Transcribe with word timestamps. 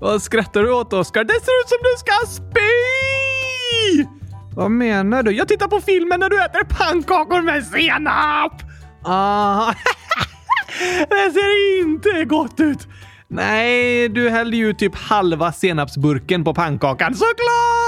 Vad 0.00 0.22
skrattar 0.22 0.62
du 0.62 0.72
åt, 0.72 0.92
Oskar? 0.92 1.24
Det 1.24 1.32
ser 1.32 1.60
ut 1.62 1.68
som 1.68 1.78
du 1.82 1.94
ska 1.98 2.26
spy! 2.26 2.70
Vad 4.54 4.70
menar 4.70 5.22
du? 5.22 5.30
Jag 5.32 5.48
tittar 5.48 5.68
på 5.68 5.80
filmen 5.80 6.20
när 6.20 6.28
du 6.28 6.44
äter 6.44 6.64
pannkakor 6.64 7.42
med 7.42 7.66
senap! 7.66 8.62
Ah, 9.04 9.66
det 11.08 11.32
ser 11.32 11.80
inte 11.82 12.24
gott 12.24 12.60
ut. 12.60 12.88
Nej, 13.28 14.08
du 14.08 14.30
hällde 14.30 14.56
ju 14.56 14.72
typ 14.72 14.96
halva 14.96 15.52
senapsburken 15.52 16.44
på 16.44 16.54
pannkakan, 16.54 17.14
såklart! 17.14 17.79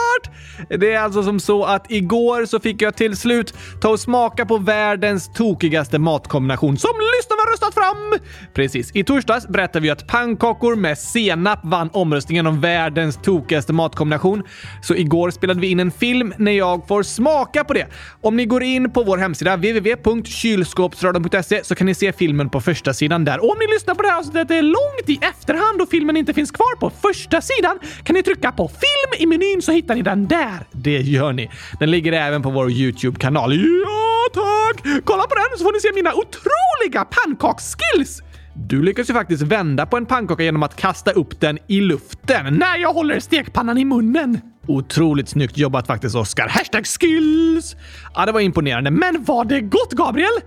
Det 0.68 0.92
är 0.92 1.00
alltså 1.00 1.22
som 1.22 1.40
så 1.40 1.64
att 1.64 1.90
igår 1.90 2.46
så 2.46 2.60
fick 2.60 2.82
jag 2.82 2.96
till 2.96 3.16
slut 3.16 3.54
ta 3.80 3.88
och 3.88 4.00
smaka 4.00 4.46
på 4.46 4.58
världens 4.58 5.32
tokigaste 5.32 5.98
matkombination 5.98 6.76
som 6.76 6.90
lyssnarna 7.16 7.42
röstat 7.52 7.74
fram! 7.74 8.18
Precis. 8.54 8.90
I 8.94 9.04
torsdags 9.04 9.48
berättade 9.48 9.82
vi 9.82 9.90
att 9.90 10.06
pannkakor 10.06 10.76
med 10.76 10.98
senap 10.98 11.58
vann 11.62 11.90
omröstningen 11.92 12.46
om 12.46 12.60
världens 12.60 13.16
tokigaste 13.16 13.72
matkombination. 13.72 14.42
Så 14.82 14.94
igår 14.94 15.30
spelade 15.30 15.60
vi 15.60 15.70
in 15.70 15.80
en 15.80 15.90
film 15.90 16.34
när 16.36 16.52
jag 16.52 16.88
får 16.88 17.02
smaka 17.02 17.64
på 17.64 17.72
det. 17.72 17.86
Om 18.20 18.36
ni 18.36 18.46
går 18.46 18.62
in 18.62 18.90
på 18.90 19.02
vår 19.02 19.18
hemsida 19.18 19.56
www.kylskåpsradion.se 19.56 21.64
så 21.64 21.74
kan 21.74 21.86
ni 21.86 21.94
se 21.94 22.12
filmen 22.12 22.50
på 22.50 22.60
första 22.60 22.94
sidan 22.94 23.24
där. 23.24 23.44
Och 23.44 23.50
om 23.50 23.58
ni 23.58 23.74
lyssnar 23.74 23.94
på 23.94 24.02
det 24.02 24.08
här 24.08 24.18
avsnittet 24.18 24.64
långt 24.64 25.06
i 25.06 25.18
efterhand 25.22 25.82
och 25.82 25.88
filmen 25.88 26.16
inte 26.16 26.34
finns 26.34 26.50
kvar 26.50 26.76
på 26.76 26.90
första 26.90 27.40
sidan 27.40 27.78
kan 28.04 28.14
ni 28.14 28.22
trycka 28.22 28.52
på 28.52 28.68
film 28.68 29.22
i 29.22 29.26
menyn 29.26 29.62
så 29.62 29.72
hittar 29.72 29.94
ni 29.94 30.02
den 30.02 30.28
där. 30.32 30.66
Det 30.72 31.00
gör 31.00 31.32
ni. 31.32 31.50
Den 31.78 31.90
ligger 31.90 32.12
även 32.12 32.42
på 32.42 32.50
vår 32.50 32.70
YouTube-kanal. 32.70 33.54
Ja, 33.54 34.28
tack! 34.34 34.84
Kolla 35.04 35.22
på 35.22 35.34
den 35.34 35.58
så 35.58 35.64
får 35.64 35.72
ni 35.72 35.80
se 35.80 35.92
mina 35.94 36.10
otroliga 36.14 37.04
pannkaksskills! 37.04 38.22
Du 38.54 38.82
lyckas 38.82 39.10
ju 39.10 39.14
faktiskt 39.14 39.42
vända 39.42 39.86
på 39.86 39.96
en 39.96 40.06
pannkaka 40.06 40.42
genom 40.42 40.62
att 40.62 40.76
kasta 40.76 41.10
upp 41.10 41.40
den 41.40 41.58
i 41.68 41.80
luften 41.80 42.54
när 42.54 42.76
jag 42.78 42.92
håller 42.92 43.20
stekpannan 43.20 43.78
i 43.78 43.84
munnen. 43.84 44.40
Otroligt 44.66 45.28
snyggt 45.28 45.58
jobbat 45.58 45.86
faktiskt, 45.86 46.16
Oskar. 46.16 46.48
Hashtag 46.48 46.86
skills! 46.86 47.76
Ja, 48.14 48.26
det 48.26 48.32
var 48.32 48.40
imponerande. 48.40 48.90
Men 48.90 49.24
var 49.24 49.44
det 49.44 49.60
gott, 49.60 49.92
Gabriel? 49.92 50.40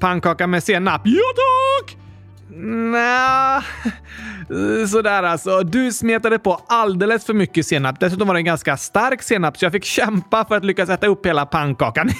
Pannkaka 0.00 0.46
med 0.46 0.62
senap? 0.62 1.02
Ja, 1.04 1.22
tack! 1.36 1.96
Nja, 2.50 3.62
sådär 4.88 5.22
alltså. 5.22 5.60
Du 5.60 5.92
smetade 5.92 6.38
på 6.38 6.60
alldeles 6.66 7.24
för 7.26 7.34
mycket 7.34 7.66
senap. 7.66 8.00
Dessutom 8.00 8.28
var 8.28 8.34
det 8.34 8.40
en 8.40 8.44
ganska 8.44 8.76
stark 8.76 9.22
senap 9.22 9.58
så 9.58 9.64
jag 9.64 9.72
fick 9.72 9.84
kämpa 9.84 10.44
för 10.44 10.56
att 10.56 10.64
lyckas 10.64 10.88
äta 10.88 11.06
upp 11.06 11.26
hela 11.26 11.46
pannkakan. 11.46 12.10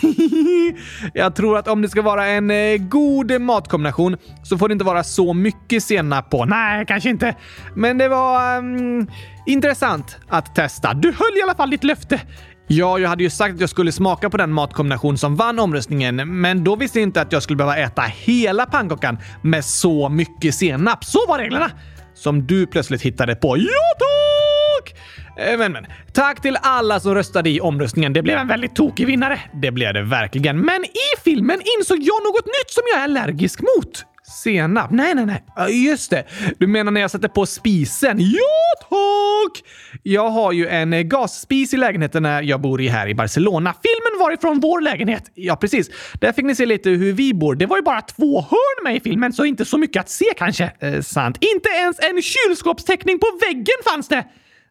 jag 1.15 1.35
tror 1.35 1.59
att 1.59 1.69
om 1.69 1.83
det 1.83 1.89
ska 1.89 2.03
vara 2.03 2.27
en 2.27 2.51
eh, 2.51 2.77
god 2.77 3.41
matkombination 3.41 4.17
så 4.43 4.59
får 4.59 4.69
det 4.69 4.73
inte 4.73 4.85
vara 4.85 5.05
så 5.05 5.35
mycket 5.35 5.83
senap 5.83 6.31
på. 6.31 6.45
Nej, 6.45 6.87
kanske 6.87 7.11
inte. 7.11 7.35
Men 7.75 7.99
det 7.99 8.09
var 8.09 8.59
um, 8.59 9.07
intressant 9.47 10.19
att 10.29 10.55
testa. 10.55 10.95
Du 10.95 11.09
höll 11.09 11.39
i 11.39 11.43
alla 11.43 11.55
fall 11.55 11.71
ditt 11.71 11.85
löfte. 11.85 12.21
Ja, 12.69 12.99
jag 12.99 13.09
hade 13.09 13.23
ju 13.23 13.31
sagt 13.31 13.55
att 13.55 13.61
jag 13.61 13.71
skulle 13.71 13.93
smaka 13.93 14.31
på 14.31 14.37
den 14.37 14.53
matkombination 14.53 15.19
som 15.19 15.37
vann 15.37 15.59
omröstningen, 15.59 16.41
men 16.41 16.65
då 16.65 16.77
visste 16.77 16.99
jag 16.99 17.03
inte 17.03 17.21
att 17.21 17.33
jag 17.33 17.43
skulle 17.43 17.57
behöva 17.57 17.77
äta 17.77 18.03
hela 18.03 18.67
pannkakan 18.67 19.19
med 19.43 19.65
så 19.65 20.09
mycket 20.09 20.55
senap. 20.55 21.05
Så 21.05 21.19
var 21.29 21.39
reglerna! 21.39 21.71
Som 22.15 22.47
du 22.47 22.67
plötsligt 22.67 23.03
hittade 23.03 23.35
på. 23.35 23.59
Ja, 23.59 23.65
tack! 23.99 24.97
Eh, 25.39 25.59
men, 25.59 25.73
men. 25.73 25.87
Tack 26.13 26.43
till 26.43 26.59
alla 26.63 27.01
som 27.01 27.15
röstade 27.15 27.51
i 27.51 27.61
omröstningen. 27.61 28.13
Det 28.13 28.23
blev 28.23 28.39
en 28.39 28.49
väldigt 28.49 28.77
tokig 28.77 29.07
vinnare. 29.07 29.41
Det 29.53 29.71
blev 29.71 29.95
det 29.95 30.03
verkligen. 30.03 30.61
Men 30.61 30.85
i 30.85 31.21
filmen 31.25 31.61
insåg 31.79 31.99
jag 31.99 32.23
något 32.25 32.47
nytt 32.47 32.71
som 32.71 32.83
jag 32.93 33.01
är 33.01 33.05
allergisk 33.05 33.61
mot. 33.61 34.05
Senap? 34.43 34.91
Nej, 34.91 35.15
nej, 35.15 35.27
nej. 35.27 35.87
Just 35.87 36.11
det. 36.11 36.25
Du 36.59 36.67
menar 36.67 36.93
när 36.93 37.01
jag 37.01 37.11
sätter 37.11 37.29
på 37.29 37.47
spisen? 37.47 38.17
Ja, 38.21 38.89
tack! 38.89 39.65
Jag 40.03 40.31
har 40.31 40.53
ju 40.53 40.69
en 40.69 40.93
eh, 40.93 41.01
gasspis 41.03 41.75
i 41.75 41.77
lägenheten 41.77 42.23
när 42.23 42.43
jag 42.43 42.61
bor 42.61 42.81
i 42.81 42.89
här 42.89 43.09
i 43.09 43.15
Barcelona. 43.15 43.75
Filmen 43.83 44.21
var 44.21 44.33
ifrån 44.33 44.61
vår 44.61 44.81
lägenhet. 44.81 45.31
Ja, 45.35 45.57
precis. 45.57 45.91
Där 46.21 46.33
fick 46.33 46.45
ni 46.45 46.55
se 46.55 46.67
lite 46.67 46.91
hur 46.91 47.13
vi 47.13 47.35
bor. 47.35 47.55
Det 47.55 47.67
var 47.67 47.77
ju 47.77 47.83
bara 47.83 48.01
två 48.01 48.41
hörn 48.41 48.85
med 48.85 48.97
i 48.97 49.01
filmen, 49.01 49.33
så 49.33 49.45
inte 49.45 49.65
så 49.65 49.79
mycket 49.79 50.01
att 50.01 50.09
se 50.09 50.27
kanske. 50.37 50.73
Eh, 50.81 51.01
sant. 51.01 51.39
Inte 51.41 51.69
ens 51.69 51.99
en 52.01 52.23
kylskåpsteckning 52.23 53.19
på 53.19 53.27
väggen 53.47 53.77
fanns 53.85 54.09
det! 54.09 54.25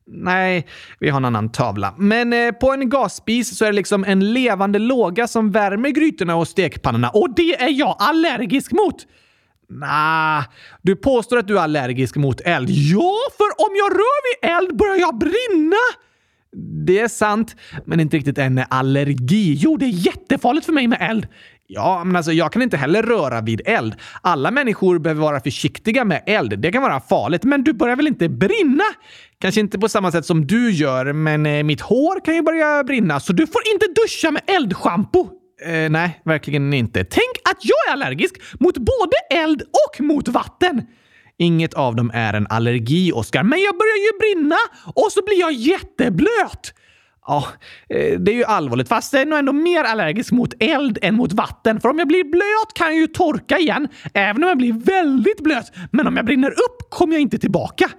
Nej, 0.07 0.67
vi 0.99 1.09
har 1.09 1.17
en 1.17 1.25
annan 1.25 1.51
tavla. 1.51 1.93
Men 1.97 2.33
eh, 2.33 2.51
på 2.51 2.73
en 2.73 2.89
gasspis 2.89 3.57
så 3.57 3.65
är 3.65 3.69
det 3.69 3.75
liksom 3.75 4.03
en 4.03 4.33
levande 4.33 4.79
låga 4.79 5.27
som 5.27 5.51
värmer 5.51 5.89
grytorna 5.89 6.35
och 6.35 6.47
stekpannorna 6.47 7.09
och 7.09 7.35
det 7.35 7.61
är 7.61 7.69
jag 7.69 7.95
allergisk 7.99 8.71
mot! 8.71 8.95
Nah, 9.69 10.43
du 10.81 10.95
påstår 10.95 11.37
att 11.37 11.47
du 11.47 11.57
är 11.57 11.61
allergisk 11.61 12.15
mot 12.15 12.41
eld. 12.41 12.69
Ja, 12.69 13.15
för 13.37 13.67
om 13.67 13.75
jag 13.75 13.91
rör 13.91 14.21
vid 14.25 14.51
eld 14.51 14.77
börjar 14.77 14.95
jag 14.95 15.17
brinna! 15.17 15.85
Det 16.85 16.99
är 16.99 17.07
sant, 17.07 17.55
men 17.85 17.99
inte 17.99 18.17
riktigt 18.17 18.37
en 18.37 18.63
allergi. 18.69 19.57
Jo, 19.59 19.77
det 19.77 19.85
är 19.85 19.89
jättefarligt 19.89 20.65
för 20.65 20.73
mig 20.73 20.87
med 20.87 20.97
eld. 21.01 21.27
Ja, 21.67 22.03
men 22.03 22.15
alltså 22.15 22.31
jag 22.31 22.51
kan 22.51 22.61
inte 22.61 22.77
heller 22.77 23.03
röra 23.03 23.41
vid 23.41 23.61
eld. 23.65 23.95
Alla 24.21 24.51
människor 24.51 24.99
behöver 24.99 25.21
vara 25.21 25.39
försiktiga 25.39 26.05
med 26.05 26.23
eld. 26.25 26.59
Det 26.59 26.71
kan 26.71 26.81
vara 26.81 26.99
farligt, 26.99 27.43
men 27.43 27.63
du 27.63 27.73
börjar 27.73 27.95
väl 27.95 28.07
inte 28.07 28.29
brinna? 28.29 28.83
Kanske 29.39 29.61
inte 29.61 29.79
på 29.79 29.89
samma 29.89 30.11
sätt 30.11 30.25
som 30.25 30.47
du 30.47 30.71
gör, 30.71 31.13
men 31.13 31.45
eh, 31.45 31.63
mitt 31.63 31.81
hår 31.81 32.25
kan 32.25 32.35
ju 32.35 32.41
börja 32.41 32.83
brinna, 32.83 33.19
så 33.19 33.33
du 33.33 33.47
får 33.47 33.61
inte 33.73 33.85
duscha 34.01 34.31
med 34.31 34.41
eldschampo. 34.47 35.29
Eh, 35.61 35.89
nej, 35.89 36.21
verkligen 36.25 36.73
inte. 36.73 37.03
Tänk 37.03 37.35
att 37.49 37.66
jag 37.66 37.77
är 37.89 37.93
allergisk 37.93 38.35
mot 38.59 38.77
både 38.77 39.41
eld 39.43 39.61
och 39.61 40.01
mot 40.01 40.27
vatten! 40.27 40.81
Inget 41.38 41.73
av 41.73 41.95
dem 41.95 42.11
är 42.13 42.33
en 42.33 42.47
allergi, 42.49 43.11
Oskar, 43.11 43.43
men 43.43 43.59
jag 43.59 43.77
börjar 43.77 43.97
ju 43.97 44.19
brinna 44.19 44.55
och 44.93 45.11
så 45.11 45.21
blir 45.25 45.39
jag 45.39 45.53
jätteblöt! 45.53 46.73
Ja, 47.27 47.47
eh, 47.89 48.19
det 48.19 48.31
är 48.31 48.35
ju 48.35 48.43
allvarligt, 48.43 48.88
fast 48.88 49.13
jag 49.13 49.21
är 49.21 49.25
nog 49.25 49.39
ändå 49.39 49.53
mer 49.53 49.83
allergisk 49.83 50.31
mot 50.31 50.53
eld 50.59 50.97
än 51.01 51.16
mot 51.16 51.33
vatten. 51.33 51.81
För 51.81 51.89
om 51.89 51.99
jag 51.99 52.07
blir 52.07 52.23
blöt 52.23 52.73
kan 52.73 52.87
jag 52.87 52.95
ju 52.95 53.07
torka 53.07 53.57
igen, 53.57 53.87
även 54.13 54.43
om 54.43 54.49
jag 54.49 54.57
blir 54.57 54.73
väldigt 54.73 55.43
blöt. 55.43 55.72
Men 55.91 56.07
om 56.07 56.16
jag 56.16 56.25
brinner 56.25 56.51
upp 56.51 56.89
kommer 56.89 57.13
jag 57.13 57.22
inte 57.22 57.37
tillbaka. 57.37 57.89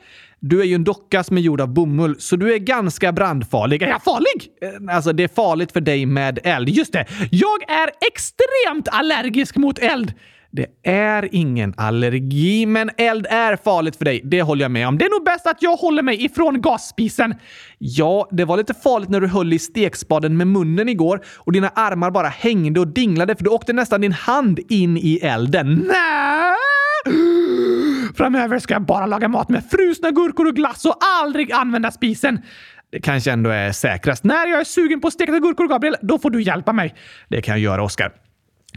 Du 0.40 0.60
är 0.60 0.64
ju 0.64 0.74
en 0.74 0.84
docka 0.84 1.24
som 1.24 1.36
är 1.36 1.40
gjord 1.40 1.60
av 1.60 1.68
bomull, 1.68 2.16
så 2.18 2.36
du 2.36 2.54
är 2.54 2.58
ganska 2.58 3.12
brandfarlig. 3.12 3.82
Är 3.82 3.88
jag 3.88 4.02
farlig? 4.02 4.50
Eh, 4.62 4.96
alltså, 4.96 5.12
det 5.12 5.24
är 5.24 5.28
farligt 5.28 5.72
för 5.72 5.80
dig 5.80 6.06
med 6.06 6.38
eld. 6.44 6.68
Just 6.68 6.92
det! 6.92 7.06
Jag 7.30 7.70
är 7.70 7.90
extremt 8.08 8.88
allergisk 8.88 9.56
mot 9.56 9.78
eld! 9.78 10.12
Det 10.50 10.66
är 10.90 11.28
ingen 11.32 11.74
allergi, 11.76 12.66
men 12.66 12.90
eld 12.96 13.26
är 13.30 13.56
farligt 13.56 13.96
för 13.96 14.04
dig. 14.04 14.20
Det 14.24 14.42
håller 14.42 14.64
jag 14.64 14.70
med 14.70 14.88
om. 14.88 14.98
Det 14.98 15.04
är 15.04 15.10
nog 15.10 15.24
bäst 15.24 15.46
att 15.46 15.62
jag 15.62 15.76
håller 15.76 16.02
mig 16.02 16.24
ifrån 16.24 16.60
gasspisen. 16.60 17.34
Ja, 17.78 18.28
det 18.30 18.44
var 18.44 18.56
lite 18.56 18.74
farligt 18.74 19.08
när 19.08 19.20
du 19.20 19.26
höll 19.26 19.52
i 19.52 19.58
stekspaden 19.58 20.36
med 20.36 20.46
munnen 20.46 20.88
igår 20.88 21.20
och 21.36 21.52
dina 21.52 21.68
armar 21.68 22.10
bara 22.10 22.28
hängde 22.28 22.80
och 22.80 22.88
dinglade 22.88 23.36
för 23.36 23.44
du 23.44 23.50
åkte 23.50 23.72
nästan 23.72 24.00
din 24.00 24.12
hand 24.12 24.60
in 24.68 24.96
i 24.96 25.18
elden. 25.22 25.74
Nej! 25.88 27.35
Framöver 28.16 28.58
ska 28.58 28.74
jag 28.74 28.82
bara 28.82 29.06
laga 29.06 29.28
mat 29.28 29.48
med 29.48 29.64
frusna 29.70 30.10
gurkor 30.10 30.46
och 30.46 30.56
glass 30.56 30.84
och 30.84 30.98
aldrig 31.22 31.52
använda 31.52 31.90
spisen. 31.90 32.40
Det 32.90 33.00
kanske 33.00 33.32
ändå 33.32 33.50
är 33.50 33.72
säkrast. 33.72 34.24
När 34.24 34.46
jag 34.46 34.60
är 34.60 34.64
sugen 34.64 35.00
på 35.00 35.10
stekta 35.10 35.38
gurkor, 35.38 35.68
Gabriel, 35.68 35.96
då 36.02 36.18
får 36.18 36.30
du 36.30 36.42
hjälpa 36.42 36.72
mig. 36.72 36.94
Det 37.28 37.42
kan 37.42 37.52
jag 37.54 37.60
göra, 37.60 37.82
Oskar. 37.82 38.12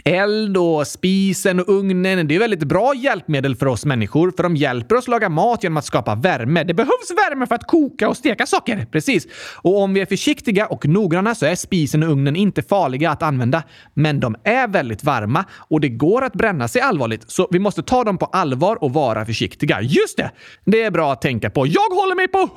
Eld 0.06 0.58
och 0.58 0.88
spisen 0.88 1.60
och 1.60 1.70
ugnen 1.70 2.28
det 2.28 2.36
är 2.36 2.40
väldigt 2.40 2.64
bra 2.64 2.94
hjälpmedel 2.96 3.56
för 3.56 3.66
oss 3.66 3.86
människor 3.86 4.34
för 4.36 4.44
de 4.44 4.56
hjälper 4.56 4.96
oss 4.96 5.08
laga 5.08 5.30
mat 5.30 5.64
genom 5.64 5.78
att 5.78 5.86
skapa 5.86 6.16
värme. 6.16 6.64
Det 6.64 6.74
behövs 6.74 7.12
värme 7.12 7.48
för 7.48 7.56
att 7.56 7.68
koka 7.68 8.10
och 8.10 8.18
steka 8.18 8.46
saker. 8.46 8.88
Precis. 8.92 9.28
Och 9.62 9.82
om 9.82 9.94
vi 9.94 10.02
är 10.02 10.06
försiktiga 10.06 10.66
och 10.68 10.88
noggranna 10.88 11.36
så 11.36 11.46
är 11.46 11.56
spisen 11.56 12.04
och 12.04 12.10
ugnen 12.10 12.36
inte 12.36 12.62
farliga 12.62 13.12
att 13.12 13.24
använda. 13.24 13.64
Men 13.94 14.20
de 14.20 14.36
är 14.44 14.68
väldigt 14.68 15.04
varma 15.04 15.46
och 15.52 15.82
det 15.82 15.90
går 15.90 16.24
att 16.24 16.34
bränna 16.34 16.68
sig 16.68 16.82
allvarligt, 16.82 17.32
så 17.32 17.48
vi 17.52 17.60
måste 17.60 17.84
ta 17.84 18.04
dem 18.04 18.18
på 18.18 18.26
allvar 18.26 18.84
och 18.84 18.94
vara 18.94 19.26
försiktiga. 19.26 19.82
Just 19.82 20.18
det! 20.18 20.32
Det 20.66 20.84
är 20.84 20.92
bra 20.92 21.12
att 21.14 21.22
tänka 21.22 21.50
på. 21.50 21.68
Jag 21.68 21.90
håller 21.90 22.16
mig 22.16 22.28
på 22.28 22.38
100 22.38 22.50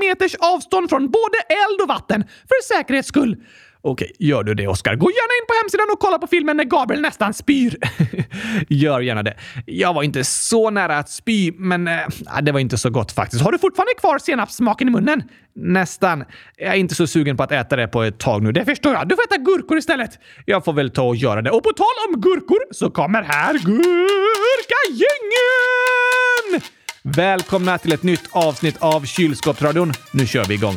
000 0.00 0.08
meters 0.08 0.34
avstånd 0.34 0.90
från 0.90 1.10
både 1.10 1.38
eld 1.48 1.80
och 1.82 1.88
vatten 1.88 2.24
för 2.48 2.76
säkerhets 2.76 3.08
skull. 3.08 3.36
Okej, 3.86 4.12
gör 4.18 4.42
du 4.42 4.54
det 4.54 4.68
Oskar? 4.68 4.94
Gå 4.94 5.10
gärna 5.10 5.42
in 5.42 5.46
på 5.48 5.54
hemsidan 5.62 5.86
och 5.92 6.00
kolla 6.00 6.18
på 6.18 6.26
filmen 6.26 6.56
när 6.56 6.64
Gabriel 6.64 7.02
nästan 7.02 7.34
spyr. 7.34 7.76
gör 8.68 9.00
gärna 9.00 9.22
det. 9.22 9.34
Jag 9.66 9.94
var 9.94 10.02
inte 10.02 10.24
så 10.24 10.70
nära 10.70 10.98
att 10.98 11.10
spy, 11.10 11.52
men 11.52 11.88
äh, 11.88 12.00
det 12.42 12.52
var 12.52 12.60
inte 12.60 12.78
så 12.78 12.90
gott 12.90 13.12
faktiskt. 13.12 13.42
Har 13.42 13.52
du 13.52 13.58
fortfarande 13.58 13.94
kvar 13.94 14.18
senapssmaken 14.18 14.88
i 14.88 14.90
munnen? 14.90 15.22
Nästan. 15.54 16.24
Jag 16.56 16.74
är 16.74 16.78
inte 16.78 16.94
så 16.94 17.06
sugen 17.06 17.36
på 17.36 17.42
att 17.42 17.52
äta 17.52 17.76
det 17.76 17.88
på 17.88 18.02
ett 18.02 18.18
tag 18.18 18.42
nu. 18.42 18.52
Det 18.52 18.64
förstår 18.64 18.92
jag. 18.92 19.08
Du 19.08 19.14
får 19.14 19.24
äta 19.24 19.36
gurkor 19.36 19.78
istället. 19.78 20.18
Jag 20.44 20.64
får 20.64 20.72
väl 20.72 20.90
ta 20.90 21.02
och 21.02 21.16
göra 21.16 21.42
det. 21.42 21.50
Och 21.50 21.62
på 21.62 21.72
tal 21.72 21.86
om 22.08 22.20
gurkor 22.20 22.58
så 22.70 22.90
kommer 22.90 23.22
här 23.22 23.52
Gurkagängen! 23.52 23.86
Välkomna 27.02 27.78
till 27.78 27.92
ett 27.92 28.02
nytt 28.02 28.28
avsnitt 28.30 28.76
av 28.78 29.04
Kylskåpsradion. 29.04 29.92
Nu 30.12 30.26
kör 30.26 30.44
vi 30.44 30.54
igång. 30.54 30.76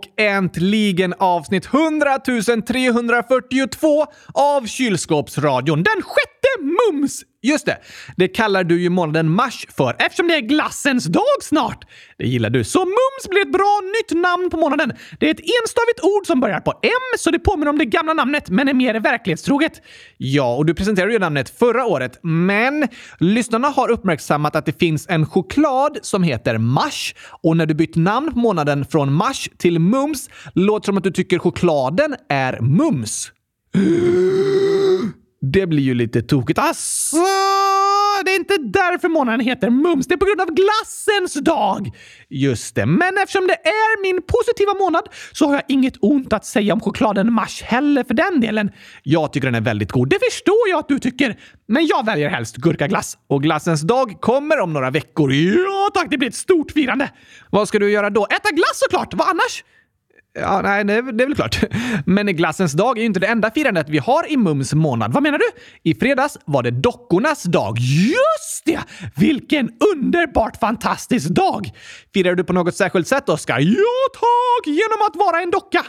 Och 0.00 0.20
äntligen 0.20 1.14
avsnitt 1.18 1.66
100 1.74 2.18
342 2.66 4.06
av 4.34 4.66
Kylskåpsradion. 4.66 5.82
Den 5.82 5.96
6 5.96 6.06
maj! 6.60 6.79
Just 7.42 7.66
det, 7.66 7.78
det 8.16 8.28
kallar 8.28 8.64
du 8.64 8.82
ju 8.82 8.90
månaden 8.90 9.30
mars 9.30 9.66
för 9.76 9.96
eftersom 9.98 10.28
det 10.28 10.34
är 10.34 10.40
glassens 10.40 11.04
dag 11.04 11.42
snart. 11.42 11.84
Det 12.18 12.26
gillar 12.26 12.50
du. 12.50 12.64
Så 12.64 12.78
mums 12.78 13.28
blir 13.30 13.42
ett 13.42 13.52
bra 13.52 13.80
nytt 14.00 14.22
namn 14.22 14.50
på 14.50 14.56
månaden. 14.56 14.92
Det 15.20 15.26
är 15.26 15.30
ett 15.30 15.40
enstavigt 15.40 16.00
ord 16.02 16.26
som 16.26 16.40
börjar 16.40 16.60
på 16.60 16.70
M, 16.82 17.18
så 17.18 17.30
det 17.30 17.38
påminner 17.38 17.70
om 17.70 17.78
det 17.78 17.84
gamla 17.84 18.14
namnet 18.14 18.50
men 18.50 18.68
är 18.68 18.74
mer 18.74 19.00
verklighetstroget. 19.00 19.82
Ja, 20.16 20.56
och 20.56 20.66
du 20.66 20.74
presenterade 20.74 21.12
ju 21.12 21.18
namnet 21.18 21.58
förra 21.58 21.84
året, 21.84 22.18
men 22.22 22.88
lyssnarna 23.18 23.68
har 23.68 23.90
uppmärksammat 23.90 24.56
att 24.56 24.66
det 24.66 24.78
finns 24.78 25.06
en 25.08 25.26
choklad 25.26 25.98
som 26.02 26.22
heter 26.22 26.58
Mars 26.58 27.14
och 27.42 27.56
när 27.56 27.66
du 27.66 27.74
bytt 27.74 27.96
namn 27.96 28.32
på 28.32 28.38
månaden 28.38 28.84
från 28.84 29.12
Mars 29.12 29.48
till 29.58 29.78
Mums 29.78 30.30
låter 30.54 30.80
det 30.80 30.86
som 30.86 30.96
att 30.96 31.04
du 31.04 31.10
tycker 31.10 31.38
chokladen 31.38 32.16
är 32.28 32.60
Mums. 32.60 33.32
Det 35.42 35.66
blir 35.66 35.82
ju 35.82 35.94
lite 35.94 36.22
tokigt. 36.22 36.58
Ah, 36.58 36.70
Asså! 36.70 37.16
Det 38.24 38.30
är 38.30 38.36
inte 38.36 38.56
därför 38.58 39.08
månaden 39.08 39.40
heter 39.40 39.70
Mums. 39.70 40.06
Det 40.06 40.14
är 40.14 40.18
på 40.18 40.24
grund 40.24 40.40
av 40.40 40.48
glassens 40.54 41.34
dag. 41.34 41.90
Just 42.28 42.74
det, 42.74 42.86
men 42.86 43.18
eftersom 43.18 43.46
det 43.46 43.54
är 43.54 44.02
min 44.02 44.22
positiva 44.22 44.74
månad 44.74 45.02
så 45.32 45.46
har 45.46 45.54
jag 45.54 45.62
inget 45.68 45.94
ont 46.00 46.32
att 46.32 46.44
säga 46.44 46.72
om 46.74 46.80
chokladen 46.80 47.32
Mars 47.32 47.62
heller 47.62 48.04
för 48.04 48.14
den 48.14 48.40
delen. 48.40 48.70
Jag 49.02 49.32
tycker 49.32 49.46
den 49.46 49.54
är 49.54 49.60
väldigt 49.60 49.92
god. 49.92 50.08
Det 50.08 50.18
förstår 50.30 50.68
jag 50.68 50.78
att 50.78 50.88
du 50.88 50.98
tycker. 50.98 51.38
Men 51.68 51.86
jag 51.86 52.06
väljer 52.06 52.28
helst 52.28 52.56
gurkaglass. 52.56 53.18
Och 53.28 53.42
glassens 53.42 53.80
dag 53.82 54.20
kommer 54.20 54.60
om 54.60 54.72
några 54.72 54.90
veckor. 54.90 55.32
Ja 55.32 55.90
tack, 55.94 56.06
det 56.10 56.18
blir 56.18 56.28
ett 56.28 56.34
stort 56.34 56.70
firande. 56.70 57.10
Vad 57.50 57.68
ska 57.68 57.78
du 57.78 57.90
göra 57.90 58.10
då? 58.10 58.24
Äta 58.26 58.50
glass 58.50 58.72
såklart! 58.74 59.14
Vad 59.14 59.28
annars? 59.28 59.64
Ja, 60.32 60.60
nej, 60.62 60.84
det, 60.84 61.12
det 61.12 61.24
är 61.24 61.26
väl 61.26 61.36
klart. 61.36 61.60
Men 62.06 62.26
glassens 62.26 62.72
dag 62.72 62.98
är 62.98 63.00
ju 63.00 63.06
inte 63.06 63.20
det 63.20 63.26
enda 63.26 63.50
firandet 63.50 63.88
vi 63.88 63.98
har 63.98 64.32
i 64.32 64.36
Mums 64.36 64.74
månad. 64.74 65.12
Vad 65.12 65.22
menar 65.22 65.38
du? 65.38 65.44
I 65.90 65.94
fredags 65.94 66.38
var 66.44 66.62
det 66.62 66.70
dockornas 66.70 67.42
dag. 67.42 67.78
Just 67.78 68.64
det! 68.64 68.80
Vilken 69.16 69.70
underbart 69.94 70.56
fantastisk 70.56 71.28
dag! 71.28 71.70
Firar 72.14 72.34
du 72.34 72.44
på 72.44 72.52
något 72.52 72.76
särskilt 72.76 73.08
sätt, 73.08 73.28
Oskar? 73.28 73.58
Ja, 73.58 74.10
tack! 74.14 74.66
Genom 74.66 74.98
att 75.08 75.16
vara 75.16 75.42
en 75.42 75.50
docka. 75.50 75.86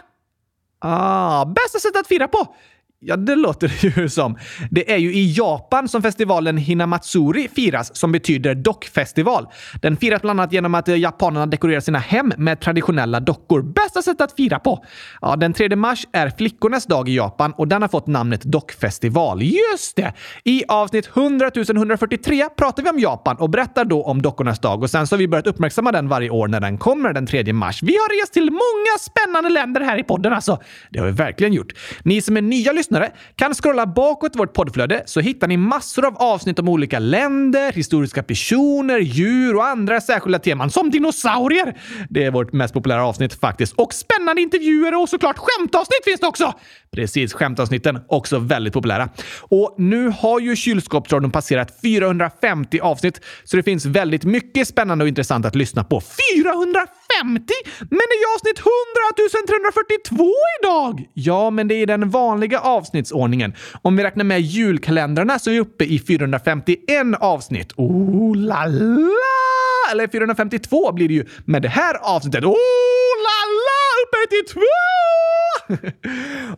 Ah, 0.80 1.46
bästa 1.46 1.80
sättet 1.80 2.02
att 2.02 2.08
fira 2.08 2.28
på? 2.28 2.56
Ja, 3.04 3.16
det 3.16 3.36
låter 3.36 3.68
det 3.68 3.98
ju 4.02 4.10
som. 4.10 4.38
Det 4.72 4.92
är 4.92 4.98
ju 4.98 5.14
i 5.14 5.34
Japan 5.34 5.88
som 5.88 6.02
festivalen 6.02 6.58
Hinamatsuri 6.58 7.50
firas, 7.56 7.96
som 7.96 8.12
betyder 8.12 8.56
dockfestival. 8.56 9.48
Den 9.82 9.98
firas 9.98 10.22
bland 10.22 10.40
annat 10.40 10.54
genom 10.54 10.76
att 10.76 10.88
eh, 10.88 10.96
japanerna 10.96 11.46
dekorerar 11.46 11.80
sina 11.80 12.00
hem 12.00 12.34
med 12.38 12.60
traditionella 12.60 13.20
dockor. 13.20 13.62
Bästa 13.62 14.02
sättet 14.02 14.22
att 14.22 14.36
fira 14.36 14.60
på! 14.60 14.86
Ja, 15.22 15.36
den 15.36 15.54
3 15.54 15.76
mars 15.76 16.08
är 16.14 16.30
flickornas 16.30 16.86
dag 16.86 17.10
i 17.10 17.16
Japan 17.16 17.54
och 17.58 17.68
den 17.68 17.82
har 17.82 17.90
fått 17.90 18.08
namnet 18.08 18.44
dockfestival. 18.44 19.42
Just 19.42 19.96
det! 19.96 20.14
I 20.44 20.64
avsnitt 20.68 21.10
100 21.16 21.52
143 21.56 22.50
pratar 22.58 22.84
vi 22.84 22.90
om 22.90 23.00
Japan 23.00 23.36
och 23.36 23.50
berättar 23.50 23.86
då 23.86 24.04
om 24.04 24.22
dockornas 24.22 24.60
dag 24.60 24.84
och 24.84 24.90
sen 24.90 25.08
så 25.08 25.16
har 25.16 25.18
vi 25.20 25.28
börjat 25.28 25.48
uppmärksamma 25.48 25.92
den 25.92 26.08
varje 26.08 26.30
år 26.30 26.48
när 26.48 26.60
den 26.60 26.78
kommer 26.78 27.14
den 27.14 27.28
3 27.28 27.54
mars. 27.54 27.84
Vi 27.84 27.94
har 27.94 28.22
rest 28.22 28.34
till 28.34 28.52
många 28.52 28.98
spännande 29.00 29.50
länder 29.50 29.82
här 29.82 30.00
i 30.00 30.04
podden 30.04 30.34
alltså. 30.34 30.60
Det 30.90 31.00
har 31.00 31.06
vi 31.06 31.12
verkligen 31.12 31.54
gjort. 31.54 31.74
Ni 32.04 32.22
som 32.22 32.38
är 32.38 32.42
nya 32.42 32.72
lyssnare 32.72 32.91
lyssnare 32.92 33.12
kan 33.36 33.54
scrolla 33.54 33.86
bakåt 33.86 34.36
i 34.36 34.38
vårt 34.38 34.54
poddflöde 34.54 35.04
så 35.06 35.20
hittar 35.20 35.48
ni 35.48 35.58
massor 35.58 36.06
av 36.06 36.18
avsnitt 36.18 36.60
om 36.60 36.70
olika 36.70 37.00
länder, 37.00 37.72
historiska 37.72 38.24
personer, 38.24 39.00
djur 39.00 39.56
och 39.56 39.66
andra 39.66 40.02
särskilda 40.02 40.40
teman 40.40 40.70
som 40.70 40.92
dinosaurier. 40.92 41.78
Det 42.10 42.24
är 42.24 42.32
vårt 42.32 42.54
mest 42.54 42.74
populära 42.74 43.06
avsnitt 43.06 43.40
faktiskt. 43.40 43.74
Och 43.74 43.94
spännande 43.94 44.42
intervjuer 44.42 45.02
och 45.02 45.10
såklart 45.10 45.38
skämtavsnitt 45.38 46.04
finns 46.06 46.20
det 46.20 46.28
också! 46.28 46.54
Precis, 46.96 47.34
skämtavsnitten 47.34 48.00
också 48.08 48.40
väldigt 48.40 48.74
populära. 48.74 49.10
Och 49.40 49.76
nu 49.78 50.08
har 50.08 50.40
ju 50.40 50.56
kylskåpsradion 50.56 51.32
passerat 51.32 51.80
450 51.82 52.80
avsnitt, 52.80 53.22
så 53.44 53.58
det 53.58 53.64
finns 53.64 53.86
väldigt 53.86 54.24
mycket 54.24 54.68
spännande 54.68 55.04
och 55.04 55.08
intressant 55.08 55.46
att 55.46 55.56
lyssna 55.56 55.84
på. 55.84 56.02
450! 56.02 57.54
Men 57.80 57.98
det 57.98 58.16
är 58.16 58.22
ju 58.22 58.36
avsnitt 58.36 58.60
100 58.60 58.72
342 59.48 60.34
idag! 60.62 61.10
Ja, 61.14 61.50
men 61.50 61.68
det 61.68 61.76
är 61.76 61.86
den 61.86 62.10
vanliga 62.10 62.60
avsnittsordningen. 62.60 63.54
Om 63.82 63.98
vi 63.98 64.04
räknar 64.04 64.24
med 64.24 64.42
julkalendrarna 64.42 65.40
så 65.40 65.50
är 65.50 65.54
vi 65.54 65.60
uppe 65.60 65.86
i 65.86 66.00
451 66.00 66.80
avsnitt. 67.20 67.74
Oh 67.78 68.36
la 68.36 68.66
la! 68.66 69.92
Eller 69.92 70.08
452 70.08 70.92
blir 70.92 71.08
det 71.08 71.14
ju 71.14 71.26
med 71.46 71.62
det 71.62 71.70
här 71.70 71.96
avsnittet. 72.02 72.44
Oh 72.44 72.52
la 73.26 73.40
la! 73.68 73.82
Uppe 74.04 74.30
till 74.30 74.54
två! 74.54 75.31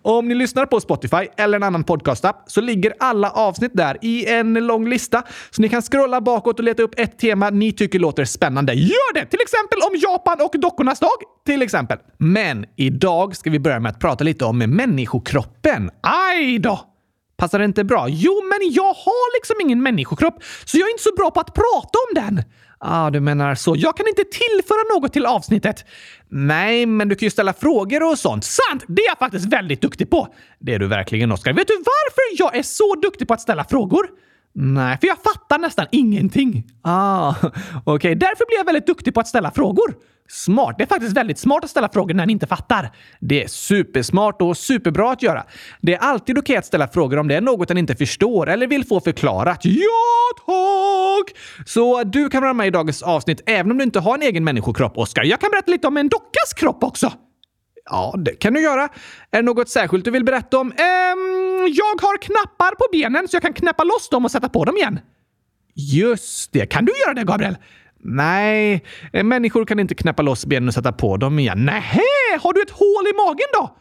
Om 0.02 0.28
ni 0.28 0.36
lyssnar 0.36 0.66
på 0.66 0.80
Spotify 0.80 1.28
eller 1.38 1.58
en 1.58 1.64
annan 1.64 1.84
podcastapp 1.84 2.44
så 2.48 2.62
ligger 2.62 2.94
alla 3.00 3.30
avsnitt 3.30 3.72
där 3.74 3.98
i 4.02 4.26
en 4.26 4.54
lång 4.54 4.90
lista 4.90 5.24
så 5.52 5.62
ni 5.62 5.70
kan 5.70 5.82
scrolla 5.82 6.22
bakåt 6.22 6.60
och 6.60 6.66
leta 6.66 6.84
upp 6.84 7.00
ett 7.00 7.20
tema 7.20 7.50
ni 7.50 7.72
tycker 7.72 8.00
låter 8.00 8.26
spännande. 8.26 8.74
Gör 8.74 9.14
det! 9.14 9.26
Till 9.26 9.40
exempel 9.42 9.80
om 9.80 10.00
Japan 10.00 10.38
och 10.42 10.60
dockornas 10.60 11.00
dag. 11.00 11.10
Till 11.46 11.62
exempel. 11.62 11.98
Men 12.18 12.66
idag 12.76 13.36
ska 13.36 13.50
vi 13.50 13.60
börja 13.60 13.80
med 13.80 13.90
att 13.90 14.00
prata 14.00 14.24
lite 14.24 14.46
om 14.46 14.58
människokroppen. 14.58 15.92
Aj 16.02 16.60
då! 16.60 16.93
Passar 17.38 17.60
det 17.60 17.66
inte 17.66 17.84
bra? 17.84 18.08
Jo, 18.10 18.42
men 18.44 18.72
jag 18.74 18.94
har 18.94 19.38
liksom 19.38 19.56
ingen 19.62 19.84
människokropp, 19.84 20.44
så 20.66 20.78
jag 20.78 20.88
är 20.88 20.92
inte 20.92 21.04
så 21.04 21.16
bra 21.16 21.32
på 21.32 21.40
att 21.40 21.54
prata 21.54 22.00
om 22.10 22.16
den. 22.16 22.44
Ah, 22.86 23.10
du 23.10 23.20
menar 23.20 23.56
så. 23.56 23.76
Jag 23.78 23.98
kan 23.98 24.08
inte 24.08 24.24
tillföra 24.24 24.96
något 24.96 25.14
till 25.14 25.26
avsnittet. 25.26 25.86
Nej, 26.30 26.86
men 26.86 27.10
du 27.10 27.16
kan 27.16 27.26
ju 27.26 27.30
ställa 27.30 27.54
frågor 27.54 28.12
och 28.12 28.20
sånt. 28.20 28.44
Sant! 28.44 28.84
Det 28.88 29.02
är 29.02 29.08
jag 29.08 29.18
faktiskt 29.18 29.46
väldigt 29.46 29.82
duktig 29.82 30.10
på. 30.10 30.28
Det 30.60 30.74
är 30.74 30.80
du 30.80 30.88
verkligen, 30.88 31.32
Oskar. 31.32 31.54
Vet 31.54 31.68
du 31.68 31.78
varför 31.78 32.44
jag 32.44 32.56
är 32.56 32.64
så 32.64 32.96
duktig 32.96 33.28
på 33.28 33.34
att 33.34 33.42
ställa 33.42 33.64
frågor? 33.64 34.08
Nej, 34.56 34.98
för 35.02 35.08
jag 35.08 35.18
fattar 35.18 35.60
nästan 35.60 35.86
ingenting. 35.92 36.64
Ah, 36.82 37.36
okej. 37.40 37.52
Okay. 37.86 38.16
Därför 38.16 38.46
blir 38.48 38.58
jag 38.58 38.66
väldigt 38.66 38.88
duktig 38.88 39.14
på 39.14 39.20
att 39.20 39.28
ställa 39.28 39.52
frågor. 39.52 39.96
Smart. 40.30 40.76
Det 40.78 40.84
är 40.84 40.88
faktiskt 40.88 41.18
väldigt 41.18 41.38
smart 41.38 41.64
att 41.64 41.70
ställa 41.70 41.90
frågor 41.90 42.14
när 42.14 42.26
ni 42.26 42.34
inte 42.34 42.48
fattar. 42.48 42.92
Det 43.20 43.44
är 43.44 43.48
supersmart 43.48 44.42
och 44.42 44.58
superbra 44.58 45.12
att 45.12 45.24
göra. 45.24 45.44
Det 45.82 45.94
är 45.94 45.98
alltid 45.98 46.38
okej 46.38 46.58
att 46.58 46.66
ställa 46.66 46.88
frågor 46.88 47.20
om 47.20 47.28
det 47.28 47.36
är 47.36 47.42
något 47.42 47.72
en 47.72 47.78
inte 47.78 47.96
förstår 47.96 48.50
eller 48.50 48.68
vill 48.68 48.86
få 48.86 49.00
förklarat. 49.02 49.60
Ja, 49.64 50.46
tack! 50.46 51.38
Så 51.66 52.04
du 52.04 52.30
kan 52.30 52.42
vara 52.42 52.54
med 52.54 52.68
i 52.68 52.70
dagens 52.70 53.04
avsnitt 53.04 53.42
även 53.46 53.72
om 53.72 53.78
du 53.78 53.84
inte 53.84 54.00
har 54.00 54.16
en 54.16 54.22
egen 54.22 54.44
människokropp, 54.44 54.98
Oskar. 54.98 55.24
Jag 55.24 55.40
kan 55.40 55.52
berätta 55.52 55.72
lite 55.72 55.88
om 55.88 55.98
en 55.98 56.10
dockas 56.10 56.54
kropp 56.56 56.84
också. 56.84 57.12
Ja, 57.86 58.16
det 58.18 58.32
kan 58.32 58.54
du 58.54 58.62
göra. 58.62 58.90
Är 59.32 59.38
det 59.38 59.42
något 59.42 59.70
särskilt 59.70 60.06
du 60.06 60.12
vill 60.12 60.24
berätta 60.24 60.60
om? 60.60 60.72
Ehm, 60.72 61.43
jag 61.68 62.02
har 62.02 62.18
knappar 62.18 62.76
på 62.76 62.86
benen 62.92 63.28
så 63.28 63.36
jag 63.36 63.42
kan 63.42 63.54
knäppa 63.54 63.84
loss 63.84 64.10
dem 64.10 64.26
och 64.26 64.32
sätta 64.32 64.50
på 64.50 64.66
dem 64.66 64.78
igen. 64.78 65.00
Just 65.76 66.54
det. 66.54 66.66
Kan 66.66 66.86
du 66.86 66.94
göra 67.06 67.14
det, 67.14 67.24
Gabriel? 67.24 67.58
Nej, 68.04 68.84
eh, 69.14 69.24
människor 69.24 69.66
kan 69.66 69.80
inte 69.80 69.96
knäppa 69.96 70.22
loss 70.22 70.46
benen 70.46 70.68
och 70.68 70.74
sätta 70.74 70.92
på 70.92 71.18
dem 71.18 71.40
igen. 71.40 71.66
Nähä, 71.66 72.02
har 72.42 72.54
du 72.54 72.62
ett 72.62 72.72
hål 72.72 73.08
i 73.08 73.14
magen 73.16 73.48
då? 73.54 73.78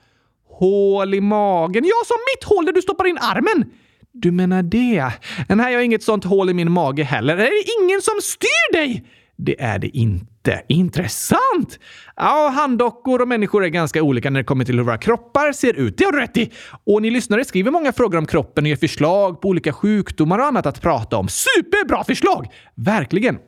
Hål 0.49 1.15
i 1.15 1.21
magen? 1.21 1.85
Ja, 1.85 2.03
som 2.07 2.17
mitt 2.35 2.45
hål 2.45 2.65
där 2.65 2.73
du 2.73 2.83
stoppar 2.83 3.07
in 3.07 3.19
armen. 3.19 3.65
Du 4.13 4.31
menar 4.31 4.63
det? 4.63 5.13
Nej, 5.49 5.73
jag 5.73 5.79
har 5.79 5.85
inget 5.85 6.03
sånt 6.03 6.25
hål 6.25 6.51
i 6.51 6.55
min 6.55 6.73
mage 6.73 7.03
heller. 7.03 7.37
Är 7.37 7.51
det 7.51 7.83
ingen 7.83 8.03
som 8.03 8.15
styr 8.23 8.73
dig? 8.73 9.05
Det 9.37 9.61
är 9.61 9.79
det 9.79 9.97
inte. 9.97 10.32
Intressant! 10.69 11.79
Ja, 12.17 12.53
handdockor 12.57 13.23
och 13.23 13.29
människor 13.29 13.65
är 13.65 13.69
ganska 13.69 14.03
olika 14.03 14.31
när 14.31 14.41
det 14.41 14.45
kommer 14.45 14.65
till 14.65 14.77
hur 14.77 14.85
våra 14.85 14.99
kroppar 14.99 15.53
ser 15.53 15.75
ut. 15.75 15.99
Det 15.99 16.05
har 16.05 16.13
du 16.13 16.21
rätt 16.21 16.37
i! 16.37 16.51
Och 16.87 17.03
ni 17.03 17.11
lyssnare 17.11 17.45
skriver 17.45 17.71
många 17.71 17.93
frågor 17.93 18.19
om 18.19 18.27
kroppen 18.27 18.65
och 18.65 18.69
ger 18.69 18.77
förslag 18.77 19.41
på 19.41 19.49
olika 19.49 19.73
sjukdomar 19.73 20.39
och 20.39 20.45
annat 20.45 20.67
att 20.67 20.81
prata 20.81 21.17
om. 21.17 21.29
Superbra 21.29 22.05
förslag! 22.05 22.47
Verkligen! 22.75 23.39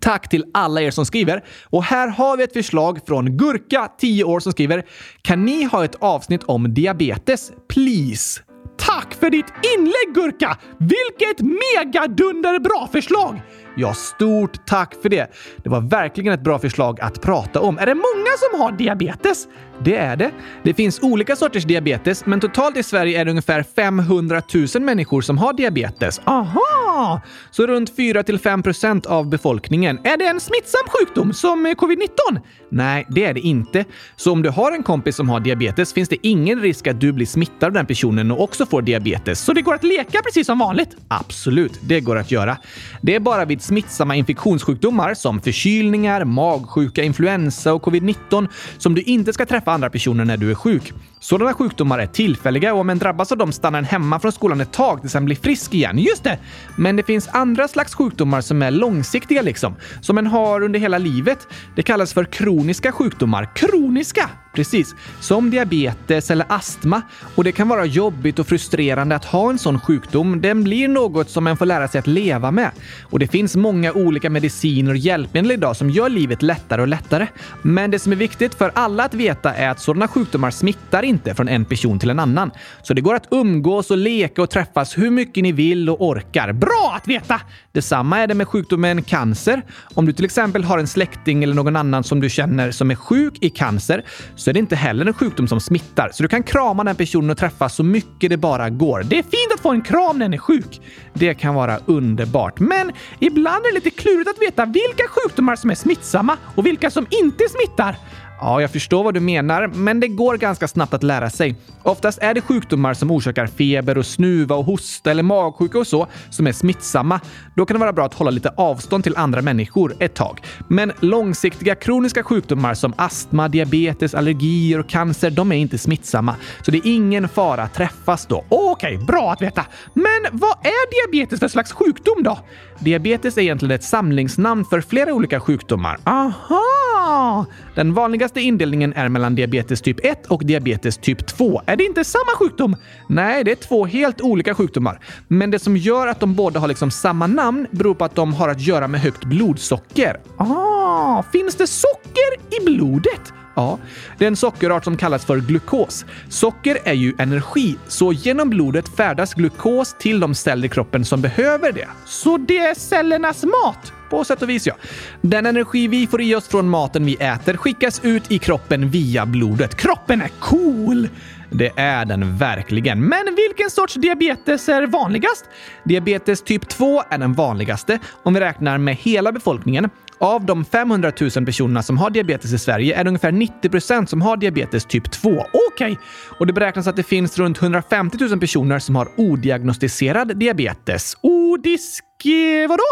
Tack 0.00 0.28
till 0.28 0.44
alla 0.54 0.82
er 0.82 0.90
som 0.90 1.06
skriver. 1.06 1.44
Och 1.64 1.84
här 1.84 2.08
har 2.08 2.36
vi 2.36 2.44
ett 2.44 2.52
förslag 2.52 3.00
från 3.06 3.36
Gurka, 3.36 3.88
10 3.98 4.24
år, 4.24 4.40
som 4.40 4.52
skriver 4.52 4.84
“Kan 5.22 5.44
ni 5.44 5.64
ha 5.64 5.84
ett 5.84 5.94
avsnitt 5.94 6.42
om 6.42 6.74
diabetes? 6.74 7.52
Please?” 7.68 8.40
Tack 8.86 9.14
för 9.14 9.30
ditt 9.30 9.52
inlägg 9.76 10.14
Gurka! 10.14 10.58
Vilket 10.78 11.40
megadunderbra 11.40 12.88
förslag! 12.92 13.42
Ja, 13.76 13.94
stort 13.94 14.66
tack 14.66 14.94
för 15.02 15.08
det. 15.08 15.30
Det 15.56 15.68
var 15.68 15.80
verkligen 15.80 16.32
ett 16.32 16.40
bra 16.40 16.58
förslag 16.58 17.00
att 17.00 17.22
prata 17.22 17.60
om. 17.60 17.78
Är 17.78 17.86
det 17.86 17.94
många 17.94 18.30
som 18.38 18.60
har 18.60 18.72
diabetes? 18.72 19.48
Det 19.84 19.96
är 19.96 20.16
det. 20.16 20.30
Det 20.62 20.74
finns 20.74 21.02
olika 21.02 21.36
sorters 21.36 21.64
diabetes, 21.64 22.26
men 22.26 22.40
totalt 22.40 22.76
i 22.76 22.82
Sverige 22.82 23.20
är 23.20 23.24
det 23.24 23.30
ungefär 23.30 23.62
500 23.62 24.42
000 24.74 24.82
människor 24.82 25.20
som 25.20 25.38
har 25.38 25.52
diabetes. 25.52 26.20
Aha! 26.24 26.83
Aha! 27.04 27.20
Så 27.50 27.66
runt 27.66 27.96
4-5% 27.96 29.06
av 29.06 29.28
befolkningen. 29.28 29.98
Är 30.04 30.16
det 30.16 30.24
en 30.24 30.40
smittsam 30.40 30.88
sjukdom 30.88 31.32
som 31.32 31.66
eh, 31.66 31.70
covid-19? 31.70 32.40
Nej, 32.68 33.06
det 33.08 33.24
är 33.24 33.34
det 33.34 33.40
inte. 33.40 33.84
Så 34.16 34.32
om 34.32 34.42
du 34.42 34.50
har 34.50 34.72
en 34.72 34.82
kompis 34.82 35.16
som 35.16 35.28
har 35.28 35.40
diabetes 35.40 35.92
finns 35.92 36.08
det 36.08 36.26
ingen 36.26 36.60
risk 36.60 36.86
att 36.86 37.00
du 37.00 37.12
blir 37.12 37.26
smittad 37.26 37.66
av 37.66 37.72
den 37.72 37.86
personen 37.86 38.30
och 38.30 38.42
också 38.42 38.66
får 38.66 38.82
diabetes. 38.82 39.40
Så 39.40 39.52
det 39.52 39.62
går 39.62 39.74
att 39.74 39.84
leka 39.84 40.22
precis 40.22 40.46
som 40.46 40.58
vanligt? 40.58 40.96
Absolut, 41.08 41.78
det 41.82 42.00
går 42.00 42.16
att 42.16 42.30
göra. 42.30 42.56
Det 43.02 43.14
är 43.14 43.20
bara 43.20 43.44
vid 43.44 43.62
smittsamma 43.62 44.16
infektionssjukdomar 44.16 45.14
som 45.14 45.40
förkylningar, 45.40 46.24
magsjuka, 46.24 47.02
influensa 47.02 47.74
och 47.74 47.82
covid-19 47.82 48.48
som 48.78 48.94
du 48.94 49.02
inte 49.02 49.32
ska 49.32 49.46
träffa 49.46 49.72
andra 49.72 49.90
personer 49.90 50.24
när 50.24 50.36
du 50.36 50.50
är 50.50 50.54
sjuk. 50.54 50.92
Sådana 51.24 51.54
sjukdomar 51.54 51.98
är 51.98 52.06
tillfälliga 52.06 52.74
och 52.74 52.80
om 52.80 52.90
en 52.90 52.98
drabbas 52.98 53.32
av 53.32 53.38
dem 53.38 53.52
stannar 53.52 53.78
en 53.78 53.84
hemma 53.84 54.20
från 54.20 54.32
skolan 54.32 54.60
ett 54.60 54.72
tag 54.72 55.00
tills 55.00 55.14
en 55.14 55.24
blir 55.24 55.36
frisk 55.36 55.74
igen. 55.74 55.98
Just 55.98 56.24
det! 56.24 56.38
Men 56.76 56.93
men 56.94 56.96
det 56.96 57.06
finns 57.06 57.28
andra 57.28 57.68
slags 57.68 57.94
sjukdomar 57.94 58.40
som 58.40 58.62
är 58.62 58.70
långsiktiga 58.70 59.42
liksom, 59.42 59.74
som 60.00 60.18
en 60.18 60.26
har 60.26 60.62
under 60.62 60.80
hela 60.80 60.98
livet. 60.98 61.48
Det 61.76 61.82
kallas 61.82 62.12
för 62.12 62.24
kroniska 62.24 62.92
sjukdomar. 62.92 63.56
Kroniska! 63.56 64.30
Precis, 64.54 64.94
som 65.20 65.50
diabetes 65.50 66.30
eller 66.30 66.46
astma. 66.48 67.02
Och 67.34 67.44
det 67.44 67.52
kan 67.52 67.68
vara 67.68 67.84
jobbigt 67.84 68.38
och 68.38 68.46
frustrerande 68.46 69.16
att 69.16 69.24
ha 69.24 69.50
en 69.50 69.58
sån 69.58 69.80
sjukdom. 69.80 70.40
Den 70.40 70.64
blir 70.64 70.88
något 70.88 71.30
som 71.30 71.46
en 71.46 71.56
får 71.56 71.66
lära 71.66 71.88
sig 71.88 71.98
att 71.98 72.06
leva 72.06 72.50
med. 72.50 72.70
Och 73.02 73.18
det 73.18 73.26
finns 73.26 73.56
många 73.56 73.92
olika 73.92 74.30
mediciner 74.30 74.90
och 74.90 74.96
hjälpmedel 74.96 75.50
idag 75.50 75.76
som 75.76 75.90
gör 75.90 76.08
livet 76.08 76.42
lättare 76.42 76.82
och 76.82 76.88
lättare. 76.88 77.26
Men 77.62 77.90
det 77.90 77.98
som 77.98 78.12
är 78.12 78.16
viktigt 78.16 78.54
för 78.54 78.72
alla 78.74 79.04
att 79.04 79.14
veta 79.14 79.54
är 79.54 79.68
att 79.68 79.80
sådana 79.80 80.08
sjukdomar 80.08 80.50
smittar 80.50 81.02
inte 81.02 81.34
från 81.34 81.48
en 81.48 81.64
person 81.64 81.98
till 81.98 82.10
en 82.10 82.18
annan. 82.18 82.50
Så 82.82 82.94
det 82.94 83.00
går 83.00 83.14
att 83.14 83.28
umgås 83.30 83.90
och 83.90 83.98
leka 83.98 84.42
och 84.42 84.50
träffas 84.50 84.98
hur 84.98 85.10
mycket 85.10 85.42
ni 85.42 85.52
vill 85.52 85.90
och 85.90 86.08
orkar. 86.08 86.52
Bra 86.52 86.94
att 86.96 87.08
veta! 87.08 87.40
Detsamma 87.74 88.18
är 88.18 88.26
det 88.26 88.34
med 88.34 88.48
sjukdomen 88.48 89.02
cancer. 89.02 89.62
Om 89.94 90.06
du 90.06 90.12
till 90.12 90.24
exempel 90.24 90.64
har 90.64 90.78
en 90.78 90.86
släkting 90.86 91.44
eller 91.44 91.54
någon 91.54 91.76
annan 91.76 92.04
som 92.04 92.20
du 92.20 92.30
känner 92.30 92.70
som 92.70 92.90
är 92.90 92.94
sjuk 92.94 93.34
i 93.40 93.50
cancer 93.50 94.04
så 94.36 94.50
är 94.50 94.54
det 94.54 94.60
inte 94.60 94.76
heller 94.76 95.06
en 95.06 95.14
sjukdom 95.14 95.48
som 95.48 95.60
smittar. 95.60 96.10
Så 96.12 96.22
du 96.22 96.28
kan 96.28 96.42
krama 96.42 96.84
den 96.84 96.96
personen 96.96 97.30
och 97.30 97.38
träffa 97.38 97.68
så 97.68 97.82
mycket 97.82 98.30
det 98.30 98.36
bara 98.36 98.70
går. 98.70 99.02
Det 99.02 99.18
är 99.18 99.22
fint 99.22 99.52
att 99.54 99.60
få 99.60 99.70
en 99.70 99.82
kram 99.82 100.18
när 100.18 100.24
den 100.24 100.34
är 100.34 100.38
sjuk. 100.38 100.80
Det 101.14 101.34
kan 101.34 101.54
vara 101.54 101.78
underbart. 101.86 102.60
Men 102.60 102.92
ibland 103.18 103.66
är 103.66 103.68
det 103.68 103.74
lite 103.74 103.90
klurigt 103.90 104.30
att 104.30 104.42
veta 104.42 104.64
vilka 104.64 105.04
sjukdomar 105.08 105.56
som 105.56 105.70
är 105.70 105.74
smittsamma 105.74 106.36
och 106.54 106.66
vilka 106.66 106.90
som 106.90 107.06
inte 107.10 107.44
smittar. 107.48 107.96
Ja, 108.40 108.60
jag 108.60 108.70
förstår 108.70 109.04
vad 109.04 109.14
du 109.14 109.20
menar, 109.20 109.66
men 109.66 110.00
det 110.00 110.08
går 110.08 110.36
ganska 110.36 110.68
snabbt 110.68 110.94
att 110.94 111.02
lära 111.02 111.30
sig. 111.30 111.54
Oftast 111.82 112.18
är 112.18 112.34
det 112.34 112.40
sjukdomar 112.40 112.94
som 112.94 113.10
orsakar 113.10 113.46
feber 113.46 113.98
och 113.98 114.06
snuva 114.06 114.54
och 114.54 114.64
hosta 114.64 115.10
eller 115.10 115.22
magsjuka 115.22 115.78
och 115.78 115.86
så 115.86 116.06
som 116.30 116.46
är 116.46 116.52
smittsamma. 116.52 117.20
Då 117.56 117.66
kan 117.66 117.74
det 117.74 117.80
vara 117.80 117.92
bra 117.92 118.04
att 118.04 118.14
hålla 118.14 118.30
lite 118.30 118.48
avstånd 118.48 119.04
till 119.04 119.16
andra 119.16 119.42
människor 119.42 119.94
ett 119.98 120.14
tag. 120.14 120.42
Men 120.68 120.92
långsiktiga 121.00 121.74
kroniska 121.74 122.22
sjukdomar 122.22 122.74
som 122.74 122.94
astma, 122.96 123.48
diabetes, 123.48 124.14
allergier 124.14 124.80
och 124.80 124.88
cancer, 124.88 125.30
de 125.30 125.52
är 125.52 125.56
inte 125.56 125.78
smittsamma. 125.78 126.36
Så 126.62 126.70
det 126.70 126.78
är 126.78 126.86
ingen 126.86 127.28
fara 127.28 127.62
att 127.62 127.74
träffas 127.74 128.26
då. 128.26 128.44
Okej, 128.48 128.94
okay, 128.94 129.06
bra 129.06 129.32
att 129.32 129.42
veta. 129.42 129.66
Men 129.94 130.26
vad 130.32 130.56
är 130.62 131.12
diabetes 131.12 131.40
för 131.40 131.48
slags 131.48 131.72
sjukdom 131.72 132.22
då? 132.22 132.38
Diabetes 132.78 133.36
är 133.36 133.42
egentligen 133.42 133.74
ett 133.74 133.84
samlingsnamn 133.84 134.64
för 134.64 134.80
flera 134.80 135.14
olika 135.14 135.40
sjukdomar. 135.40 135.98
Aha! 136.04 137.46
Den 137.74 137.94
vanligaste 137.94 138.40
indelningen 138.40 138.92
är 138.92 139.08
mellan 139.08 139.34
diabetes 139.34 139.80
typ 139.80 140.04
1 140.04 140.26
och 140.26 140.46
diabetes 140.46 140.96
typ 140.96 141.26
2. 141.26 141.62
Är 141.66 141.76
det 141.76 141.84
inte 141.84 142.04
samma 142.04 142.36
sjukdom? 142.38 142.76
Nej, 143.08 143.44
det 143.44 143.50
är 143.50 143.56
två 143.56 143.86
helt 143.86 144.20
olika 144.20 144.54
sjukdomar. 144.54 145.00
Men 145.28 145.50
det 145.50 145.58
som 145.58 145.76
gör 145.76 146.06
att 146.06 146.20
de 146.20 146.34
båda 146.34 146.60
har 146.60 146.68
liksom 146.68 146.90
samma 146.90 147.26
namn 147.26 147.66
beror 147.70 147.94
på 147.94 148.04
att 148.04 148.14
de 148.14 148.34
har 148.34 148.48
att 148.48 148.60
göra 148.60 148.88
med 148.88 149.00
högt 149.00 149.24
blodsocker. 149.24 150.20
Ah, 150.36 151.22
finns 151.32 151.54
det 151.54 151.66
socker 151.66 152.60
i 152.62 152.64
blodet? 152.64 153.32
Ja, 153.56 153.78
det 154.18 154.24
är 154.24 154.28
en 154.28 154.36
sockerart 154.36 154.84
som 154.84 154.96
kallas 154.96 155.24
för 155.24 155.40
glukos. 155.40 156.04
Socker 156.28 156.78
är 156.84 156.92
ju 156.92 157.14
energi, 157.18 157.76
så 157.88 158.12
genom 158.12 158.50
blodet 158.50 158.96
färdas 158.96 159.34
glukos 159.34 159.96
till 159.98 160.20
de 160.20 160.34
celler 160.34 160.66
i 160.66 160.68
kroppen 160.68 161.04
som 161.04 161.20
behöver 161.20 161.72
det. 161.72 161.88
Så 162.06 162.36
det 162.36 162.58
är 162.58 162.74
cellernas 162.74 163.44
mat? 163.44 163.92
På 164.10 164.24
sätt 164.24 164.42
och 164.42 164.48
vis, 164.48 164.66
ja. 164.66 164.74
Den 165.20 165.46
energi 165.46 165.88
vi 165.88 166.06
får 166.06 166.22
i 166.22 166.34
oss 166.34 166.48
från 166.48 166.68
maten 166.68 167.06
vi 167.06 167.14
äter 167.14 167.56
skickas 167.56 168.00
ut 168.04 168.30
i 168.32 168.38
kroppen 168.38 168.88
via 168.88 169.26
blodet. 169.26 169.74
Kroppen 169.74 170.22
är 170.22 170.30
cool! 170.40 171.08
Det 171.50 171.72
är 171.76 172.04
den 172.04 172.36
verkligen. 172.36 173.00
Men 173.00 173.34
vilken 173.36 173.70
sorts 173.70 173.94
diabetes 173.94 174.68
är 174.68 174.86
vanligast? 174.86 175.44
Diabetes 175.84 176.42
typ 176.42 176.68
2 176.68 177.02
är 177.10 177.18
den 177.18 177.32
vanligaste 177.32 177.98
om 178.22 178.34
vi 178.34 178.40
räknar 178.40 178.78
med 178.78 178.96
hela 178.96 179.32
befolkningen. 179.32 179.90
Av 180.18 180.46
de 180.46 180.64
500 180.64 181.12
000 181.20 181.30
personerna 181.30 181.82
som 181.82 181.98
har 181.98 182.10
diabetes 182.10 182.52
i 182.52 182.58
Sverige 182.58 182.96
är 182.96 183.04
det 183.04 183.08
ungefär 183.08 183.32
90% 183.32 184.06
som 184.06 184.22
har 184.22 184.36
diabetes 184.36 184.84
typ 184.84 185.10
2. 185.10 185.30
Okej! 185.30 185.46
Okay. 185.74 185.96
Och 186.38 186.46
det 186.46 186.52
beräknas 186.52 186.86
att 186.86 186.96
det 186.96 187.02
finns 187.02 187.38
runt 187.38 187.62
150 187.62 188.18
000 188.20 188.40
personer 188.40 188.78
som 188.78 188.96
har 188.96 189.08
odiagnostiserad 189.16 190.36
diabetes. 190.36 191.16
Odisk 191.20 192.04
eh, 192.24 192.68
vadå? 192.68 192.82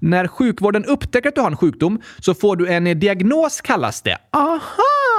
När 0.00 0.26
sjukvården 0.26 0.84
upptäcker 0.84 1.28
att 1.28 1.34
du 1.34 1.40
har 1.40 1.50
en 1.50 1.56
sjukdom 1.56 2.00
så 2.18 2.34
får 2.34 2.56
du 2.56 2.68
en 2.68 3.00
diagnos 3.00 3.60
kallas 3.60 4.02
det. 4.02 4.18
Aha! 4.32 5.17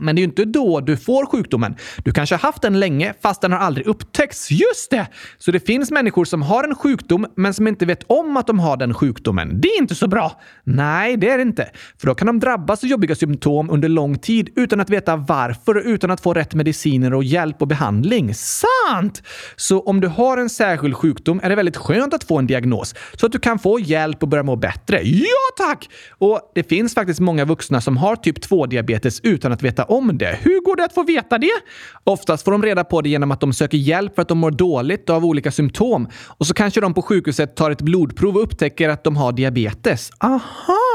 Men 0.00 0.16
det 0.16 0.20
är 0.20 0.22
ju 0.22 0.28
inte 0.28 0.44
då 0.44 0.80
du 0.80 0.96
får 0.96 1.26
sjukdomen. 1.26 1.76
Du 2.04 2.12
kanske 2.12 2.34
har 2.34 2.40
haft 2.40 2.62
den 2.62 2.80
länge 2.80 3.14
fast 3.22 3.40
den 3.40 3.52
har 3.52 3.58
aldrig 3.58 3.86
upptäckts. 3.86 4.50
Just 4.50 4.90
det! 4.90 5.06
Så 5.38 5.50
det 5.50 5.66
finns 5.66 5.90
människor 5.90 6.24
som 6.24 6.42
har 6.42 6.64
en 6.64 6.74
sjukdom 6.74 7.26
men 7.36 7.54
som 7.54 7.66
inte 7.66 7.86
vet 7.86 8.02
om 8.06 8.36
att 8.36 8.46
de 8.46 8.58
har 8.58 8.76
den 8.76 8.94
sjukdomen. 8.94 9.60
Det 9.60 9.68
är 9.68 9.78
inte 9.80 9.94
så 9.94 10.08
bra. 10.08 10.40
Nej, 10.64 11.16
det 11.16 11.30
är 11.30 11.36
det 11.36 11.42
inte. 11.42 11.70
För 11.98 12.06
då 12.06 12.14
kan 12.14 12.26
de 12.26 12.40
drabbas 12.40 12.84
av 12.84 12.90
jobbiga 12.90 13.14
symptom 13.14 13.70
under 13.70 13.88
lång 13.88 14.18
tid 14.18 14.50
utan 14.56 14.80
att 14.80 14.90
veta 14.90 15.16
varför 15.16 15.76
och 15.76 15.82
utan 15.84 16.10
att 16.10 16.20
få 16.20 16.34
rätt 16.34 16.54
mediciner 16.54 17.14
och 17.14 17.24
hjälp 17.24 17.62
och 17.62 17.68
behandling. 17.68 18.34
Sant! 18.34 19.22
Så 19.56 19.80
om 19.80 20.00
du 20.00 20.08
har 20.08 20.38
en 20.38 20.50
särskild 20.50 20.96
sjukdom 20.96 21.40
är 21.42 21.48
det 21.48 21.54
väldigt 21.54 21.76
skönt 21.76 22.14
att 22.14 22.24
få 22.24 22.38
en 22.38 22.46
diagnos 22.46 22.94
så 23.16 23.26
att 23.26 23.32
du 23.32 23.38
kan 23.38 23.58
få 23.58 23.80
hjälp 23.80 24.22
och 24.22 24.28
börja 24.28 24.42
må 24.42 24.56
bättre. 24.56 25.00
Ja 25.02 25.66
tack! 25.66 25.88
Och 26.18 26.52
det 26.54 26.62
finns 26.62 26.94
faktiskt 26.94 27.20
många 27.20 27.44
vuxna 27.44 27.80
som 27.80 27.96
har 27.96 28.16
typ 28.16 28.38
2-diabetes 28.38 29.20
utan 29.22 29.49
att 29.52 29.62
veta 29.62 29.84
om 29.84 30.18
det. 30.18 30.38
Hur 30.42 30.60
går 30.60 30.76
det 30.76 30.84
att 30.84 30.94
få 30.94 31.02
veta 31.02 31.38
det? 31.38 31.52
Oftast 32.04 32.44
får 32.44 32.52
de 32.52 32.62
reda 32.62 32.84
på 32.84 33.00
det 33.00 33.08
genom 33.08 33.30
att 33.30 33.40
de 33.40 33.52
söker 33.52 33.78
hjälp 33.78 34.14
för 34.14 34.22
att 34.22 34.28
de 34.28 34.38
mår 34.38 34.50
dåligt 34.50 35.10
av 35.10 35.24
olika 35.24 35.50
symptom. 35.50 36.08
Och 36.26 36.46
så 36.46 36.54
kanske 36.54 36.80
de 36.80 36.94
på 36.94 37.02
sjukhuset 37.02 37.56
tar 37.56 37.70
ett 37.70 37.82
blodprov 37.82 38.36
och 38.36 38.42
upptäcker 38.42 38.88
att 38.88 39.04
de 39.04 39.16
har 39.16 39.32
diabetes. 39.32 40.10
Aha! 40.20 40.89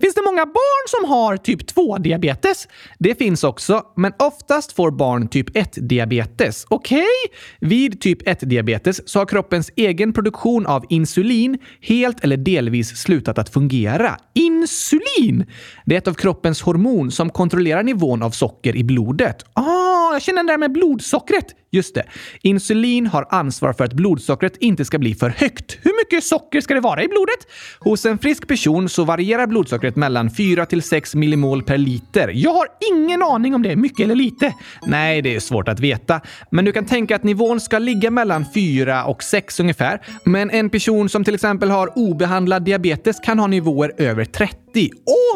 Finns 0.00 0.14
det 0.14 0.22
många 0.24 0.46
barn 0.46 0.88
som 0.88 1.10
har 1.10 1.36
typ 1.36 1.62
2-diabetes? 1.62 2.68
Det 2.98 3.14
finns 3.14 3.44
också, 3.44 3.82
men 3.96 4.12
oftast 4.18 4.72
får 4.72 4.90
barn 4.90 5.28
typ 5.28 5.50
1-diabetes. 5.56 6.66
Okej? 6.68 6.98
Okay? 6.98 7.68
Vid 7.68 8.00
typ 8.00 8.22
1-diabetes 8.22 9.00
så 9.06 9.18
har 9.18 9.26
kroppens 9.26 9.70
egen 9.76 10.12
produktion 10.12 10.66
av 10.66 10.84
insulin 10.88 11.58
helt 11.80 12.24
eller 12.24 12.36
delvis 12.36 12.96
slutat 12.96 13.38
att 13.38 13.48
fungera. 13.52 14.16
Insulin! 14.34 15.46
Det 15.84 15.94
är 15.94 15.98
ett 15.98 16.08
av 16.08 16.14
kroppens 16.14 16.62
hormon 16.62 17.10
som 17.10 17.30
kontrollerar 17.30 17.82
nivån 17.82 18.22
av 18.22 18.30
socker 18.30 18.76
i 18.76 18.84
blodet. 18.84 19.44
Ah, 19.52 20.12
jag 20.12 20.22
känner 20.22 20.42
det 20.42 20.52
där 20.52 20.58
med 20.58 20.72
blodsockret. 20.72 21.46
Just 21.72 21.94
det. 21.94 22.04
Insulin 22.42 23.06
har 23.06 23.26
ansvar 23.30 23.72
för 23.72 23.84
att 23.84 23.92
blodsockret 23.92 24.56
inte 24.60 24.84
ska 24.84 24.98
bli 24.98 25.14
för 25.14 25.28
högt. 25.30 25.78
Hur 25.82 26.00
mycket 26.00 26.24
socker 26.24 26.60
ska 26.60 26.74
det 26.74 26.80
vara 26.80 27.02
i 27.02 27.08
blodet? 27.08 27.46
Hos 27.78 28.06
en 28.06 28.18
frisk 28.18 28.48
person 28.48 28.88
så 28.88 29.04
varierar 29.04 29.46
blodsockret 29.46 29.96
mellan 29.96 30.30
4 30.30 30.66
till 30.66 30.82
6 30.82 31.14
millimol 31.14 31.62
per 31.62 31.78
liter. 31.78 32.30
Jag 32.34 32.52
har 32.52 32.66
ingen 32.92 33.22
aning 33.22 33.54
om 33.54 33.62
det 33.62 33.72
är 33.72 33.76
mycket 33.76 34.04
eller 34.04 34.14
lite. 34.14 34.54
Nej, 34.86 35.22
det 35.22 35.34
är 35.34 35.40
svårt 35.40 35.68
att 35.68 35.80
veta. 35.80 36.20
Men 36.50 36.64
du 36.64 36.72
kan 36.72 36.86
tänka 36.86 37.16
att 37.16 37.24
nivån 37.24 37.60
ska 37.60 37.78
ligga 37.78 38.10
mellan 38.10 38.44
4 38.54 39.04
och 39.04 39.22
6 39.22 39.60
ungefär. 39.60 40.00
Men 40.24 40.50
en 40.50 40.70
person 40.70 41.08
som 41.08 41.24
till 41.24 41.34
exempel 41.34 41.70
har 41.70 41.98
obehandlad 41.98 42.64
diabetes 42.64 43.20
kan 43.20 43.38
ha 43.38 43.46
nivåer 43.46 43.92
över 43.98 44.24
30. 44.24 44.56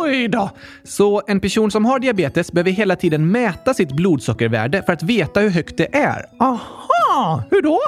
Oj 0.01 0.29
då! 0.29 0.51
Så 0.85 1.23
en 1.27 1.41
person 1.41 1.71
som 1.71 1.85
har 1.85 1.99
diabetes 1.99 2.53
behöver 2.53 2.71
hela 2.71 2.97
tiden 2.97 3.31
mäta 3.31 3.75
sitt 3.75 3.93
blodsockervärde 3.93 4.83
för 4.83 4.93
att 4.93 5.03
veta 5.03 5.41
hur 5.41 5.51
högt 5.51 5.77
det 5.77 5.97
är. 5.97 6.27
Aha! 6.39 7.43
Hur 7.51 7.63
då? 7.63 7.81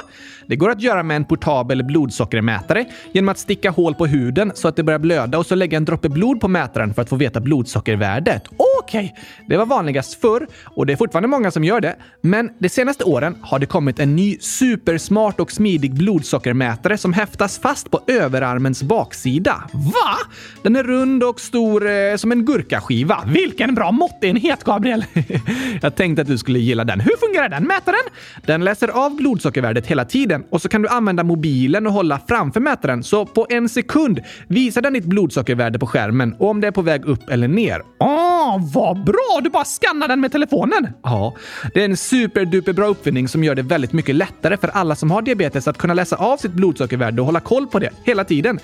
Det 0.49 0.57
går 0.57 0.71
att 0.71 0.83
göra 0.83 1.03
med 1.03 1.17
en 1.17 1.25
portabel 1.25 1.85
blodsockermätare 1.85 2.85
genom 3.13 3.29
att 3.29 3.39
sticka 3.39 3.71
hål 3.71 3.95
på 3.95 4.07
huden 4.07 4.53
så 4.55 4.69
att 4.69 4.77
det 4.77 4.83
börjar 4.83 4.99
blöda 4.99 5.39
och 5.39 5.47
så 5.47 5.55
lägga 5.55 5.77
en 5.77 5.85
droppe 5.85 6.09
blod 6.09 6.41
på 6.41 6.49
mätaren 6.49 6.95
för 6.95 7.03
att 7.03 7.09
få 7.09 7.17
veta 7.17 7.41
blodsockervärdet. 7.41 8.43
Okej, 8.83 9.15
okay. 9.15 9.25
det 9.49 9.57
var 9.57 9.67
vanligast 9.67 10.21
förr 10.21 10.47
och 10.65 10.87
det 10.87 10.93
är 10.93 10.97
fortfarande 10.97 11.29
många 11.29 11.51
som 11.51 11.65
gör 11.65 11.81
det. 11.81 11.97
Men 12.21 12.51
de 12.59 12.69
senaste 12.69 13.05
åren 13.05 13.37
har 13.43 13.59
det 13.59 13.67
kommit 13.67 13.99
en 13.99 14.17
ny 14.17 14.39
supersmart 14.39 15.41
och 15.41 15.53
smidig 15.53 15.95
blodsockermätare 15.95 16.99
som 16.99 17.13
häftas 17.13 17.59
fast 17.59 17.91
på 17.91 18.01
överarmens 18.07 18.83
baksida. 18.83 19.63
Va? 19.73 20.17
Den 20.63 20.77
är 20.77 20.83
rund 20.83 21.23
och 21.23 21.41
stor 21.41 21.91
eh, 21.91 22.17
som 22.17 22.33
en 22.33 22.45
gurkaskiva. 22.45 23.25
Vilken 23.27 23.75
bra 23.75 23.93
måttenhet, 23.93 24.65
Gabriel! 24.65 25.05
Jag 25.83 25.95
tänkte 25.97 26.23
att 26.23 26.29
du 26.29 26.39
skulle 26.39 26.59
gilla 26.59 26.85
den. 26.85 27.01
Hur 27.01 27.17
fungerar 27.27 27.49
den 27.49 27.65
mätaren? 27.65 28.01
Den 28.47 28.65
läser 28.65 28.89
av 28.89 29.17
blodsockervärdet 29.17 29.87
hela 29.87 30.05
tiden 30.05 30.36
mätaren 30.37 30.45
och 30.51 30.63
så 30.63 30.69
kan 30.69 30.83
du 30.83 30.89
använda 30.89 31.25
mobilen 31.25 31.87
och 31.87 31.93
hålla 31.93 32.21
framför 32.29 32.61
mätaren 32.61 33.03
så 33.03 33.27
på 33.27 33.47
en 33.51 33.69
sekund 33.69 34.21
visar 34.49 34.83
den 34.83 34.93
ditt 34.93 35.05
blodsockervärde 35.05 35.79
på 35.79 35.87
skärmen 35.87 36.35
och 36.39 36.51
om 36.51 36.61
det 36.61 36.67
är 36.67 36.73
på 36.73 36.83
väg 36.83 37.05
upp 37.05 37.29
eller 37.31 37.49
ner. 37.49 37.83
Ah, 37.99 38.59
vad 38.75 39.05
bra! 39.05 39.41
Du 39.43 39.51
bara 39.51 39.65
skannar 39.65 40.09
den 40.09 40.21
med 40.21 40.33
telefonen! 40.33 40.89
Ja, 41.03 41.35
det 41.75 41.81
är 41.81 41.85
en 41.85 41.97
superduperbra 41.97 42.87
uppfinning 42.87 43.29
som 43.29 43.45
gör 43.45 43.55
det 43.55 43.63
väldigt 43.63 43.93
mycket 43.93 44.15
lättare 44.15 44.57
för 44.57 44.69
alla 44.69 44.95
som 44.95 45.11
har 45.11 45.23
diabetes 45.23 45.69
att 45.69 45.79
kunna 45.79 45.95
läsa 45.95 46.17
av 46.17 46.37
sitt 46.37 46.53
blodsockervärde 46.53 47.21
och 47.21 47.27
hålla 47.27 47.41
koll 47.41 47.67
på 47.67 47.79
det 47.79 47.91
hela 48.05 48.25
tiden. 48.25 48.59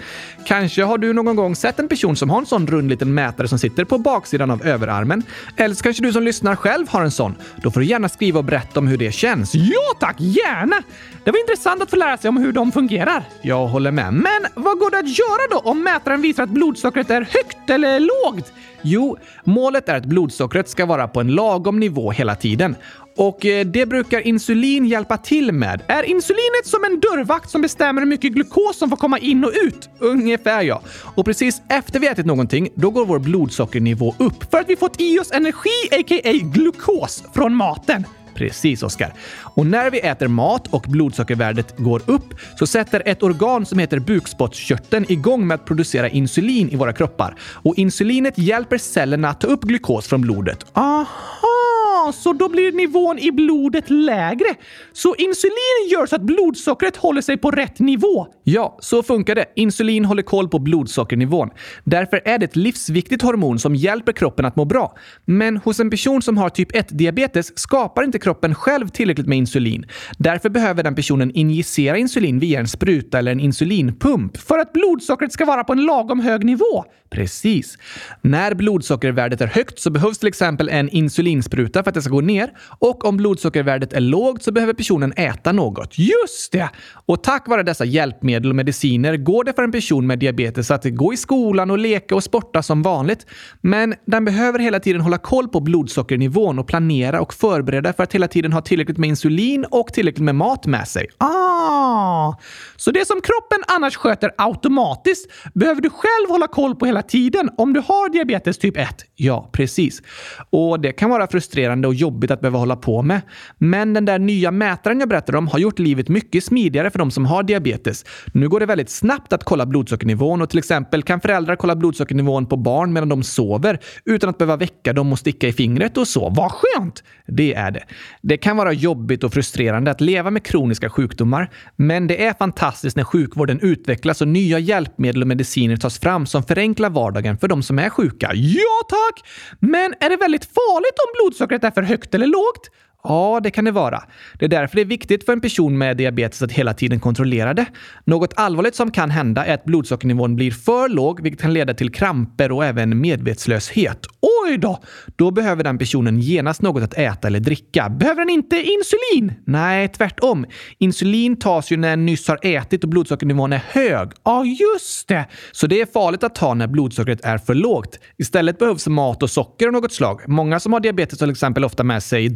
Kanske 0.47 0.85
har 0.85 0.99
du 0.99 1.13
någon 1.13 1.37
gång 1.37 1.57
sett 1.57 1.79
en 1.79 1.89
person 1.89 2.17
som 2.17 2.31
har 2.31 2.39
en 2.39 2.47
sån 2.47 2.67
rund 2.67 2.89
liten 2.89 3.15
mätare 3.15 3.49
som 3.49 3.59
sitter 3.59 3.85
på 3.85 3.99
baksidan 3.99 4.51
av 4.51 4.67
överarmen. 4.67 5.23
Eller 5.57 5.75
så 5.75 5.83
kanske 5.83 6.03
du 6.03 6.13
som 6.13 6.23
lyssnar 6.23 6.57
själv 6.57 6.89
har 6.89 7.03
en 7.03 7.11
sån. 7.11 7.35
Då 7.63 7.71
får 7.71 7.81
du 7.81 7.87
gärna 7.87 8.09
skriva 8.09 8.39
och 8.39 8.45
berätta 8.45 8.81
om 8.81 8.89
hur 8.89 8.99
det 8.99 9.13
känns. 9.13 9.55
Ja 9.55 9.97
tack, 10.01 10.17
gärna! 10.19 10.83
Det 11.25 11.31
var 11.31 11.41
intressant 11.41 11.62
att 11.67 11.91
få 11.91 11.97
lära 11.97 12.17
sig 12.17 12.29
om 12.29 12.37
hur 12.37 12.53
de 12.53 12.73
fungerar. 12.73 13.25
Jag 13.43 13.67
håller 13.67 13.91
med. 13.91 14.13
Men 14.13 14.47
vad 14.55 14.79
går 14.79 14.91
det 14.91 14.99
att 14.99 15.19
göra 15.19 15.49
då 15.51 15.71
om 15.71 15.83
mätaren 15.83 16.23
visar 16.23 16.43
att 16.43 16.51
blodsockret 16.51 17.11
är 17.11 17.21
högt 17.21 17.71
eller 17.71 18.01
lågt? 18.01 18.53
Jo, 18.83 19.19
målet 19.45 19.89
är 19.89 19.95
att 19.97 20.05
blodsockret 20.05 20.69
ska 20.69 20.87
vara 20.87 21.09
på 21.09 21.21
en 21.21 21.29
lagom 21.29 21.81
nivå 21.81 22.11
hela 22.11 22.35
tiden. 22.35 22.77
Och 23.17 23.47
eh, 23.47 23.67
det 23.67 23.87
brukar 23.87 24.27
insulin 24.27 24.87
hjälpa 24.87 25.17
till 25.17 25.53
med. 25.53 25.83
Är 25.87 26.03
insulinet 26.03 26.67
som 26.67 26.85
en 26.85 27.01
dörrvakt 27.01 27.51
som 27.51 27.63
bestämmer 27.63 28.01
hur 28.01 28.09
mycket 28.09 28.33
glukos 28.33 28.79
som 28.79 28.91
får 28.91 28.97
komma 28.97 29.19
in 29.19 29.45
och 29.45 29.53
ut? 29.63 29.91
Ungefär 29.99 30.63
ja. 30.63 30.83
Och 31.15 31.25
precis 31.25 31.63
efter 31.69 32.01
vi 32.01 32.07
ätit 32.07 32.27
någonting, 32.27 32.69
då 32.75 32.91
går 32.91 33.07
vår 33.07 33.19
blodsockernivå 33.19 34.15
upp 34.19 34.51
för 34.51 34.59
att 34.59 34.69
vi 34.69 34.77
fått 34.77 35.01
i 35.01 35.19
oss 35.19 35.33
energi, 35.33 35.89
a.k.a. 35.93 36.33
glukos, 36.33 37.25
från 37.35 37.55
maten. 37.55 38.05
Precis, 38.43 38.83
Oskar. 38.83 39.13
Och 39.55 39.67
när 39.67 39.91
vi 39.91 40.01
äter 40.01 40.29
mat 40.29 40.67
och 40.67 40.85
blodsockervärdet 40.89 41.75
går 41.77 42.03
upp 42.07 42.35
så 42.59 42.67
sätter 42.67 43.03
ett 43.07 43.23
organ 43.23 43.67
som 43.67 43.79
heter 43.79 43.99
bukspottkörteln 43.99 45.07
igång 45.09 45.47
med 45.47 45.55
att 45.55 45.65
producera 45.65 46.09
insulin 46.09 46.69
i 46.71 46.77
våra 46.77 46.93
kroppar. 46.93 47.37
Och 47.41 47.79
insulinet 47.79 48.39
hjälper 48.39 48.79
cellerna 48.79 49.29
att 49.29 49.41
ta 49.41 49.47
upp 49.47 49.63
glukos 49.63 50.07
från 50.07 50.21
blodet. 50.21 50.67
Aha! 50.73 51.72
Så 52.13 52.33
då 52.33 52.49
blir 52.49 52.73
nivån 52.73 53.19
i 53.19 53.33
blodet 53.33 53.91
lägre. 53.91 54.47
Så 54.93 55.15
insulin 55.15 55.89
gör 55.93 56.07
så 56.07 56.17
att 56.17 56.23
blodsockret 56.23 56.97
håller 56.97 57.21
sig 57.21 57.37
på 57.37 57.51
rätt 57.51 57.79
nivå. 57.79 58.27
Ja, 58.45 58.79
så 58.81 59.03
funkar 59.03 59.35
det. 59.35 59.45
Insulin 59.57 60.05
håller 60.05 60.23
koll 60.23 60.49
på 60.49 60.59
blodsockernivån. 60.59 61.51
Därför 61.85 62.21
är 62.25 62.39
det 62.39 62.45
ett 62.45 62.57
livsviktigt 62.57 63.23
hormon 63.23 63.59
som 63.59 63.75
hjälper 63.75 64.13
kroppen 64.13 64.45
att 64.45 64.57
må 64.57 64.65
bra. 64.65 64.97
Men 65.25 65.57
hos 65.57 65.81
en 65.81 65.91
person 65.91 66.23
som 66.23 66.39
har 66.39 66.49
typ 66.49 66.73
1-diabetes 66.73 67.59
skapar 67.59 68.03
inte 68.03 68.19
kroppen 68.19 68.55
själv 68.55 68.89
tillräckligt 68.89 69.27
med 69.27 69.39
insulin. 69.39 69.87
Därför 70.19 70.49
behöver 70.49 70.83
den 70.83 70.95
personen 70.95 71.31
injicera 71.31 71.99
insulin 71.99 72.39
via 72.39 72.61
en 72.61 72.69
spruta 72.69 73.19
eller 73.19 73.33
en 73.33 73.41
insulinpump 73.41 74.37
för 74.37 74.59
att 74.59 74.73
blodsockret 74.73 75.33
ska 75.33 75.45
vara 75.45 75.65
på 75.65 75.73
en 75.73 75.85
lagom 75.85 76.21
hög 76.21 76.45
nivå. 76.45 76.85
Precis. 77.11 77.79
När 78.23 78.55
blodsockervärdet 78.55 79.41
är 79.41 79.47
högt 79.47 79.81
så 79.81 79.91
behövs 79.91 80.19
till 80.19 80.29
exempel 80.29 80.69
en 80.69 80.89
insulinspruta 80.89 81.83
för 81.83 81.91
att 81.93 81.95
det 81.95 82.03
ska 82.03 82.13
gå 82.13 82.21
ner 82.21 82.51
och 82.79 83.05
om 83.05 83.17
blodsockervärdet 83.17 83.93
är 83.93 84.01
lågt 84.01 84.43
så 84.43 84.53
behöver 84.53 84.73
personen 84.73 85.13
äta 85.17 85.53
något. 85.53 85.99
Just 85.99 86.53
det! 86.53 86.71
Och 87.07 87.23
tack 87.23 87.49
vare 87.49 87.63
dessa 87.63 87.85
hjälpmedel 87.85 88.51
och 88.51 88.57
mediciner 88.57 89.17
går 89.17 89.45
det 89.45 89.53
för 89.53 89.63
en 89.63 89.73
person 89.73 90.07
med 90.07 90.19
diabetes 90.19 90.71
att 90.71 90.85
gå 90.85 91.13
i 91.13 91.17
skolan 91.17 91.71
och 91.71 91.79
leka 91.79 92.15
och 92.15 92.25
sporta 92.25 92.63
som 92.63 92.83
vanligt. 92.83 93.27
Men 93.61 93.95
den 94.07 94.25
behöver 94.25 94.59
hela 94.59 94.81
tiden 94.81 95.01
hålla 95.01 95.19
koll 95.19 95.49
på 95.49 95.61
blodsockernivån 95.61 96.59
och 96.59 96.67
planera 96.67 97.21
och 97.21 97.35
förbereda 97.35 97.93
för 97.93 98.03
att 98.03 98.13
hela 98.13 98.29
tiden 98.29 98.53
ha 98.53 98.61
tillräckligt 98.61 98.99
med 98.99 99.09
insulin 99.09 99.65
och 99.71 99.93
tillräckligt 99.93 100.25
med 100.25 100.35
mat 100.35 100.67
med 100.67 100.89
sig. 100.89 101.07
Ah! 101.19 102.35
Så 102.77 102.91
det 102.91 103.07
som 103.07 103.21
kroppen 103.21 103.59
annars 103.77 103.97
sköter 103.97 104.31
automatiskt 104.39 105.31
behöver 105.55 105.81
du 105.81 105.91
själv 105.91 106.29
hålla 106.29 106.47
koll 106.47 106.75
på 106.75 106.87
hela 106.87 107.03
tiden 107.03 107.51
om 107.57 107.73
du 107.73 107.81
har 107.81 108.13
diabetes 108.13 108.59
typ 108.59 108.77
1. 108.77 108.89
Ja, 109.17 109.51
precis. 109.53 110.03
Och 110.51 110.81
det 110.81 110.93
kan 110.93 111.11
vara 111.11 111.27
frustrerande 111.27 111.82
och 111.89 111.95
jobbigt 111.95 112.31
att 112.31 112.41
behöva 112.41 112.59
hålla 112.59 112.77
på 112.77 113.03
med. 113.03 113.21
Men 113.59 113.95
den 113.95 114.05
där 114.05 114.19
nya 114.19 114.51
mätaren 114.51 115.01
jag 115.01 115.09
berättade 115.09 115.39
om 115.39 115.49
har 115.49 115.59
gjort 115.59 115.79
livet 115.79 116.09
mycket 116.09 116.45
smidigare 116.45 116.91
för 116.91 116.99
de 116.99 117.11
som 117.11 117.27
har 117.27 117.43
diabetes. 117.43 118.05
Nu 118.33 118.49
går 118.49 118.61
det 118.61 118.67
väldigt 118.67 118.91
snabbt 118.91 119.33
att 119.33 119.45
kolla 119.45 119.67
blodsockernivån 119.67 120.43
och 120.43 120.51
till 120.51 120.59
exempel 120.59 121.03
kan 121.03 121.21
föräldrar 121.21 121.57
kolla 121.57 121.77
blodsockernivån 121.77 122.47
på 122.47 122.57
barn 122.57 122.93
medan 122.93 123.09
de 123.09 123.23
sover 123.23 123.79
utan 124.05 124.31
att 124.31 124.39
behöva 124.39 124.57
väcka 124.57 124.93
dem 124.93 125.13
och 125.13 125.19
sticka 125.19 125.49
i 125.49 125.53
fingret 125.53 125.97
och 125.97 126.09
så. 126.09 126.29
Vad 126.31 126.53
skönt! 126.53 127.05
Det 127.27 127.55
är 127.55 127.71
det. 127.71 127.85
Det 128.23 128.37
kan 128.37 128.57
vara 128.57 128.73
jobbigt 128.73 129.25
och 129.25 129.33
frustrerande 129.33 129.91
att 129.91 130.01
leva 130.01 130.31
med 130.31 130.43
kroniska 130.43 130.91
sjukdomar, 130.91 131.51
men 131.77 132.07
det 132.07 132.25
är 132.25 132.35
fantastiskt 132.35 132.97
när 132.97 133.05
sjukvården 133.05 133.61
utvecklas 133.61 134.21
och 134.21 134.29
nya 134.29 134.59
hjälpmedel 134.59 135.23
och 135.23 135.29
mediciner 135.29 135.77
tas 135.77 135.99
fram 135.99 136.27
som 136.27 136.43
förenklar 136.43 136.91
vardagen 136.91 137.39
för 137.39 137.49
de 137.49 137.63
som 137.63 137.79
är 137.79 137.89
sjuka. 137.89 138.31
Ja, 138.35 138.81
tack! 138.89 139.29
Men 139.61 139.95
är 140.01 140.11
det 140.11 140.17
väldigt 140.17 140.45
farligt 140.45 140.99
om 141.07 141.13
blodsockret 141.15 141.65
är 141.65 141.71
för 141.73 141.83
högt 141.83 142.15
eller 142.15 142.27
lågt? 142.27 142.71
Ja, 143.05 143.41
det 143.43 143.51
kan 143.51 143.65
det 143.65 143.71
vara. 143.71 144.03
Det 144.39 144.45
är 144.45 144.49
därför 144.49 144.77
det 144.77 144.83
är 144.83 144.87
viktigt 144.87 145.27
för 145.27 145.33
en 145.33 145.41
person 145.41 145.79
med 145.79 145.97
diabetes 145.97 146.43
att 146.43 146.53
hela 146.53 146.75
tiden 146.75 147.01
kontrollera 147.01 147.55
det. 147.55 147.67
Något 148.05 148.33
allvarligt 148.37 148.75
som 148.75 148.91
kan 148.91 149.11
hända 149.11 149.45
är 149.45 149.55
att 149.55 149.65
blodsockernivån 149.65 150.37
blir 150.37 150.51
för 150.51 150.89
låg, 150.89 151.23
vilket 151.23 151.41
kan 151.41 151.53
leda 151.53 151.75
till 151.75 151.93
kramper 151.93 152.53
och 152.53 152.65
även 152.65 153.01
medvetslöshet. 153.01 154.07
Oj 154.47 154.59
då! 154.59 154.83
Då 155.17 155.31
behöver 155.31 155.65
den 155.65 155.79
personen 155.79 156.21
genast 156.21 156.63
något 156.63 156.83
att 156.83 156.95
äta 156.95 157.29
eller 157.29 157.41
dricka. 157.41 157.89
Behöver 157.89 158.21
den 158.21 158.31
inte 158.31 158.57
insulin? 158.57 159.33
Nej, 159.47 159.89
tvärtom. 159.89 160.47
Insulin 160.79 161.37
tas 161.37 161.71
ju 161.71 161.77
när 161.77 161.93
en 161.93 162.07
nyss 162.07 162.29
har 162.29 162.39
ätit 162.43 162.85
och 162.85 162.91
blodsockernivån 162.91 163.53
är 163.53 163.63
hög. 163.69 164.11
Ja, 164.25 164.45
just 164.45 165.09
det! 165.09 165.27
Så 165.53 165.67
det 165.67 165.81
är 165.81 165.87
farligt 165.87 166.25
att 166.25 166.35
ta 166.35 166.55
när 166.55 166.67
blodsockret 166.67 167.25
är 167.25 167.39
för 167.39 167.55
lågt. 167.55 167.99
Istället 168.17 168.59
behövs 168.59 168.87
mat 168.87 169.23
och 169.23 169.31
socker 169.31 169.67
av 169.67 169.73
något 169.73 169.93
slag. 169.93 170.21
Många 170.27 170.61
som 170.61 170.73
har 170.73 170.81
diabetes 170.81 171.21
har 171.21 171.27
till 171.27 171.33
exempel 171.33 171.65
ofta 171.65 171.85
med 171.85 172.03
sig 172.03 172.29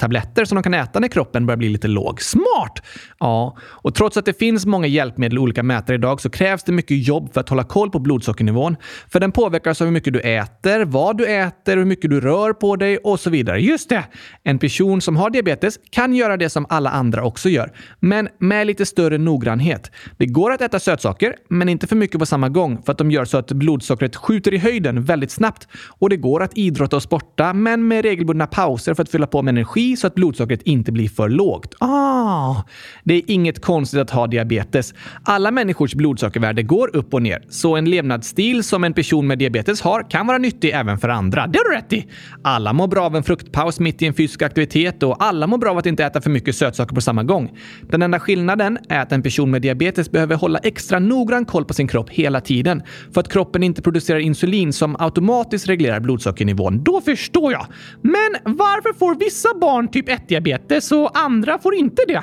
tabletter 0.00 0.44
som 0.44 0.56
de 0.56 0.62
kan 0.62 0.74
äta 0.74 1.00
när 1.00 1.08
kroppen 1.08 1.46
börjar 1.46 1.56
bli 1.56 1.68
lite 1.68 1.88
låg. 1.88 2.22
Smart! 2.22 2.82
Ja, 3.18 3.56
och 3.60 3.94
trots 3.94 4.16
att 4.16 4.24
det 4.24 4.38
finns 4.38 4.66
många 4.66 4.86
hjälpmedel 4.86 5.38
och 5.38 5.42
olika 5.42 5.62
mätare 5.62 5.94
idag 5.94 6.20
så 6.20 6.30
krävs 6.30 6.64
det 6.64 6.72
mycket 6.72 7.06
jobb 7.06 7.34
för 7.34 7.40
att 7.40 7.48
hålla 7.48 7.64
koll 7.64 7.90
på 7.90 7.98
blodsockernivån. 7.98 8.76
För 9.08 9.20
den 9.20 9.32
påverkas 9.32 9.80
av 9.80 9.86
hur 9.86 9.92
mycket 9.92 10.12
du 10.12 10.20
äter, 10.20 10.84
vad 10.84 11.18
du 11.18 11.26
äter, 11.26 11.76
hur 11.76 11.84
mycket 11.84 12.10
du 12.10 12.20
rör 12.20 12.52
på 12.52 12.76
dig 12.76 12.98
och 12.98 13.20
så 13.20 13.30
vidare. 13.30 13.60
Just 13.60 13.88
det! 13.88 14.04
En 14.44 14.58
person 14.58 15.00
som 15.00 15.16
har 15.16 15.30
diabetes 15.30 15.78
kan 15.90 16.14
göra 16.14 16.36
det 16.36 16.50
som 16.50 16.66
alla 16.68 16.90
andra 16.90 17.24
också 17.24 17.48
gör, 17.48 17.72
men 18.00 18.28
med 18.38 18.66
lite 18.66 18.86
större 18.86 19.18
noggrannhet. 19.18 19.90
Det 20.16 20.26
går 20.26 20.52
att 20.52 20.60
äta 20.60 20.78
sötsaker, 20.78 21.34
men 21.48 21.68
inte 21.68 21.86
för 21.86 21.96
mycket 21.96 22.18
på 22.18 22.26
samma 22.26 22.48
gång 22.48 22.82
för 22.82 22.92
att 22.92 22.98
de 22.98 23.10
gör 23.10 23.24
så 23.24 23.38
att 23.38 23.52
blodsockret 23.52 24.16
skjuter 24.16 24.54
i 24.54 24.58
höjden 24.58 25.02
väldigt 25.02 25.30
snabbt. 25.30 25.68
Och 25.98 26.08
det 26.10 26.16
går 26.16 26.42
att 26.42 26.58
idrotta 26.58 26.96
och 26.96 27.02
sporta, 27.02 27.52
men 27.54 27.88
med 27.88 28.04
regelbundna 28.04 28.46
pauser 28.46 28.94
för 28.94 29.02
att 29.02 29.10
fylla 29.10 29.26
på 29.26 29.42
med 29.42 29.52
energi 29.52 29.89
så 29.96 30.06
att 30.06 30.14
blodsockret 30.14 30.62
inte 30.62 30.92
blir 30.92 31.08
för 31.08 31.28
lågt. 31.28 31.74
Ah! 31.80 32.62
Det 33.04 33.14
är 33.14 33.22
inget 33.26 33.60
konstigt 33.60 34.00
att 34.00 34.10
ha 34.10 34.26
diabetes. 34.26 34.94
Alla 35.24 35.50
människors 35.50 35.94
blodsockervärde 35.94 36.62
går 36.62 36.96
upp 36.96 37.14
och 37.14 37.22
ner, 37.22 37.44
så 37.48 37.76
en 37.76 37.90
levnadsstil 37.90 38.64
som 38.64 38.84
en 38.84 38.94
person 38.94 39.26
med 39.26 39.38
diabetes 39.38 39.80
har 39.80 40.10
kan 40.10 40.26
vara 40.26 40.38
nyttig 40.38 40.70
även 40.70 40.98
för 40.98 41.08
andra. 41.08 41.46
Det 41.46 41.58
har 41.58 41.70
du 41.70 41.76
rätt 41.76 41.92
i! 41.92 42.06
Alla 42.42 42.72
mår 42.72 42.88
bra 42.88 43.02
av 43.02 43.16
en 43.16 43.22
fruktpaus 43.22 43.80
mitt 43.80 44.02
i 44.02 44.06
en 44.06 44.14
fysisk 44.14 44.42
aktivitet 44.42 45.02
och 45.02 45.24
alla 45.24 45.46
mår 45.46 45.58
bra 45.58 45.70
av 45.70 45.78
att 45.78 45.86
inte 45.86 46.04
äta 46.04 46.20
för 46.20 46.30
mycket 46.30 46.56
sötsaker 46.56 46.94
på 46.94 47.00
samma 47.00 47.22
gång. 47.22 47.58
Den 47.90 48.02
enda 48.02 48.20
skillnaden 48.20 48.78
är 48.88 49.00
att 49.00 49.12
en 49.12 49.22
person 49.22 49.50
med 49.50 49.62
diabetes 49.62 50.10
behöver 50.10 50.36
hålla 50.36 50.58
extra 50.58 50.98
noggrann 50.98 51.44
koll 51.44 51.64
på 51.64 51.74
sin 51.74 51.88
kropp 51.88 52.10
hela 52.10 52.40
tiden 52.40 52.82
för 53.12 53.20
att 53.20 53.32
kroppen 53.32 53.62
inte 53.62 53.82
producerar 53.82 54.18
insulin 54.18 54.72
som 54.72 54.96
automatiskt 54.98 55.68
reglerar 55.68 56.00
blodsockernivån. 56.00 56.84
Då 56.84 57.00
förstår 57.00 57.52
jag! 57.52 57.66
Men 58.02 58.54
varför 58.56 58.98
får 58.98 59.14
vissa 59.14 59.48
barn 59.60 59.79
typ 59.88 60.08
1-diabetes 60.08 60.92
och 60.92 61.18
andra 61.18 61.58
får 61.58 61.74
inte 61.74 62.02
det? 62.08 62.22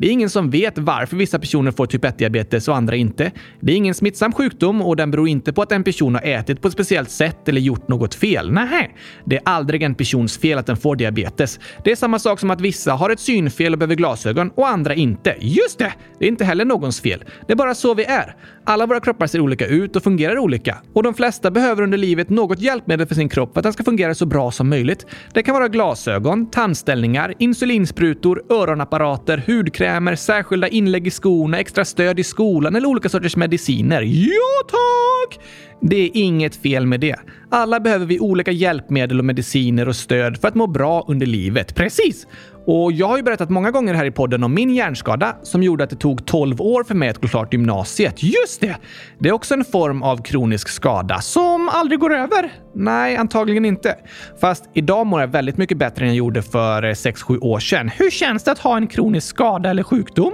Det 0.00 0.06
är 0.06 0.10
ingen 0.10 0.30
som 0.30 0.50
vet 0.50 0.78
varför 0.78 1.16
vissa 1.16 1.38
personer 1.38 1.70
får 1.70 1.86
typ 1.86 2.04
1-diabetes 2.04 2.68
och 2.68 2.76
andra 2.76 2.96
inte. 2.96 3.32
Det 3.60 3.72
är 3.72 3.76
ingen 3.76 3.94
smittsam 3.94 4.32
sjukdom 4.32 4.82
och 4.82 4.96
den 4.96 5.10
beror 5.10 5.28
inte 5.28 5.52
på 5.52 5.62
att 5.62 5.72
en 5.72 5.84
person 5.84 6.14
har 6.14 6.22
ätit 6.22 6.62
på 6.62 6.68
ett 6.68 6.74
speciellt 6.74 7.10
sätt 7.10 7.48
eller 7.48 7.60
gjort 7.60 7.88
något 7.88 8.14
fel. 8.14 8.50
Nej, 8.50 8.94
det 9.24 9.36
är 9.36 9.42
aldrig 9.44 9.82
en 9.82 9.94
persons 9.94 10.38
fel 10.38 10.58
att 10.58 10.66
den 10.66 10.76
får 10.76 10.96
diabetes. 10.96 11.60
Det 11.84 11.92
är 11.92 11.96
samma 11.96 12.18
sak 12.18 12.40
som 12.40 12.50
att 12.50 12.60
vissa 12.60 12.92
har 12.92 13.10
ett 13.10 13.20
synfel 13.20 13.72
och 13.72 13.78
behöver 13.78 13.94
glasögon 13.94 14.50
och 14.54 14.68
andra 14.68 14.94
inte. 14.94 15.34
Just 15.40 15.78
det! 15.78 15.92
Det 16.18 16.24
är 16.24 16.28
inte 16.28 16.44
heller 16.44 16.64
någons 16.64 17.00
fel. 17.00 17.24
Det 17.46 17.52
är 17.52 17.56
bara 17.56 17.74
så 17.74 17.94
vi 17.94 18.04
är. 18.04 18.36
Alla 18.64 18.86
våra 18.86 19.00
kroppar 19.00 19.26
ser 19.26 19.40
olika 19.40 19.66
ut 19.66 19.96
och 19.96 20.02
fungerar 20.02 20.38
olika. 20.38 20.76
Och 20.92 21.02
de 21.02 21.14
flesta 21.14 21.50
behöver 21.50 21.82
under 21.82 21.98
livet 21.98 22.30
något 22.30 22.60
hjälpmedel 22.60 23.06
för 23.06 23.14
sin 23.14 23.28
kropp 23.28 23.52
för 23.52 23.60
att 23.60 23.64
den 23.64 23.72
ska 23.72 23.84
fungera 23.84 24.14
så 24.14 24.26
bra 24.26 24.50
som 24.50 24.68
möjligt. 24.68 25.06
Det 25.34 25.42
kan 25.42 25.54
vara 25.54 25.68
glasögon, 25.68 26.50
tandställningar, 26.50 27.34
insulinsprutor, 27.38 28.42
öronapparater, 28.50 29.42
hudkräm 29.46 29.87
krämer, 29.88 30.16
särskilda 30.16 30.68
inlägg 30.68 31.06
i 31.06 31.10
skorna, 31.10 31.58
extra 31.58 31.84
stöd 31.84 32.18
i 32.18 32.24
skolan 32.24 32.76
eller 32.76 32.88
olika 32.88 33.08
sorters 33.08 33.36
mediciner. 33.36 34.02
Ja, 34.02 34.68
tack! 34.68 35.40
Det 35.80 35.96
är 35.96 36.10
inget 36.14 36.56
fel 36.56 36.86
med 36.86 37.00
det. 37.00 37.16
Alla 37.50 37.80
behöver 37.80 38.06
vi 38.06 38.20
olika 38.20 38.50
hjälpmedel 38.50 39.18
och 39.18 39.24
mediciner 39.24 39.88
och 39.88 39.96
stöd 39.96 40.40
för 40.40 40.48
att 40.48 40.54
må 40.54 40.66
bra 40.66 41.04
under 41.08 41.26
livet. 41.26 41.74
Precis! 41.74 42.26
Och 42.70 42.92
jag 42.92 43.08
har 43.08 43.16
ju 43.16 43.22
berättat 43.22 43.50
många 43.50 43.70
gånger 43.70 43.94
här 43.94 44.04
i 44.04 44.10
podden 44.10 44.44
om 44.44 44.54
min 44.54 44.74
hjärnskada 44.74 45.36
som 45.42 45.62
gjorde 45.62 45.84
att 45.84 45.90
det 45.90 45.96
tog 45.96 46.26
12 46.26 46.60
år 46.60 46.84
för 46.84 46.94
mig 46.94 47.08
att 47.08 47.18
gå 47.18 47.28
klart 47.28 47.52
gymnasiet. 47.52 48.22
Just 48.22 48.60
det! 48.60 48.76
Det 49.18 49.28
är 49.28 49.32
också 49.32 49.54
en 49.54 49.64
form 49.64 50.02
av 50.02 50.22
kronisk 50.22 50.68
skada 50.68 51.20
som 51.20 51.68
aldrig 51.68 52.00
går 52.00 52.14
över. 52.14 52.52
Nej, 52.74 53.16
antagligen 53.16 53.64
inte. 53.64 53.96
Fast 54.40 54.70
idag 54.74 55.06
mår 55.06 55.20
jag 55.20 55.28
väldigt 55.28 55.56
mycket 55.56 55.78
bättre 55.78 56.04
än 56.04 56.08
jag 56.08 56.16
gjorde 56.16 56.42
för 56.42 56.82
eh, 56.82 56.88
6-7 56.88 57.38
år 57.40 57.58
sedan. 57.58 57.88
Hur 57.88 58.10
känns 58.10 58.44
det 58.44 58.52
att 58.52 58.58
ha 58.58 58.76
en 58.76 58.86
kronisk 58.86 59.26
skada 59.26 59.70
eller 59.70 59.82
sjukdom? 59.82 60.32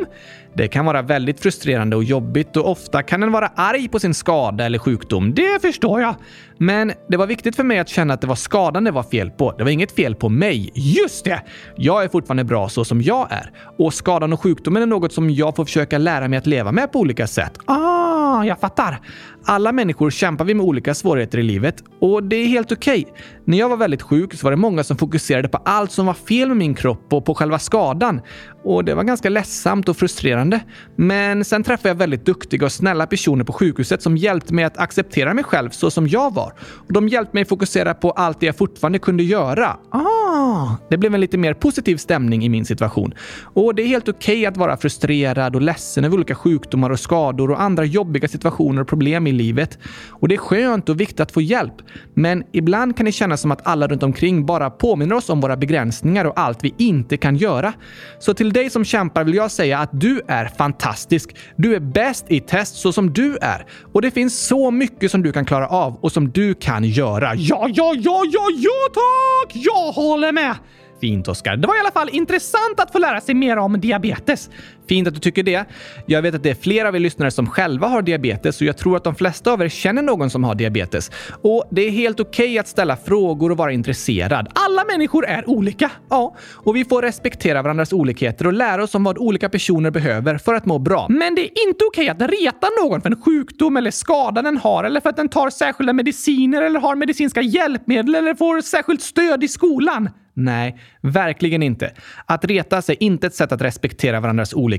Det 0.56 0.68
kan 0.68 0.84
vara 0.84 1.02
väldigt 1.02 1.40
frustrerande 1.40 1.96
och 1.96 2.04
jobbigt 2.04 2.56
och 2.56 2.70
ofta 2.70 3.02
kan 3.02 3.22
en 3.22 3.32
vara 3.32 3.46
arg 3.56 3.88
på 3.88 4.00
sin 4.00 4.14
skada 4.14 4.66
eller 4.66 4.78
sjukdom. 4.78 5.34
Det 5.34 5.62
förstår 5.62 6.00
jag. 6.00 6.14
Men 6.58 6.92
det 7.08 7.16
var 7.16 7.26
viktigt 7.26 7.56
för 7.56 7.62
mig 7.62 7.78
att 7.78 7.88
känna 7.88 8.14
att 8.14 8.20
det 8.20 8.26
var 8.26 8.34
skadan 8.34 8.84
det 8.84 8.90
var 8.90 9.02
fel 9.02 9.30
på. 9.30 9.52
Det 9.52 9.64
var 9.64 9.70
inget 9.70 9.92
fel 9.92 10.14
på 10.14 10.28
mig. 10.28 10.70
Just 10.74 11.24
det! 11.24 11.42
Jag 11.76 12.04
är 12.04 12.08
fortfarande 12.08 12.44
bra 12.44 12.68
så 12.68 12.84
som 12.84 13.02
jag 13.02 13.32
är. 13.32 13.50
Och 13.78 13.94
skadan 13.94 14.32
och 14.32 14.40
sjukdomen 14.40 14.82
är 14.82 14.86
något 14.86 15.12
som 15.12 15.30
jag 15.30 15.56
får 15.56 15.64
försöka 15.64 15.98
lära 15.98 16.28
mig 16.28 16.38
att 16.38 16.46
leva 16.46 16.72
med 16.72 16.92
på 16.92 16.98
olika 16.98 17.26
sätt. 17.26 17.58
Ah, 17.64 18.44
jag 18.44 18.60
fattar. 18.60 19.00
Alla 19.46 19.72
människor 19.72 20.11
kämpar 20.11 20.44
vi 20.44 20.54
med 20.54 20.66
olika 20.66 20.94
svårigheter 20.94 21.38
i 21.38 21.42
livet 21.42 21.85
och 22.00 22.22
det 22.22 22.37
är 22.37 22.46
helt 22.46 22.72
okej. 22.72 23.00
Okay. 23.00 23.14
När 23.44 23.59
jag 23.59 23.68
var 23.68 23.76
väldigt 23.76 24.02
sjuk 24.02 24.35
så 24.35 24.46
var 24.46 24.50
det 24.50 24.57
många 24.57 24.85
som 24.85 24.96
fokuserade 24.96 25.48
på 25.48 25.59
allt 25.64 25.92
som 25.92 26.07
var 26.07 26.14
fel 26.14 26.48
med 26.48 26.57
min 26.57 26.74
kropp 26.74 27.12
och 27.12 27.24
på 27.24 27.35
själva 27.35 27.59
skadan. 27.59 28.20
Och 28.64 28.85
det 28.85 28.94
var 28.94 29.02
ganska 29.02 29.28
ledsamt 29.28 29.88
och 29.88 29.96
frustrerande. 29.96 30.61
Men 30.96 31.44
sen 31.44 31.62
träffade 31.62 31.88
jag 31.88 31.94
väldigt 31.94 32.26
duktiga 32.26 32.64
och 32.64 32.72
snälla 32.72 33.07
personer 33.07 33.44
på 33.44 33.52
sjukhuset 33.52 34.02
som 34.02 34.16
hjälpte 34.16 34.54
mig 34.54 34.64
att 34.64 34.78
acceptera 34.78 35.35
mig 35.35 35.44
själv 35.44 35.70
så 35.70 35.90
som 35.90 36.09
jag 36.09 36.35
var. 36.35 36.52
Och 36.61 36.92
de 36.92 37.09
hjälpte 37.09 37.37
mig 37.37 37.44
fokusera 37.44 37.94
på 37.94 38.11
allt 38.11 38.40
det 38.40 38.46
jag 38.46 38.57
fortfarande 38.57 38.98
kunde 38.98 39.22
göra. 39.22 39.76
Ah, 39.90 40.76
det 40.90 40.96
blev 40.96 41.14
en 41.14 41.20
lite 41.20 41.38
mer 41.38 41.54
positiv 41.54 41.96
stämning 41.96 42.44
i 42.44 42.48
min 42.48 42.64
situation. 42.64 43.14
Och 43.54 43.74
det 43.74 43.83
är 43.83 43.87
helt 43.87 44.09
okej 44.09 44.35
okay 44.35 44.46
att 44.46 44.57
vara 44.57 44.76
frustrerad 44.76 45.57
och 45.57 45.62
ledsen 45.62 46.04
över 46.04 46.16
olika 46.16 46.35
sjukdomar 46.35 46.90
och 46.90 47.00
skador 47.00 47.50
och 47.50 47.62
andra 47.62 47.85
jobbiga 47.85 48.28
situationer 48.28 48.83
och 48.83 48.88
problem 48.88 49.26
i 49.26 49.33
livet. 49.35 49.79
Och 50.11 50.29
det 50.29 50.35
är 50.35 50.38
skönt 50.38 50.88
och 50.88 51.01
viktigt 51.01 51.20
att 51.20 51.33
få 51.33 51.40
hjälp. 51.40 51.75
Men 52.14 52.44
ibland 52.53 52.97
kan 52.97 53.07
det 53.07 53.12
kännas 53.12 53.40
som 53.40 53.51
att 53.51 53.66
alla 53.66 53.87
runt 53.87 54.03
omkring 54.03 54.47
bara 54.47 54.70
påminner 54.70 55.16
oss 55.16 55.31
om 55.31 55.40
våra 55.40 55.57
begränsningar 55.57 56.25
och 56.25 56.40
allt 56.40 56.64
vi 56.64 56.75
inte 56.79 57.16
kan 57.16 57.37
göra. 57.37 57.73
Så 58.18 58.35
till 58.35 58.53
dig 58.53 58.70
som 58.70 58.85
kämpar 58.85 59.25
vill 59.25 59.35
jag 59.35 59.51
säga 59.51 59.79
att 59.79 59.90
du 59.92 60.20
är 60.29 60.47
fantastisk. 60.47 61.37
Du 61.57 61.75
är 61.75 61.81
bäst 61.81 62.25
i 62.29 62.40
test 62.40 62.77
så 62.77 62.92
som 62.92 63.12
du 63.12 63.37
är. 63.40 63.66
Och 63.92 64.03
det 64.03 64.11
finns 64.11 64.47
så 64.47 64.70
mycket 64.70 65.11
som 65.11 65.23
du 65.23 65.33
kan 65.33 65.44
klara 65.44 65.68
av 65.68 65.99
och 66.01 66.12
som 66.12 66.31
du 66.31 66.55
kan 66.55 66.85
göra. 66.85 67.35
Ja, 67.35 67.68
ja, 67.75 67.94
ja, 67.97 68.23
ja, 68.33 68.47
ja 68.57 68.94
tack! 68.94 69.53
Jag 69.55 69.92
håller 69.92 70.33
med! 70.33 70.55
Fint, 71.01 71.29
Oskar. 71.29 71.57
Det 71.57 71.66
var 71.66 71.77
i 71.77 71.81
alla 71.81 71.90
fall 71.90 72.09
intressant 72.12 72.81
att 72.81 72.92
få 72.92 72.99
lära 72.99 73.20
sig 73.20 73.35
mer 73.35 73.57
om 73.57 73.81
diabetes. 73.81 74.51
Fint 74.88 75.09
att 75.09 75.14
du 75.14 75.20
tycker 75.20 75.42
det. 75.42 75.64
Jag 76.07 76.23
vet 76.23 76.35
att 76.35 76.42
det 76.42 76.51
är 76.51 76.55
flera 76.55 76.88
av 76.88 76.97
er 76.97 77.01
lyssnare 77.01 77.31
som 77.31 77.47
själva 77.47 77.87
har 77.87 78.03
diabetes 78.03 78.61
och 78.61 78.66
jag 78.66 78.79
tror 78.79 78.97
att 78.97 79.05
de 79.05 79.14
flesta 79.14 79.53
av 79.53 79.62
er 79.62 79.68
känner 79.68 80.03
någon 80.03 80.31
som 80.31 80.44
har 80.44 80.55
diabetes. 80.55 81.11
Och 81.42 81.64
det 81.70 81.83
är 81.83 81.90
helt 81.90 82.20
okej 82.20 82.44
okay 82.44 82.59
att 82.59 82.68
ställa 82.68 82.97
frågor 82.97 83.51
och 83.51 83.57
vara 83.57 83.73
intresserad. 83.73 84.49
Alla 84.55 84.85
människor 84.85 85.27
är 85.27 85.51
olika. 85.51 85.90
Ja, 86.11 86.37
och 86.53 86.77
vi 86.77 86.85
får 86.85 87.03
respektera 87.03 87.62
varandras 87.62 87.92
olikheter 87.92 88.47
och 88.47 88.53
lära 88.53 88.85
oss 88.85 88.94
om 88.94 89.05
vad 89.05 89.18
olika 89.18 89.49
personer 89.49 89.90
behöver 89.90 90.38
för 90.38 90.55
att 90.55 90.66
må 90.66 90.79
bra. 90.79 91.07
Men 91.09 91.35
det 91.35 91.42
är 91.42 91.66
inte 91.68 91.85
okej 91.85 92.11
okay 92.11 92.27
att 92.27 92.31
reta 92.31 92.66
någon 92.83 93.01
för 93.01 93.11
en 93.11 93.23
sjukdom 93.23 93.77
eller 93.77 93.90
skada 93.90 94.42
den 94.42 94.57
har 94.57 94.85
eller 94.85 95.01
för 95.01 95.11
att 95.11 95.16
den 95.16 95.29
tar 95.29 95.51
särskilda 95.51 95.92
mediciner 95.92 96.62
eller 96.62 96.81
har 96.81 96.97
medicinska 96.97 97.42
hjälpmedel 97.42 98.14
eller 98.14 98.35
får 98.35 98.61
särskilt 98.61 99.03
stöd 99.03 99.44
i 99.44 99.49
skolan. 99.49 100.09
Nej, 100.37 100.81
verkligen 101.01 101.62
inte. 101.62 101.92
Att 102.27 102.44
reta 102.44 102.83
sig 102.83 102.97
är 103.01 103.03
inte 103.03 103.27
ett 103.27 103.35
sätt 103.35 103.53
att 103.53 103.62
respektera 103.62 104.20
varandras 104.20 104.55
olikheter. 104.55 104.73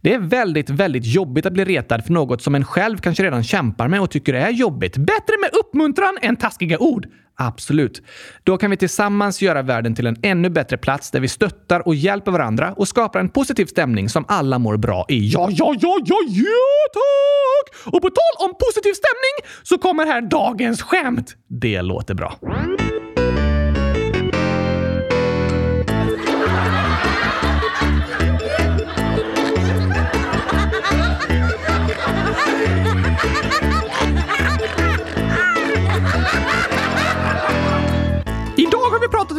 Det 0.00 0.14
är 0.14 0.18
väldigt, 0.18 0.70
väldigt 0.70 1.06
jobbigt 1.06 1.46
att 1.46 1.52
bli 1.52 1.64
retad 1.64 2.04
för 2.04 2.12
något 2.12 2.42
som 2.42 2.54
en 2.54 2.64
själv 2.64 2.98
kanske 2.98 3.22
redan 3.22 3.44
kämpar 3.44 3.88
med 3.88 4.00
och 4.00 4.10
tycker 4.10 4.34
är 4.34 4.50
jobbigt. 4.50 4.96
Bättre 4.96 5.34
med 5.40 5.50
uppmuntran 5.52 6.18
än 6.22 6.36
taskiga 6.36 6.78
ord. 6.78 7.06
Absolut. 7.40 8.02
Då 8.44 8.58
kan 8.58 8.70
vi 8.70 8.76
tillsammans 8.76 9.42
göra 9.42 9.62
världen 9.62 9.94
till 9.94 10.06
en 10.06 10.16
ännu 10.22 10.50
bättre 10.50 10.78
plats 10.78 11.10
där 11.10 11.20
vi 11.20 11.28
stöttar 11.28 11.88
och 11.88 11.94
hjälper 11.94 12.32
varandra 12.32 12.72
och 12.76 12.88
skapar 12.88 13.20
en 13.20 13.28
positiv 13.28 13.66
stämning 13.66 14.08
som 14.08 14.24
alla 14.28 14.58
mår 14.58 14.76
bra 14.76 15.06
i. 15.08 15.28
Ja, 15.28 15.48
ja, 15.50 15.74
ja, 15.80 15.98
ja, 16.04 16.16
ja, 16.28 16.44
tack! 16.92 17.94
Och 17.94 18.02
på 18.02 18.10
tal 18.10 18.48
om 18.48 18.54
positiv 18.58 18.92
stämning 18.92 19.52
så 19.62 19.78
kommer 19.78 20.06
här 20.06 20.20
dagens 20.20 20.82
skämt. 20.82 21.36
Det 21.48 21.82
låter 21.82 22.14
bra. 22.14 22.38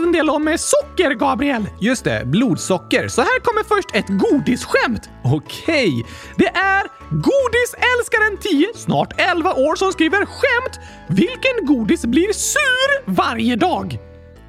En 0.10 0.14
del 0.14 0.30
om 0.30 0.58
socker, 0.58 1.14
Gabriel. 1.14 1.66
Just 1.80 2.04
det, 2.04 2.24
blodsocker. 2.26 3.08
Så 3.08 3.22
här 3.22 3.40
kommer 3.40 3.64
först 3.64 3.96
ett 3.96 4.08
godisskämt. 4.08 5.10
Okej, 5.24 6.06
det 6.38 6.48
är 6.48 6.84
Godisälskaren 7.10 8.38
10, 8.42 8.68
snart 8.76 9.14
11 9.18 9.54
år, 9.54 9.76
som 9.76 9.92
skriver 9.92 10.26
skämt. 10.26 10.80
Vilken 11.08 11.66
godis 11.66 12.06
blir 12.06 12.34
sur 12.34 13.12
varje 13.12 13.56
dag? 13.56 13.98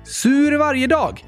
Sur 0.04 0.58
varje 0.58 0.86
dag? 0.86 1.24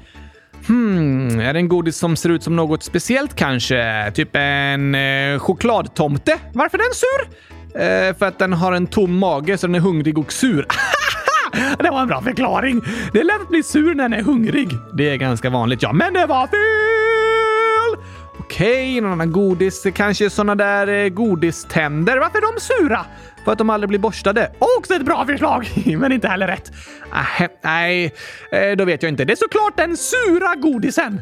Hmm, 0.67 1.39
är 1.39 1.53
det 1.53 1.59
en 1.59 1.69
godis 1.69 1.97
som 1.97 2.15
ser 2.15 2.29
ut 2.29 2.43
som 2.43 2.55
något 2.55 2.83
speciellt 2.83 3.35
kanske? 3.35 4.11
Typ 4.15 4.29
en 4.33 4.95
eh, 4.95 5.39
chokladtomte? 5.39 6.39
Varför 6.53 6.77
är 6.77 6.83
den 6.83 6.93
sur? 6.93 7.37
Eh, 7.81 8.17
för 8.17 8.25
att 8.25 8.39
den 8.39 8.53
har 8.53 8.73
en 8.73 8.87
tom 8.87 9.17
mage 9.17 9.57
så 9.57 9.67
den 9.67 9.75
är 9.75 9.79
hungrig 9.79 10.17
och 10.17 10.33
sur. 10.33 10.67
Det 11.79 11.89
var 11.89 12.01
en 12.01 12.07
bra 12.07 12.21
förklaring. 12.21 12.81
Det 13.11 13.19
är 13.19 13.23
lätt 13.23 13.41
att 13.41 13.49
bli 13.49 13.63
sur 13.63 13.95
när 13.95 14.03
den 14.03 14.13
är 14.13 14.21
hungrig. 14.21 14.69
Det 14.93 15.09
är 15.09 15.15
ganska 15.15 15.49
vanligt, 15.49 15.81
ja. 15.81 15.93
Men 15.93 16.13
det 16.13 16.25
var 16.25 16.47
fel! 16.47 18.03
Okej, 18.39 19.01
någon 19.01 19.11
annan 19.11 19.31
godis. 19.31 19.87
Kanske 19.95 20.29
såna 20.29 20.55
där 20.55 20.87
eh, 20.87 21.09
godiständer. 21.09 22.17
Varför 22.17 22.37
är 22.37 22.53
de 22.53 22.61
sura? 22.61 23.05
För 23.45 23.51
att 23.51 23.57
de 23.57 23.69
aldrig 23.69 23.89
blir 23.89 23.99
borstade. 23.99 24.51
Också 24.79 24.93
ett 24.93 25.05
bra 25.05 25.25
förslag, 25.25 25.69
men 25.97 26.11
inte 26.11 26.27
heller 26.27 26.47
rätt. 26.47 26.71
Ah, 27.11 27.47
nej, 27.63 28.13
eh, 28.51 28.71
då 28.77 28.85
vet 28.85 29.03
jag 29.03 29.09
inte. 29.09 29.25
Det 29.25 29.33
är 29.33 29.37
såklart 29.37 29.77
den 29.77 29.97
sura 29.97 30.55
godisen. 30.55 31.21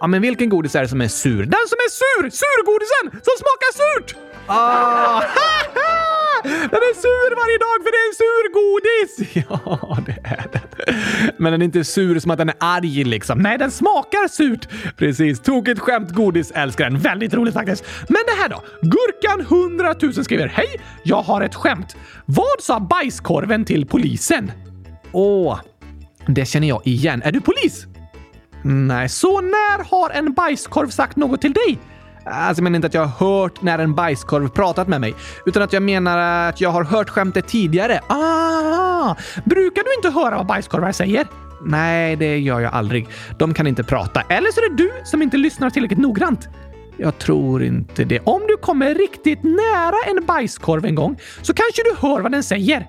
Ja, 0.00 0.06
men 0.06 0.22
vilken 0.22 0.48
godis 0.48 0.74
är 0.74 0.82
det 0.82 0.88
som 0.88 1.00
är 1.00 1.08
sur? 1.08 1.42
Den 1.42 1.68
som 1.68 1.78
är 1.78 1.90
sur! 1.90 2.30
Surgodisen 2.30 3.10
som 3.10 3.32
smakar 3.38 3.72
surt! 3.72 4.16
Ah. 4.46 5.22
Den 6.42 6.80
är 6.90 6.94
sur 6.94 7.36
varje 7.36 7.58
dag 7.58 7.78
för 7.84 7.90
det 7.92 8.00
är 8.02 8.08
en 8.08 8.14
sur 8.22 8.44
godis! 8.58 9.12
Ja, 9.48 9.98
det 10.06 10.18
är 10.24 10.46
den. 10.52 10.94
Men 11.38 11.52
den 11.52 11.62
är 11.62 11.64
inte 11.64 11.84
sur 11.84 12.18
som 12.18 12.30
att 12.30 12.38
den 12.38 12.48
är 12.48 12.54
arg 12.58 13.04
liksom. 13.04 13.38
Nej, 13.38 13.58
den 13.58 13.70
smakar 13.70 14.28
surt. 14.28 14.68
Precis. 14.96 15.40
Tokigt 15.40 15.80
skämt, 15.80 16.10
godis, 16.10 16.50
älskar 16.50 16.84
den. 16.84 16.98
Väldigt 16.98 17.34
roligt 17.34 17.54
faktiskt. 17.54 17.84
Men 18.08 18.22
det 18.26 18.42
här 18.42 18.48
då? 18.48 18.62
Gurkan 18.82 19.40
100 19.40 19.94
000 20.02 20.14
skriver 20.24 20.48
Hej! 20.48 20.80
Jag 21.02 21.22
har 21.22 21.40
ett 21.40 21.54
skämt. 21.54 21.96
Vad 22.26 22.60
sa 22.60 22.80
bajskorven 22.80 23.64
till 23.64 23.86
polisen? 23.86 24.52
Åh, 25.12 25.60
det 26.26 26.44
känner 26.46 26.68
jag 26.68 26.86
igen. 26.86 27.22
Är 27.22 27.32
du 27.32 27.40
polis? 27.40 27.86
Nej, 28.64 29.08
så 29.08 29.40
när 29.40 29.84
har 29.84 30.10
en 30.10 30.32
bajskorv 30.32 30.88
sagt 30.88 31.16
något 31.16 31.40
till 31.40 31.52
dig? 31.52 31.78
Alltså 32.24 32.60
jag 32.60 32.64
menar 32.64 32.76
inte 32.76 32.86
att 32.86 32.94
jag 32.94 33.06
har 33.06 33.26
hört 33.28 33.62
när 33.62 33.78
en 33.78 33.94
bajskorv 33.94 34.48
pratat 34.48 34.88
med 34.88 35.00
mig, 35.00 35.14
utan 35.46 35.62
att 35.62 35.72
jag 35.72 35.82
menar 35.82 36.48
att 36.48 36.60
jag 36.60 36.70
har 36.70 36.84
hört 36.84 37.08
skämtet 37.08 37.48
tidigare. 37.48 38.00
Ah! 38.06 39.14
Brukar 39.44 39.82
du 39.84 39.94
inte 39.94 40.20
höra 40.20 40.36
vad 40.36 40.46
bajskorvar 40.46 40.92
säger? 40.92 41.26
Nej, 41.64 42.16
det 42.16 42.38
gör 42.38 42.60
jag 42.60 42.72
aldrig. 42.72 43.08
De 43.38 43.54
kan 43.54 43.66
inte 43.66 43.84
prata. 43.84 44.20
Eller 44.20 44.52
så 44.52 44.60
är 44.60 44.70
det 44.70 44.76
du 44.76 44.90
som 45.04 45.22
inte 45.22 45.36
lyssnar 45.36 45.70
tillräckligt 45.70 45.98
noggrant. 45.98 46.48
Jag 46.96 47.18
tror 47.18 47.62
inte 47.62 48.04
det. 48.04 48.20
Om 48.20 48.42
du 48.48 48.56
kommer 48.56 48.94
riktigt 48.94 49.42
nära 49.42 49.96
en 50.06 50.26
bajskorv 50.26 50.84
en 50.84 50.94
gång 50.94 51.18
så 51.42 51.54
kanske 51.54 51.82
du 51.82 52.08
hör 52.08 52.20
vad 52.20 52.32
den 52.32 52.42
säger. 52.42 52.88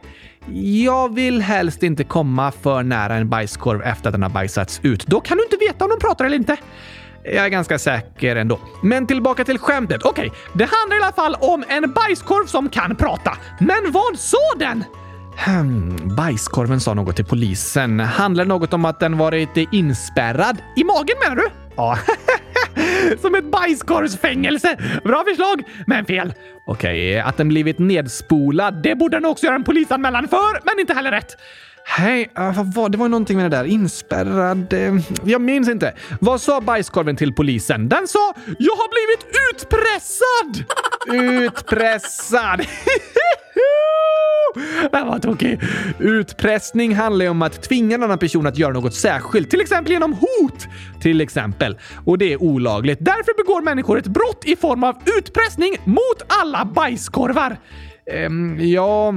Jag 0.83 1.13
vill 1.15 1.41
helst 1.41 1.83
inte 1.83 2.03
komma 2.03 2.51
för 2.51 2.83
nära 2.83 3.15
en 3.15 3.29
bajskorv 3.29 3.81
efter 3.81 4.09
att 4.09 4.13
den 4.13 4.23
har 4.23 4.29
bajsats 4.29 4.79
ut. 4.83 5.05
Då 5.07 5.19
kan 5.19 5.37
du 5.37 5.43
inte 5.43 5.57
veta 5.57 5.85
om 5.85 5.89
de 5.89 5.99
pratar 5.99 6.25
eller 6.25 6.37
inte. 6.37 6.57
Jag 7.25 7.45
är 7.45 7.49
ganska 7.49 7.79
säker 7.79 8.35
ändå. 8.35 8.59
Men 8.81 9.07
tillbaka 9.07 9.43
till 9.43 9.59
skämtet. 9.59 10.01
Okej, 10.03 10.27
okay, 10.27 10.39
det 10.53 10.69
handlar 10.71 10.97
i 10.97 11.01
alla 11.01 11.13
fall 11.13 11.35
om 11.39 11.63
en 11.67 11.93
bajskorv 11.93 12.45
som 12.45 12.69
kan 12.69 12.95
prata. 12.95 13.37
Men 13.59 13.91
vad 13.91 14.19
sa 14.19 14.37
den? 14.57 14.83
Hmm, 15.37 16.15
bajskorven 16.15 16.79
sa 16.79 16.93
något 16.93 17.15
till 17.15 17.25
polisen. 17.25 17.99
Handlar 17.99 18.45
något 18.45 18.73
om 18.73 18.85
att 18.85 18.99
den 18.99 19.17
varit 19.17 19.57
inspärrad? 19.71 20.57
I 20.75 20.83
magen 20.83 21.15
menar 21.23 21.35
du? 21.35 21.49
Ja. 21.75 21.97
Som 23.21 23.35
ett 23.35 23.51
bajskorvsfängelse. 23.51 24.77
Bra 25.03 25.23
förslag, 25.23 25.63
men 25.87 26.05
fel. 26.05 26.33
Okej, 26.65 27.19
att 27.19 27.37
den 27.37 27.49
blivit 27.49 27.79
nedspolad, 27.79 28.83
det 28.83 28.95
borde 28.95 29.17
den 29.17 29.25
också 29.25 29.45
göra 29.45 29.55
en 29.55 29.63
polisanmälan 29.63 30.27
för, 30.27 30.65
men 30.65 30.79
inte 30.79 30.93
heller 30.93 31.11
rätt. 31.11 31.37
Hej, 31.85 32.31
uh, 32.39 32.57
vad 32.57 32.73
var 32.73 32.89
det? 32.89 32.97
var 32.97 33.09
någonting 33.09 33.37
med 33.37 33.51
det 33.51 33.57
där. 33.57 33.63
Inspärrad... 33.63 34.73
Uh, 34.73 35.01
jag 35.23 35.41
minns 35.41 35.69
inte. 35.69 35.93
Vad 36.21 36.41
sa 36.41 36.61
bajskorven 36.61 37.15
till 37.15 37.33
polisen? 37.33 37.89
Den 37.89 38.07
sa 38.07 38.33
“Jag 38.59 38.73
har 38.73 38.89
blivit 38.89 39.35
utpressad!” 39.51 40.65
Utpressad! 41.43 42.61
Den 44.91 45.07
var 45.07 45.19
tokig. 45.19 45.59
Utpressning 45.99 46.95
handlar 46.95 47.25
ju 47.25 47.29
om 47.29 47.41
att 47.41 47.63
tvinga 47.63 47.95
en 47.95 48.03
annan 48.03 48.19
person 48.19 48.47
att 48.47 48.57
göra 48.57 48.73
något 48.73 48.93
särskilt, 48.93 49.49
till 49.49 49.61
exempel 49.61 49.91
genom 49.91 50.13
hot. 50.13 50.67
Till 51.01 51.21
exempel. 51.21 51.77
Och 52.05 52.17
det 52.17 52.33
är 52.33 52.41
olagligt. 52.41 52.99
Därför 53.01 53.43
begår 53.43 53.61
människor 53.61 53.97
ett 53.97 54.07
brott 54.07 54.41
i 54.45 54.55
form 54.55 54.83
av 54.83 54.95
utpressning 55.17 55.75
mot 55.85 56.21
alla 56.27 56.65
bajskorvar. 56.65 57.57
Um, 58.27 58.59
ja... 58.59 59.13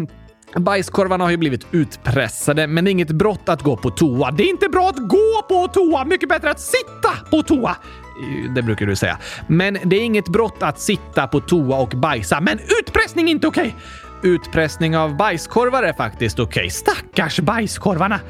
Bajskorvarna 0.54 1.24
har 1.24 1.30
ju 1.30 1.36
blivit 1.36 1.66
utpressade, 1.70 2.66
men 2.66 2.84
det 2.84 2.90
är 2.90 2.92
inget 2.92 3.10
brott 3.10 3.48
att 3.48 3.62
gå 3.62 3.76
på 3.76 3.90
toa. 3.90 4.30
Det 4.30 4.42
är 4.42 4.48
inte 4.48 4.68
bra 4.68 4.88
att 4.88 5.08
gå 5.08 5.42
på 5.48 5.68
toa, 5.68 6.04
mycket 6.04 6.28
bättre 6.28 6.50
att 6.50 6.60
sitta 6.60 7.10
på 7.30 7.42
toa. 7.42 7.70
Eh, 7.70 8.52
det 8.52 8.62
brukar 8.62 8.86
du 8.86 8.96
säga. 8.96 9.18
Men 9.46 9.78
det 9.84 9.96
är 9.96 10.02
inget 10.02 10.28
brott 10.28 10.56
att 10.60 10.80
sitta 10.80 11.26
på 11.26 11.40
toa 11.40 11.76
och 11.76 11.88
bajsa. 11.88 12.40
Men 12.40 12.58
utpressning 12.80 13.26
är 13.26 13.30
inte 13.30 13.46
okej! 13.46 13.74
Utpressning 14.22 14.96
av 14.96 15.16
bajskorvar 15.16 15.82
är 15.82 15.92
faktiskt 15.92 16.38
okej. 16.38 16.70
Stackars 16.70 17.40
bajskorvarna! 17.40 18.20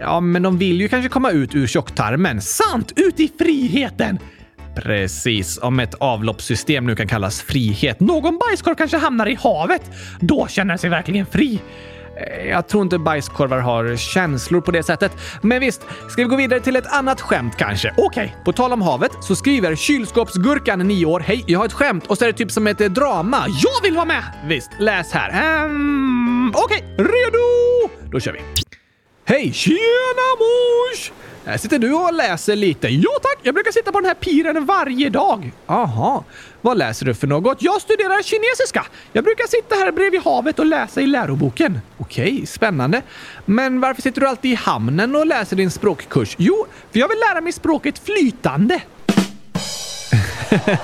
Ja, 0.00 0.20
men 0.20 0.42
de 0.42 0.58
vill 0.58 0.80
ju 0.80 0.88
kanske 0.88 1.08
komma 1.08 1.30
ut 1.30 1.54
ur 1.54 1.66
tjocktarmen. 1.66 2.40
Sant! 2.40 2.92
Ut 2.96 3.20
i 3.20 3.32
friheten! 3.38 4.18
Precis, 4.74 5.58
om 5.62 5.80
ett 5.80 5.94
avloppssystem 5.94 6.86
nu 6.86 6.96
kan 6.96 7.08
kallas 7.08 7.42
frihet. 7.42 8.00
Någon 8.00 8.38
bajskorv 8.38 8.74
kanske 8.74 8.96
hamnar 8.96 9.26
i 9.26 9.34
havet. 9.34 9.82
Då 10.20 10.46
känner 10.48 10.68
den 10.68 10.78
sig 10.78 10.90
verkligen 10.90 11.26
fri. 11.26 11.60
Eh, 12.16 12.48
jag 12.48 12.68
tror 12.68 12.82
inte 12.82 12.98
bajskorvar 12.98 13.58
har 13.58 13.96
känslor 13.96 14.60
på 14.60 14.70
det 14.70 14.82
sättet. 14.82 15.12
Men 15.42 15.60
visst, 15.60 15.82
ska 16.08 16.22
vi 16.22 16.28
gå 16.28 16.36
vidare 16.36 16.60
till 16.60 16.76
ett 16.76 16.92
annat 16.92 17.20
skämt 17.20 17.56
kanske? 17.56 17.94
Okej. 17.96 18.06
Okay. 18.06 18.44
På 18.44 18.52
tal 18.52 18.72
om 18.72 18.82
havet 18.82 19.12
så 19.20 19.36
skriver 19.36 19.76
kylskåpsgurkan 19.76 20.78
9 20.78 21.06
år 21.06 21.20
“Hej, 21.20 21.44
jag 21.46 21.58
har 21.58 21.66
ett 21.66 21.72
skämt” 21.72 22.06
och 22.06 22.18
så 22.18 22.24
är 22.24 22.28
det 22.28 22.38
typ 22.38 22.50
som 22.50 22.66
ett 22.66 22.80
eh, 22.80 22.88
drama. 22.88 23.44
Jag 23.48 23.82
vill 23.82 23.94
vara 23.94 24.04
med! 24.04 24.22
Visst, 24.46 24.70
läs 24.78 25.12
här. 25.12 25.64
Um, 25.64 26.52
Okej, 26.54 26.84
okay. 26.94 27.04
redo? 27.04 28.10
Då 28.10 28.20
kör 28.20 28.32
vi. 28.32 28.40
Hej! 29.24 29.52
Tjena 29.52 30.28
mors! 30.38 31.21
Här 31.44 31.58
sitter 31.58 31.78
du 31.78 31.92
och 31.92 32.12
läser 32.12 32.56
lite. 32.56 32.88
Ja 32.88 33.10
tack! 33.22 33.38
Jag 33.42 33.54
brukar 33.54 33.72
sitta 33.72 33.92
på 33.92 34.00
den 34.00 34.06
här 34.06 34.14
piren 34.14 34.64
varje 34.64 35.10
dag. 35.10 35.52
Aha. 35.66 36.24
Vad 36.60 36.78
läser 36.78 37.06
du 37.06 37.14
för 37.14 37.26
något? 37.26 37.62
Jag 37.62 37.80
studerar 37.80 38.22
kinesiska. 38.22 38.86
Jag 39.12 39.24
brukar 39.24 39.46
sitta 39.46 39.74
här 39.74 39.92
bredvid 39.92 40.22
havet 40.22 40.58
och 40.58 40.66
läsa 40.66 41.00
i 41.00 41.06
läroboken. 41.06 41.80
Okej, 41.98 42.46
spännande. 42.46 43.02
Men 43.44 43.80
varför 43.80 44.02
sitter 44.02 44.20
du 44.20 44.26
alltid 44.28 44.50
i 44.50 44.54
hamnen 44.54 45.16
och 45.16 45.26
läser 45.26 45.56
din 45.56 45.70
språkkurs? 45.70 46.34
Jo, 46.38 46.66
för 46.92 46.98
jag 46.98 47.08
vill 47.08 47.18
lära 47.30 47.40
mig 47.40 47.52
språket 47.52 47.98
flytande. 47.98 48.80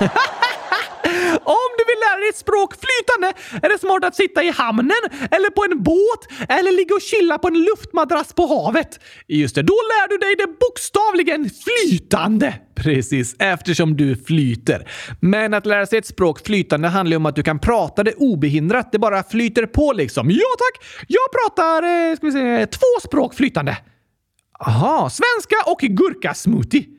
Om 1.59 1.69
du 1.77 1.83
vill 1.89 1.99
lära 2.05 2.19
dig 2.19 2.29
ett 2.29 2.43
språk 2.45 2.71
flytande 2.85 3.27
är 3.65 3.69
det 3.69 3.79
smart 3.79 4.03
att 4.05 4.15
sitta 4.15 4.43
i 4.43 4.49
hamnen 4.49 5.01
eller 5.31 5.49
på 5.49 5.63
en 5.63 5.83
båt 5.83 6.21
eller 6.49 6.71
ligga 6.71 6.95
och 6.95 7.01
chilla 7.01 7.37
på 7.37 7.47
en 7.47 7.59
luftmadrass 7.63 8.33
på 8.33 8.45
havet. 8.47 8.99
Just 9.27 9.55
det, 9.55 9.61
då 9.61 9.73
lär 9.91 10.07
du 10.09 10.17
dig 10.17 10.35
det 10.35 10.47
bokstavligen 10.59 11.49
flytande. 11.65 12.53
Precis, 12.75 13.35
eftersom 13.39 13.97
du 13.97 14.15
flyter. 14.15 14.89
Men 15.21 15.53
att 15.53 15.65
lära 15.65 15.85
sig 15.85 15.99
ett 15.99 16.07
språk 16.07 16.45
flytande 16.45 16.87
handlar 16.87 17.13
ju 17.13 17.17
om 17.17 17.25
att 17.25 17.35
du 17.35 17.43
kan 17.43 17.59
prata 17.59 18.03
det 18.03 18.13
obehindrat. 18.13 18.91
Det 18.91 18.99
bara 18.99 19.23
flyter 19.23 19.65
på 19.65 19.93
liksom. 19.93 20.31
Ja 20.31 20.49
tack! 20.57 21.05
Jag 21.07 21.31
pratar, 21.31 21.83
eh, 21.83 22.15
ska 22.15 22.25
vi 22.25 22.31
säga, 22.31 22.67
två 22.67 23.07
språk 23.07 23.33
flytande. 23.33 23.77
Aha, 24.59 25.09
svenska 25.09 25.55
och 25.65 25.79
gurkasmoothie. 25.79 26.98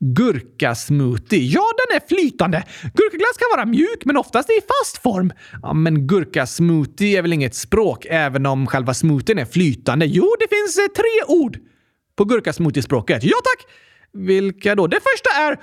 Gurkasmoothie. 0.00 1.44
Ja, 1.44 1.64
den 1.76 1.96
är 1.96 2.08
flytande. 2.08 2.64
Gurkaglass 2.94 3.36
kan 3.38 3.48
vara 3.56 3.66
mjuk, 3.66 4.04
men 4.04 4.16
oftast 4.16 4.50
i 4.50 4.60
fast 4.60 5.02
form. 5.02 5.32
Ja, 5.62 5.72
men 5.72 6.06
gurkasmoothie 6.06 7.18
är 7.18 7.22
väl 7.22 7.32
inget 7.32 7.54
språk, 7.54 8.06
även 8.10 8.46
om 8.46 8.66
själva 8.66 8.94
smoothien 8.94 9.38
är 9.38 9.44
flytande? 9.44 10.06
Jo, 10.06 10.34
det 10.38 10.56
finns 10.56 10.78
eh, 10.78 10.86
tre 10.86 11.34
ord 11.36 11.58
på 12.16 12.24
gurkasmoothie-språket. 12.24 13.24
Ja, 13.24 13.36
tack! 13.44 13.66
Vilka 14.12 14.74
då? 14.74 14.86
Det 14.86 15.00
första 15.12 15.30
är... 15.30 15.58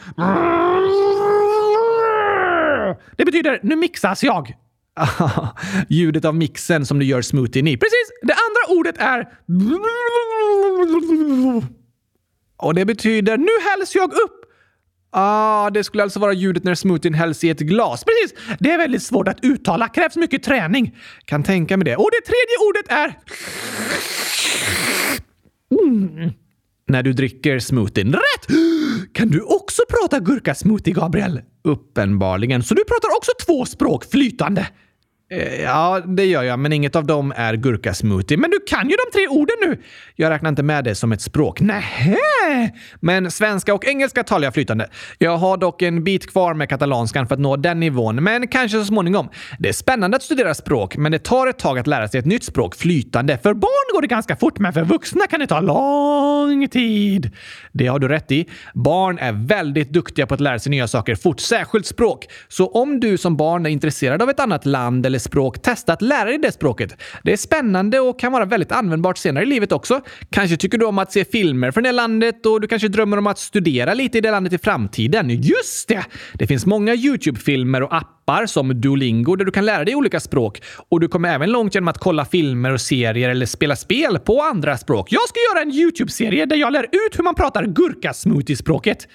Det 3.15 3.25
betyder 3.25 3.59
nu 3.63 3.75
mixas 3.75 4.23
jag. 4.23 4.53
Ljudet 5.89 6.25
av 6.25 6.35
mixen 6.35 6.85
som 6.85 6.99
du 6.99 7.05
gör 7.05 7.21
smoothien 7.21 7.67
i. 7.67 7.77
Precis! 7.77 8.11
Det 8.21 8.33
andra 8.33 8.79
ordet 8.79 8.97
är... 8.97 9.27
Och 12.57 12.73
det 12.73 12.85
betyder 12.85 13.37
nu 13.37 13.51
hälls 13.69 13.95
jag 13.95 14.13
upp. 14.13 14.41
Ah, 15.11 15.69
det 15.69 15.83
skulle 15.83 16.03
alltså 16.03 16.19
vara 16.19 16.33
ljudet 16.33 16.63
när 16.63 16.75
smoothien 16.75 17.13
hälls 17.13 17.43
i 17.43 17.49
ett 17.49 17.59
glas. 17.59 18.03
Precis! 18.03 18.57
Det 18.59 18.71
är 18.71 18.77
väldigt 18.77 19.03
svårt 19.03 19.27
att 19.27 19.45
uttala. 19.45 19.87
Krävs 19.87 20.15
mycket 20.15 20.43
träning. 20.43 20.97
Kan 21.25 21.43
tänka 21.43 21.77
mig 21.77 21.85
det. 21.85 21.95
Och 21.95 22.09
det 22.11 22.25
tredje 22.25 22.57
ordet 22.69 22.91
är... 22.91 23.19
Mm. 25.81 26.31
När 26.87 27.03
du 27.03 27.13
dricker 27.13 27.59
smoothien. 27.59 28.13
Rätt! 28.13 28.47
Kan 29.13 29.27
du 29.27 29.41
också 29.41 29.81
prata 29.89 30.19
gurkasmoothie, 30.19 30.93
Gabriel? 30.93 31.41
Uppenbarligen. 31.63 32.63
Så 32.63 32.73
du 32.73 32.83
pratar 32.83 33.17
också 33.17 33.31
två 33.45 33.65
språk 33.65 34.05
flytande? 34.11 34.67
Eh, 35.31 35.61
ja, 35.61 36.01
det 36.05 36.25
gör 36.25 36.43
jag, 36.43 36.59
men 36.59 36.73
inget 36.73 36.95
av 36.95 37.05
dem 37.05 37.33
är 37.35 37.53
gurkasmoothie. 37.53 38.37
Men 38.37 38.51
du 38.51 38.59
kan 38.67 38.89
ju 38.89 38.95
de 38.95 39.17
tre 39.17 39.27
orden 39.27 39.55
nu! 39.61 39.81
Jag 40.15 40.29
räknar 40.29 40.49
inte 40.49 40.63
med 40.63 40.83
det 40.83 40.95
som 40.95 41.11
ett 41.11 41.21
språk. 41.21 41.61
Nähä! 41.61 42.17
Men 42.99 43.31
svenska 43.31 43.73
och 43.73 43.85
engelska 43.85 44.23
talar 44.23 44.43
jag 44.43 44.53
flytande. 44.53 44.89
Jag 45.17 45.37
har 45.37 45.57
dock 45.57 45.81
en 45.81 46.03
bit 46.03 46.31
kvar 46.31 46.53
med 46.53 46.69
katalanskan 46.69 47.27
för 47.27 47.35
att 47.35 47.41
nå 47.41 47.55
den 47.55 47.79
nivån, 47.79 48.23
men 48.23 48.47
kanske 48.47 48.77
så 48.77 48.85
småningom. 48.85 49.29
Det 49.59 49.69
är 49.69 49.73
spännande 49.73 50.17
att 50.17 50.23
studera 50.23 50.53
språk, 50.53 50.97
men 50.97 51.11
det 51.11 51.19
tar 51.19 51.47
ett 51.47 51.59
tag 51.59 51.79
att 51.79 51.87
lära 51.87 52.07
sig 52.07 52.19
ett 52.19 52.25
nytt 52.25 52.43
språk 52.43 52.75
flytande. 52.75 53.37
För 53.37 53.53
barn 53.53 53.93
går 53.93 54.01
det 54.01 54.07
ganska 54.07 54.35
fort, 54.35 54.59
men 54.59 54.73
för 54.73 54.83
vuxna 54.83 55.27
kan 55.27 55.39
det 55.39 55.47
ta 55.47 55.59
lång 55.59 56.67
tid. 56.67 57.31
Det 57.71 57.87
har 57.87 57.99
du 57.99 58.07
rätt 58.07 58.31
i. 58.31 58.49
Barn 58.73 59.17
är 59.17 59.31
väldigt 59.31 59.89
duktiga 59.89 60.27
på 60.27 60.33
att 60.33 60.41
lära 60.41 60.59
sig 60.59 60.69
nya 60.69 60.87
saker 60.87 61.15
fort, 61.15 61.39
särskilt 61.39 61.85
språk. 61.85 62.25
Så 62.47 62.67
om 62.67 62.99
du 62.99 63.17
som 63.17 63.37
barn 63.37 63.65
är 63.65 63.69
intresserad 63.69 64.21
av 64.21 64.29
ett 64.29 64.39
annat 64.39 64.65
land 64.65 65.05
eller 65.05 65.14
språk, 65.19 65.61
testa 65.61 65.93
att 65.93 66.01
lära 66.01 66.25
dig 66.25 66.37
det 66.37 66.51
språket. 66.51 67.01
Det 67.23 67.33
är 67.33 67.37
spännande 67.37 67.99
och 67.99 68.19
kan 68.19 68.31
vara 68.31 68.45
väldigt 68.45 68.71
användbart 68.71 69.17
senare 69.17 69.43
i 69.43 69.47
livet 69.47 69.71
också. 69.71 70.01
Kanske 70.29 70.57
tycker 70.57 70.77
du 70.77 70.85
om 70.85 70.97
att 70.97 71.11
se 71.11 71.25
filmer 71.25 71.71
från 71.71 71.83
det 71.83 71.91
landet 71.91 72.45
och 72.45 72.61
du 72.61 72.67
kanske 72.67 72.87
drömmer 72.87 73.17
om 73.17 73.27
att 73.27 73.39
studera 73.39 73.93
lite 73.93 74.17
i 74.17 74.21
det 74.21 74.31
landet 74.31 74.53
i 74.53 74.57
framtiden. 74.57 75.29
Just 75.29 75.87
det! 75.87 76.05
Det 76.33 76.47
finns 76.47 76.65
många 76.65 76.95
YouTube-filmer 76.95 77.83
och 77.83 77.95
appar 77.95 78.45
som 78.45 78.81
Duolingo 78.81 79.35
där 79.35 79.45
du 79.45 79.51
kan 79.51 79.65
lära 79.65 79.85
dig 79.85 79.95
olika 79.95 80.19
språk. 80.19 80.61
Och 80.89 80.99
du 80.99 81.07
kommer 81.07 81.33
även 81.33 81.51
långt 81.51 81.75
genom 81.75 81.87
att 81.87 81.97
kolla 81.97 82.25
filmer 82.25 82.71
och 82.71 82.81
serier 82.81 83.29
eller 83.29 83.45
spela 83.45 83.75
spel 83.75 84.19
på 84.19 84.41
andra 84.41 84.77
språk. 84.77 85.07
Jag 85.11 85.29
ska 85.29 85.39
göra 85.53 85.61
en 85.61 85.71
YouTube-serie 85.71 86.45
där 86.45 86.55
jag 86.55 86.73
lär 86.73 86.83
ut 86.83 87.19
hur 87.19 87.23
man 87.23 87.35
pratar 87.35 87.63
gurkasmoothie-språket. 87.63 89.07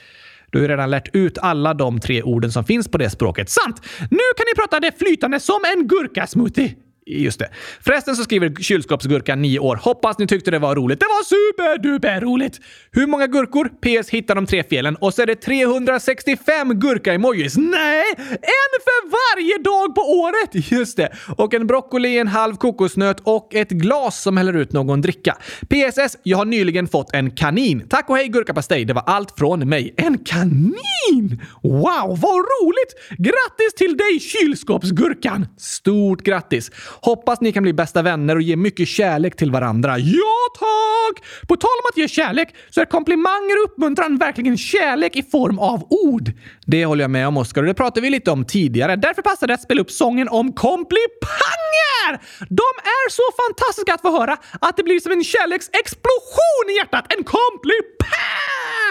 Du 0.50 0.58
har 0.58 0.62
ju 0.62 0.68
redan 0.68 0.90
lärt 0.90 1.14
ut 1.14 1.38
alla 1.38 1.74
de 1.74 2.00
tre 2.00 2.22
orden 2.22 2.52
som 2.52 2.64
finns 2.64 2.88
på 2.88 2.98
det 2.98 3.10
språket. 3.10 3.50
Sant! 3.50 3.82
Nu 3.98 4.26
kan 4.36 4.44
ni 4.54 4.54
prata 4.56 4.80
det 4.80 4.98
flytande 4.98 5.40
som 5.40 5.60
en 5.76 5.88
gurkasmoothie. 5.88 6.74
Just 7.18 7.38
det. 7.38 7.48
Förresten 7.80 8.16
så 8.16 8.24
skriver 8.24 8.54
kylskåpsgurkan 8.62 9.42
9 9.42 9.58
år. 9.58 9.76
Hoppas 9.76 10.18
ni 10.18 10.26
tyckte 10.26 10.50
det 10.50 10.58
var 10.58 10.74
roligt. 10.74 11.00
Det 11.00 11.06
var 11.06 11.24
superduper 11.24 12.20
roligt! 12.20 12.60
Hur 12.92 13.06
många 13.06 13.26
gurkor? 13.26 13.68
PS 13.68 14.10
hittar 14.10 14.34
de 14.34 14.46
tre 14.46 14.62
felen 14.70 14.96
och 14.96 15.14
så 15.14 15.22
är 15.22 15.26
det 15.26 15.34
365 15.34 16.80
gurka-emojis. 16.80 17.56
Nej! 17.56 18.04
En 18.28 18.72
för 18.86 19.10
varje 19.10 19.58
dag 19.62 19.94
på 19.94 20.00
året! 20.00 20.70
Just 20.72 20.96
det. 20.96 21.08
Och 21.36 21.54
en 21.54 21.66
broccoli, 21.66 22.18
en 22.18 22.28
halv 22.28 22.56
kokosnöt 22.56 23.20
och 23.20 23.54
ett 23.54 23.70
glas 23.70 24.22
som 24.22 24.36
häller 24.36 24.56
ut 24.56 24.72
någon 24.72 25.00
dricka. 25.00 25.36
PSS, 25.68 26.16
jag 26.22 26.38
har 26.38 26.44
nyligen 26.44 26.88
fått 26.88 27.14
en 27.14 27.30
kanin. 27.30 27.88
Tack 27.88 28.10
och 28.10 28.16
hej 28.16 28.28
gurkapastej. 28.28 28.84
Det 28.84 28.92
var 28.92 29.02
allt 29.06 29.38
från 29.38 29.68
mig. 29.68 29.94
En 29.96 30.18
kanin! 30.18 31.40
Wow, 31.62 32.18
vad 32.20 32.36
roligt! 32.36 32.94
Grattis 33.18 33.74
till 33.76 33.96
dig 33.96 34.20
kylskåpsgurkan! 34.20 35.46
Stort 35.58 36.22
grattis! 36.22 36.70
Hoppas 37.02 37.40
ni 37.40 37.52
kan 37.52 37.62
bli 37.62 37.72
bästa 37.72 38.02
vänner 38.02 38.36
och 38.36 38.42
ge 38.42 38.56
mycket 38.56 38.88
kärlek 38.88 39.36
till 39.36 39.50
varandra. 39.50 39.98
Ja, 39.98 40.36
tack! 40.58 41.24
På 41.48 41.56
tal 41.56 41.70
om 41.82 41.90
att 41.92 41.96
ge 41.96 42.08
kärlek 42.08 42.54
så 42.70 42.80
är 42.80 42.84
komplimanger 42.84 43.64
och 43.64 43.70
uppmuntran 43.70 44.18
verkligen 44.18 44.58
kärlek 44.58 45.16
i 45.16 45.22
form 45.22 45.58
av 45.58 45.86
ord. 45.90 46.30
Det 46.66 46.84
håller 46.84 47.04
jag 47.04 47.10
med 47.10 47.28
om, 47.28 47.36
Oskar, 47.36 47.62
och 47.62 47.66
det 47.68 47.74
pratade 47.74 48.00
vi 48.00 48.10
lite 48.10 48.30
om 48.30 48.44
tidigare. 48.44 48.96
Därför 48.96 49.22
passar 49.22 49.46
det 49.46 49.54
att 49.54 49.62
spela 49.62 49.80
upp 49.80 49.90
sången 49.90 50.28
om 50.28 50.52
komplipanger! 50.52 52.10
De 52.48 52.70
är 52.82 53.10
så 53.10 53.22
fantastiska 53.42 53.94
att 53.94 54.00
få 54.00 54.18
höra 54.18 54.36
att 54.60 54.76
det 54.76 54.82
blir 54.82 55.00
som 55.00 55.12
en 55.12 55.24
kärleksexplosion 55.24 56.66
i 56.70 56.76
hjärtat. 56.76 57.12
En 57.12 57.24
komplipang! 57.24 58.39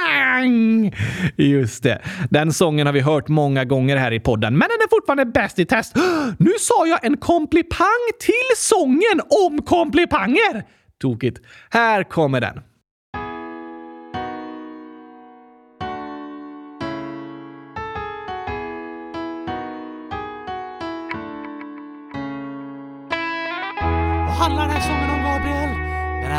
Bang! 0.05 0.95
Just 1.35 1.83
det. 1.83 2.01
Den 2.29 2.53
sången 2.53 2.85
har 2.85 2.93
vi 2.93 2.99
hört 2.99 3.27
många 3.27 3.65
gånger 3.65 3.97
här 3.97 4.11
i 4.11 4.19
podden, 4.19 4.57
men 4.57 4.67
den 4.69 4.81
är 4.85 4.89
fortfarande 4.89 5.25
bäst 5.25 5.59
i 5.59 5.65
test. 5.65 5.95
Nu 6.39 6.51
sa 6.59 6.87
jag 6.87 7.05
en 7.05 7.17
komplipang 7.17 8.09
till 8.19 8.57
sången 8.57 9.21
om 9.47 9.61
komplipanger! 9.61 10.63
Tokigt. 11.01 11.39
Här 11.69 12.03
kommer 12.03 12.41
den. 12.41 12.61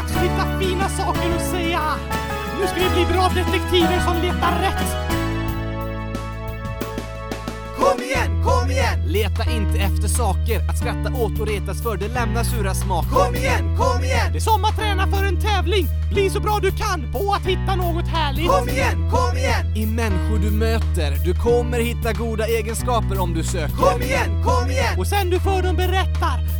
Dags 0.00 0.16
att 0.16 0.22
hitta 0.22 0.58
fina 0.60 0.88
saker 0.88 1.36
att 1.36 1.50
säga! 1.50 1.80
Nu 2.60 2.66
ska 2.66 2.76
vi 2.76 2.94
bli 2.94 3.14
bra 3.14 3.28
detektiver 3.28 4.00
som 4.00 4.16
letar 4.16 4.60
rätt! 4.60 4.96
Kom 7.78 8.02
igen, 8.02 8.44
kom 8.44 8.70
igen! 8.70 9.06
Leta 9.06 9.50
inte 9.50 9.78
efter 9.78 10.08
saker 10.08 10.70
att 10.70 10.78
skratta 10.78 11.22
åt 11.22 11.40
och 11.40 11.46
retas 11.46 11.82
för, 11.82 11.96
det 11.96 12.08
lämnar 12.08 12.44
sura 12.44 12.74
smaker. 12.74 13.10
Kom 13.10 13.34
igen, 13.34 13.76
kom 13.76 14.04
igen! 14.04 14.32
Det 14.32 14.38
är 14.38 14.40
som 14.40 14.64
att 14.64 14.76
träna 14.76 15.06
för 15.06 15.24
en 15.24 15.40
tävling! 15.40 15.86
Bli 16.12 16.30
så 16.30 16.40
bra 16.40 16.58
du 16.62 16.70
kan 16.70 17.12
på 17.12 17.32
att 17.34 17.46
hitta 17.46 17.76
något 17.76 18.08
härligt! 18.08 18.48
Kom 18.48 18.68
igen, 18.68 19.10
kom 19.10 19.36
igen! 19.36 19.76
I 19.76 19.86
människor 19.86 20.38
du 20.38 20.50
möter, 20.50 21.24
du 21.24 21.34
kommer 21.34 21.80
hitta 21.80 22.12
goda 22.12 22.46
egenskaper 22.46 23.20
om 23.20 23.34
du 23.34 23.42
söker. 23.44 23.76
Kom 23.76 24.02
igen, 24.02 24.44
kom 24.44 24.70
igen! 24.70 24.98
Och 24.98 25.06
sen 25.06 25.30
du 25.30 25.40
för 25.40 25.62
dem 25.62 25.76
berättar 25.76 26.59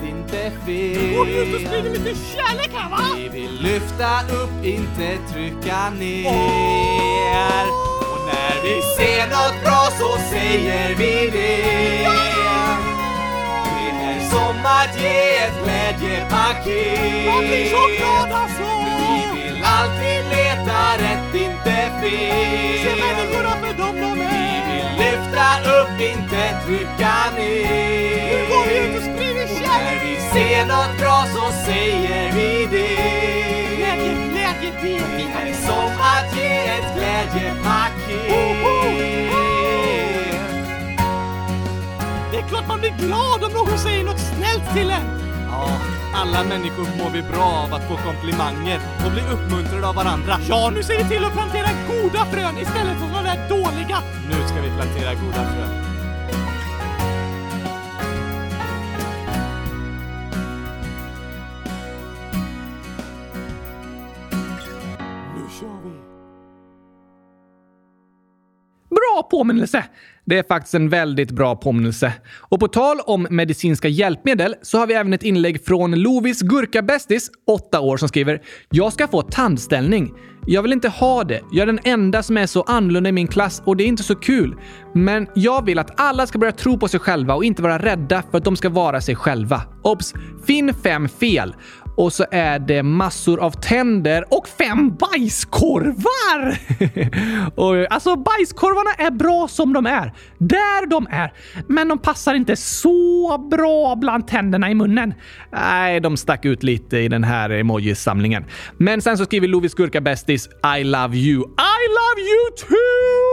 inte 0.31 0.51
fel. 0.65 0.65
Vi 0.65 1.41
ut 1.41 1.55
och 1.55 1.61
sprider 1.61 1.89
lite 1.89 2.19
kärlek 2.35 2.71
här 2.73 2.89
va? 2.89 2.97
Vi 3.17 3.29
vill 3.29 3.61
lyfta 3.61 4.21
upp, 4.21 4.65
inte 4.65 5.17
trycka 5.33 5.89
ner. 5.89 7.65
Och 8.11 8.21
när 8.31 8.61
vi 8.63 8.81
ser 8.97 9.27
något 9.27 9.63
bra 9.63 9.87
så 9.99 10.17
säger 10.29 10.95
vi 10.95 11.29
det. 11.31 11.61
Det 13.65 14.03
är 14.03 14.29
som 14.29 14.65
att 14.65 15.01
ge 15.01 15.37
ett 15.37 15.63
glädjepaket. 15.63 17.25
Jag 17.25 17.39
blir 17.39 17.69
så 17.69 17.87
glad 17.97 18.31
alltså! 18.31 18.71
Vi 19.33 19.43
vill 19.43 19.63
alltid 19.63 20.21
leta 20.29 20.97
rätt, 20.97 21.35
inte 21.35 21.91
fel. 22.01 22.79
Se 22.83 22.95
människorna 23.01 23.51
för 23.61 23.73
dem 23.73 23.95
de 23.95 24.13
Vi 24.19 24.53
vill 24.67 24.89
lyfta 24.97 25.47
upp, 25.79 26.01
inte 26.01 26.41
trycka 26.65 27.15
ner. 27.37 28.11
Nu 28.31 28.55
går 28.55 28.65
vi 28.67 28.77
ut 28.77 28.97
och 28.97 29.03
sprider 29.03 29.20
När 29.20 29.20
kärlek! 29.20 29.20
Ser 30.61 30.67
något 30.67 30.97
bra 30.97 31.25
så 31.35 31.65
säger 31.65 32.31
vi 32.33 32.67
det. 32.71 33.75
Glädje, 33.77 34.13
glädje, 34.31 34.71
det 34.81 34.97
är 34.97 35.43
Det 35.43 35.49
är 35.49 35.53
som 35.53 35.91
att 35.99 36.37
ge 36.37 36.67
ett 36.67 36.95
glädjepaket. 36.95 38.27
Det 42.31 42.37
är 42.37 42.47
klart 42.49 42.67
man 42.67 42.79
blir 42.79 42.93
glad 42.97 43.43
om 43.43 43.51
någon 43.53 43.77
säger 43.79 44.03
något 44.03 44.19
snällt 44.19 44.73
till 44.73 44.89
en! 44.89 45.21
Ja, 45.51 45.69
alla 46.13 46.43
människor 46.43 46.87
mår 46.97 47.09
vi 47.09 47.21
bra 47.21 47.43
av 47.43 47.73
att 47.73 47.87
få 47.87 47.97
komplimanger 47.97 48.79
och 49.05 49.11
bli 49.11 49.21
uppmuntrade 49.21 49.87
av 49.87 49.95
varandra. 49.95 50.39
Ja, 50.49 50.71
nu 50.75 50.83
ser 50.83 50.97
vi 50.97 51.09
till 51.09 51.25
att 51.25 51.33
plantera 51.33 51.67
goda 51.87 52.25
frön 52.25 52.57
istället 52.57 52.97
för 52.99 53.07
de 53.13 53.23
där 53.23 53.49
dåliga! 53.49 53.97
Nu 54.29 54.47
ska 54.47 54.61
vi 54.61 54.69
plantera 54.69 55.13
goda 55.13 55.43
frön. 55.53 55.80
Bra 69.15 69.23
påminnelse! 69.23 69.83
Det 70.25 70.37
är 70.37 70.43
faktiskt 70.43 70.73
en 70.73 70.89
väldigt 70.89 71.31
bra 71.31 71.55
påminnelse. 71.55 72.13
Och 72.39 72.59
på 72.59 72.67
tal 72.67 72.99
om 72.99 73.27
medicinska 73.29 73.87
hjälpmedel 73.87 74.55
så 74.61 74.77
har 74.77 74.87
vi 74.87 74.93
även 74.93 75.13
ett 75.13 75.23
inlägg 75.23 75.65
från 75.65 75.95
Lovis 75.95 76.41
Gurkabästis, 76.41 77.29
8 77.47 77.79
år, 77.79 77.97
som 77.97 78.07
skriver 78.07 78.41
“Jag 78.69 78.93
ska 78.93 79.07
få 79.07 79.21
tandställning. 79.21 80.13
Jag 80.47 80.61
vill 80.61 80.73
inte 80.73 80.89
ha 80.89 81.23
det. 81.23 81.41
Jag 81.51 81.61
är 81.61 81.65
den 81.65 81.79
enda 81.83 82.23
som 82.23 82.37
är 82.37 82.45
så 82.45 82.61
annorlunda 82.61 83.09
i 83.09 83.13
min 83.13 83.27
klass 83.27 83.61
och 83.65 83.77
det 83.77 83.83
är 83.83 83.87
inte 83.87 84.03
så 84.03 84.15
kul. 84.15 84.55
Men 84.93 85.27
jag 85.35 85.65
vill 85.65 85.79
att 85.79 85.99
alla 85.99 86.27
ska 86.27 86.39
börja 86.39 86.51
tro 86.51 86.77
på 86.77 86.87
sig 86.87 86.99
själva 86.99 87.35
och 87.35 87.43
inte 87.43 87.61
vara 87.61 87.79
rädda 87.79 88.23
för 88.31 88.37
att 88.37 88.43
de 88.43 88.55
ska 88.55 88.69
vara 88.69 89.01
sig 89.01 89.15
själva. 89.15 89.61
Obs! 89.83 90.13
Finn 90.45 90.73
fem 90.73 91.09
fel. 91.09 91.55
Och 92.01 92.13
så 92.13 92.25
är 92.31 92.59
det 92.59 92.83
massor 92.83 93.39
av 93.39 93.51
tänder 93.51 94.25
och 94.29 94.47
fem 94.47 94.95
bajskorvar! 94.95 96.57
och, 97.59 97.93
alltså 97.93 98.15
bajskorvarna 98.15 99.07
är 99.07 99.11
bra 99.11 99.47
som 99.47 99.73
de 99.73 99.85
är. 99.85 100.13
Där 100.37 100.87
de 100.87 101.07
är. 101.11 101.33
Men 101.67 101.87
de 101.87 101.99
passar 101.99 102.33
inte 102.33 102.55
så 102.55 103.37
bra 103.51 103.95
bland 103.95 104.27
tänderna 104.27 104.71
i 104.71 104.75
munnen. 104.75 105.13
Nej, 105.51 105.99
de 105.99 106.17
stack 106.17 106.45
ut 106.45 106.63
lite 106.63 106.97
i 106.97 107.07
den 107.07 107.23
här 107.23 107.49
emojisamlingen. 107.49 108.45
Men 108.77 109.01
sen 109.01 109.17
så 109.17 109.25
skriver 109.25 109.47
Lovis 109.47 109.73
Gurka 109.73 110.01
Bästis 110.01 110.49
I 110.79 110.83
love 110.83 111.17
you. 111.17 111.41
I 111.43 111.81
love 111.97 112.21
you 112.21 112.57
too! 112.57 113.30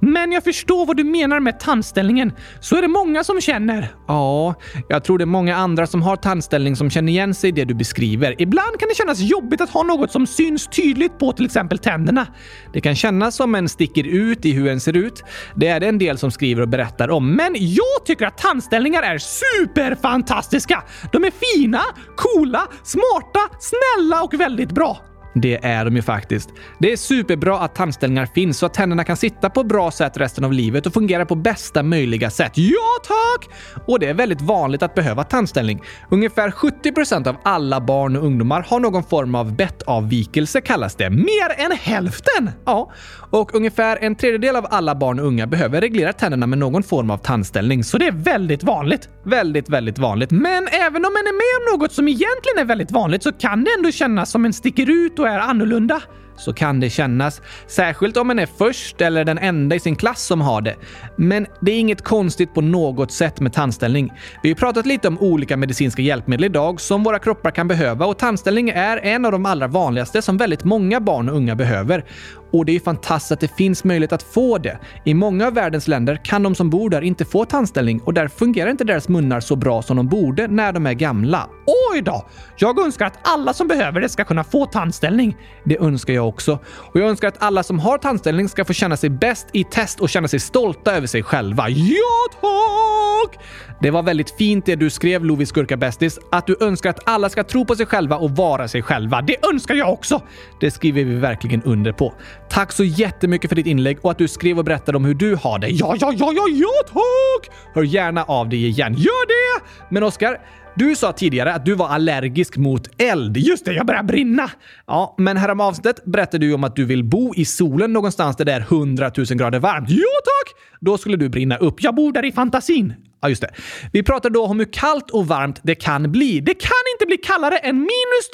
Men 0.00 0.32
jag 0.32 0.44
förstår 0.44 0.86
vad 0.86 0.96
du 0.96 1.04
menar 1.04 1.40
med 1.40 1.60
tandställningen. 1.60 2.32
Så 2.60 2.76
är 2.76 2.82
det 2.82 2.88
många 2.88 3.24
som 3.24 3.40
känner. 3.40 3.94
Ja, 4.08 4.54
jag 4.88 5.04
tror 5.04 5.18
det 5.18 5.24
är 5.24 5.26
många 5.26 5.56
andra 5.56 5.86
som 5.86 6.02
har 6.02 6.16
tandställning 6.16 6.76
som 6.76 6.90
känner 6.90 7.12
igen 7.12 7.34
sig 7.34 7.48
i 7.48 7.52
det 7.52 7.64
du 7.64 7.74
beskriver. 7.74 8.34
Ibland 8.42 8.78
kan 8.78 8.88
det 8.88 8.94
kännas 8.94 9.20
jobbigt 9.20 9.60
att 9.60 9.70
ha 9.70 9.82
något 9.82 10.12
som 10.12 10.26
syns 10.26 10.66
tydligt 10.66 11.18
på 11.18 11.32
till 11.32 11.44
exempel 11.44 11.78
tänderna. 11.78 12.26
Det 12.72 12.80
kan 12.80 12.94
kännas 12.94 13.36
som 13.36 13.54
en 13.54 13.68
sticker 13.68 14.04
ut 14.04 14.44
i 14.44 14.52
hur 14.52 14.68
en 14.68 14.80
ser 14.80 14.96
ut. 14.96 15.24
Det 15.54 15.68
är 15.68 15.80
det 15.80 15.86
en 15.86 15.98
del 15.98 16.18
som 16.18 16.30
skriver 16.30 16.62
och 16.62 16.68
berättar 16.68 17.10
om. 17.10 17.36
Men 17.36 17.54
jag 17.58 18.06
tycker 18.06 18.26
att 18.26 18.38
tandställningar 18.38 19.02
är 19.02 19.18
superfantastiska! 19.18 20.82
De 21.12 21.24
är 21.24 21.30
fina, 21.30 21.80
coola, 22.16 22.68
smarta, 22.84 23.40
snälla 23.60 24.22
och 24.22 24.34
väldigt 24.34 24.72
bra. 24.72 25.05
Det 25.42 25.64
är 25.64 25.84
de 25.84 25.96
ju 25.96 26.02
faktiskt. 26.02 26.50
Det 26.78 26.92
är 26.92 26.96
superbra 26.96 27.58
att 27.58 27.74
tandställningar 27.74 28.26
finns 28.26 28.58
så 28.58 28.66
att 28.66 28.74
tänderna 28.74 29.04
kan 29.04 29.16
sitta 29.16 29.50
på 29.50 29.64
bra 29.64 29.90
sätt 29.90 30.16
resten 30.16 30.44
av 30.44 30.52
livet 30.52 30.86
och 30.86 30.92
fungera 30.92 31.26
på 31.26 31.34
bästa 31.34 31.82
möjliga 31.82 32.30
sätt. 32.30 32.52
Ja, 32.54 32.98
tack! 33.06 33.48
Och 33.86 33.98
det 33.98 34.06
är 34.06 34.14
väldigt 34.14 34.40
vanligt 34.40 34.82
att 34.82 34.94
behöva 34.94 35.24
tandställning. 35.24 35.82
Ungefär 36.10 36.50
70% 36.50 37.28
av 37.28 37.36
alla 37.42 37.80
barn 37.80 38.16
och 38.16 38.24
ungdomar 38.24 38.66
har 38.68 38.80
någon 38.80 39.04
form 39.04 39.34
av 39.34 39.56
bettavvikelse 39.56 40.60
kallas 40.60 40.94
det. 40.94 41.10
Mer 41.10 41.64
än 41.64 41.72
hälften! 41.72 42.50
Ja, 42.64 42.92
och 43.30 43.54
ungefär 43.54 43.98
en 44.00 44.16
tredjedel 44.16 44.56
av 44.56 44.66
alla 44.70 44.94
barn 44.94 45.18
och 45.18 45.26
unga 45.26 45.46
behöver 45.46 45.80
reglera 45.80 46.12
tänderna 46.12 46.46
med 46.46 46.58
någon 46.58 46.82
form 46.82 47.10
av 47.10 47.18
tandställning. 47.18 47.84
Så 47.84 47.98
det 47.98 48.06
är 48.06 48.12
väldigt 48.12 48.64
vanligt. 48.64 49.08
Väldigt, 49.24 49.68
väldigt 49.68 49.98
vanligt. 49.98 50.30
Men 50.30 50.68
även 50.68 51.04
om 51.04 51.12
man 51.12 51.26
är 51.26 51.32
med 51.32 51.74
om 51.74 51.80
något 51.80 51.92
som 51.92 52.08
egentligen 52.08 52.58
är 52.58 52.64
väldigt 52.64 52.90
vanligt 52.90 53.22
så 53.22 53.32
kan 53.32 53.64
det 53.64 53.70
ändå 53.76 53.90
kännas 53.90 54.30
som 54.30 54.44
en 54.44 54.52
sticker 54.52 54.90
ut 54.90 55.18
och 55.18 55.25
är 55.26 55.38
annorlunda 55.38 56.00
så 56.38 56.52
kan 56.52 56.80
det 56.80 56.90
kännas. 56.90 57.42
Särskilt 57.66 58.16
om 58.16 58.26
man 58.26 58.38
är 58.38 58.46
först 58.46 59.00
eller 59.00 59.24
den 59.24 59.38
enda 59.38 59.76
i 59.76 59.80
sin 59.80 59.96
klass 59.96 60.22
som 60.22 60.40
har 60.40 60.60
det. 60.60 60.76
Men 61.16 61.46
det 61.60 61.72
är 61.72 61.78
inget 61.78 62.02
konstigt 62.02 62.54
på 62.54 62.60
något 62.60 63.12
sätt 63.12 63.40
med 63.40 63.52
tandställning. 63.52 64.12
Vi 64.42 64.48
har 64.48 64.56
pratat 64.56 64.86
lite 64.86 65.08
om 65.08 65.18
olika 65.18 65.56
medicinska 65.56 66.02
hjälpmedel 66.02 66.44
idag 66.44 66.80
som 66.80 67.02
våra 67.02 67.18
kroppar 67.18 67.50
kan 67.50 67.68
behöva 67.68 68.06
och 68.06 68.18
tandställning 68.18 68.68
är 68.68 68.96
en 68.96 69.24
av 69.24 69.32
de 69.32 69.46
allra 69.46 69.66
vanligaste 69.66 70.22
som 70.22 70.36
väldigt 70.36 70.64
många 70.64 71.00
barn 71.00 71.28
och 71.28 71.36
unga 71.36 71.54
behöver. 71.54 72.04
Och 72.50 72.64
det 72.64 72.76
är 72.76 72.80
fantastiskt 72.80 73.32
att 73.32 73.40
det 73.40 73.56
finns 73.56 73.84
möjlighet 73.84 74.12
att 74.12 74.22
få 74.22 74.58
det. 74.58 74.78
I 75.04 75.14
många 75.14 75.46
av 75.46 75.54
världens 75.54 75.88
länder 75.88 76.20
kan 76.24 76.42
de 76.42 76.54
som 76.54 76.70
bor 76.70 76.90
där 76.90 77.02
inte 77.02 77.24
få 77.24 77.44
tandställning 77.44 78.00
och 78.00 78.14
där 78.14 78.28
fungerar 78.28 78.70
inte 78.70 78.84
deras 78.84 79.08
munnar 79.08 79.40
så 79.40 79.56
bra 79.56 79.82
som 79.82 79.96
de 79.96 80.08
borde 80.08 80.48
när 80.48 80.72
de 80.72 80.86
är 80.86 80.92
gamla. 80.92 81.48
Oj 81.92 82.02
då! 82.02 82.26
Jag 82.56 82.78
önskar 82.80 83.06
att 83.06 83.18
alla 83.22 83.52
som 83.52 83.68
behöver 83.68 84.00
det 84.00 84.08
ska 84.08 84.24
kunna 84.24 84.44
få 84.44 84.66
tandställning. 84.66 85.36
Det 85.64 85.78
önskar 85.78 86.14
jag 86.14 86.28
också. 86.28 86.58
Och 86.66 87.00
jag 87.00 87.08
önskar 87.08 87.28
att 87.28 87.42
alla 87.42 87.62
som 87.62 87.78
har 87.78 87.98
tandställning 87.98 88.48
ska 88.48 88.64
få 88.64 88.72
känna 88.72 88.96
sig 88.96 89.10
bäst 89.10 89.46
i 89.52 89.64
test 89.64 90.00
och 90.00 90.08
känna 90.08 90.28
sig 90.28 90.40
stolta 90.40 90.96
över 90.96 91.06
sig 91.06 91.22
själva. 91.22 91.68
Ja, 91.68 92.40
tack! 92.40 93.44
Det 93.80 93.90
var 93.90 94.02
väldigt 94.02 94.30
fint 94.30 94.66
det 94.66 94.76
du 94.76 94.90
skrev, 94.90 95.24
Lovis 95.24 95.52
Gurka-bästis. 95.52 96.18
Att 96.30 96.46
du 96.46 96.56
önskar 96.60 96.90
att 96.90 97.08
alla 97.08 97.28
ska 97.28 97.44
tro 97.44 97.64
på 97.64 97.76
sig 97.76 97.86
själva 97.86 98.16
och 98.16 98.30
vara 98.30 98.68
sig 98.68 98.82
själva. 98.82 99.22
Det 99.22 99.46
önskar 99.46 99.74
jag 99.74 99.92
också! 99.92 100.22
Det 100.60 100.70
skriver 100.70 101.04
vi 101.04 101.14
verkligen 101.14 101.62
under 101.62 101.92
på. 101.92 102.14
Tack 102.48 102.72
så 102.72 102.84
jättemycket 102.84 103.48
för 103.48 103.56
ditt 103.56 103.66
inlägg 103.66 103.98
och 104.02 104.10
att 104.10 104.18
du 104.18 104.28
skrev 104.28 104.58
och 104.58 104.64
berättade 104.64 104.96
om 104.96 105.04
hur 105.04 105.14
du 105.14 105.34
har 105.34 105.58
det. 105.58 105.68
Ja, 105.68 105.96
ja, 106.00 106.12
ja, 106.18 106.32
ja, 106.36 106.44
ja, 106.48 106.70
tack! 106.86 107.54
Hör 107.74 107.82
gärna 107.82 108.24
av 108.24 108.48
dig 108.48 108.66
igen. 108.66 108.94
Gör 108.94 109.26
det! 109.26 109.64
Men 109.90 110.02
Oskar, 110.02 110.40
du 110.74 110.96
sa 110.96 111.12
tidigare 111.12 111.54
att 111.54 111.64
du 111.64 111.74
var 111.74 111.88
allergisk 111.88 112.56
mot 112.56 112.88
eld. 112.98 113.36
Just 113.36 113.64
det, 113.64 113.72
jag 113.72 113.86
börjar 113.86 114.02
brinna! 114.02 114.50
Ja, 114.86 115.14
men 115.18 115.36
härom 115.36 115.60
avsnittet 115.60 116.04
berättade 116.04 116.46
du 116.46 116.54
om 116.54 116.64
att 116.64 116.76
du 116.76 116.84
vill 116.84 117.04
bo 117.04 117.34
i 117.34 117.44
solen 117.44 117.92
någonstans 117.92 118.36
där 118.36 118.44
det 118.44 118.52
är 118.52 118.60
100 118.60 119.10
000 119.16 119.26
grader 119.26 119.58
varmt. 119.58 119.90
Ja, 119.90 119.96
tack! 120.24 120.62
Då 120.80 120.98
skulle 120.98 121.16
du 121.16 121.28
brinna 121.28 121.56
upp. 121.56 121.82
Jag 121.82 121.94
bor 121.94 122.12
där 122.12 122.24
i 122.24 122.32
fantasin. 122.32 122.94
Ja, 123.22 123.28
just 123.28 123.42
det. 123.42 123.50
Vi 123.92 124.02
pratade 124.02 124.34
då 124.34 124.46
om 124.46 124.58
hur 124.58 124.72
kallt 124.72 125.10
och 125.10 125.26
varmt 125.26 125.60
det 125.62 125.74
kan 125.74 126.12
bli. 126.12 126.40
Det 126.40 126.54
kan 126.54 126.84
inte 126.94 127.06
bli 127.06 127.16
kallare 127.16 127.58
än 127.58 127.76
minus 127.76 128.26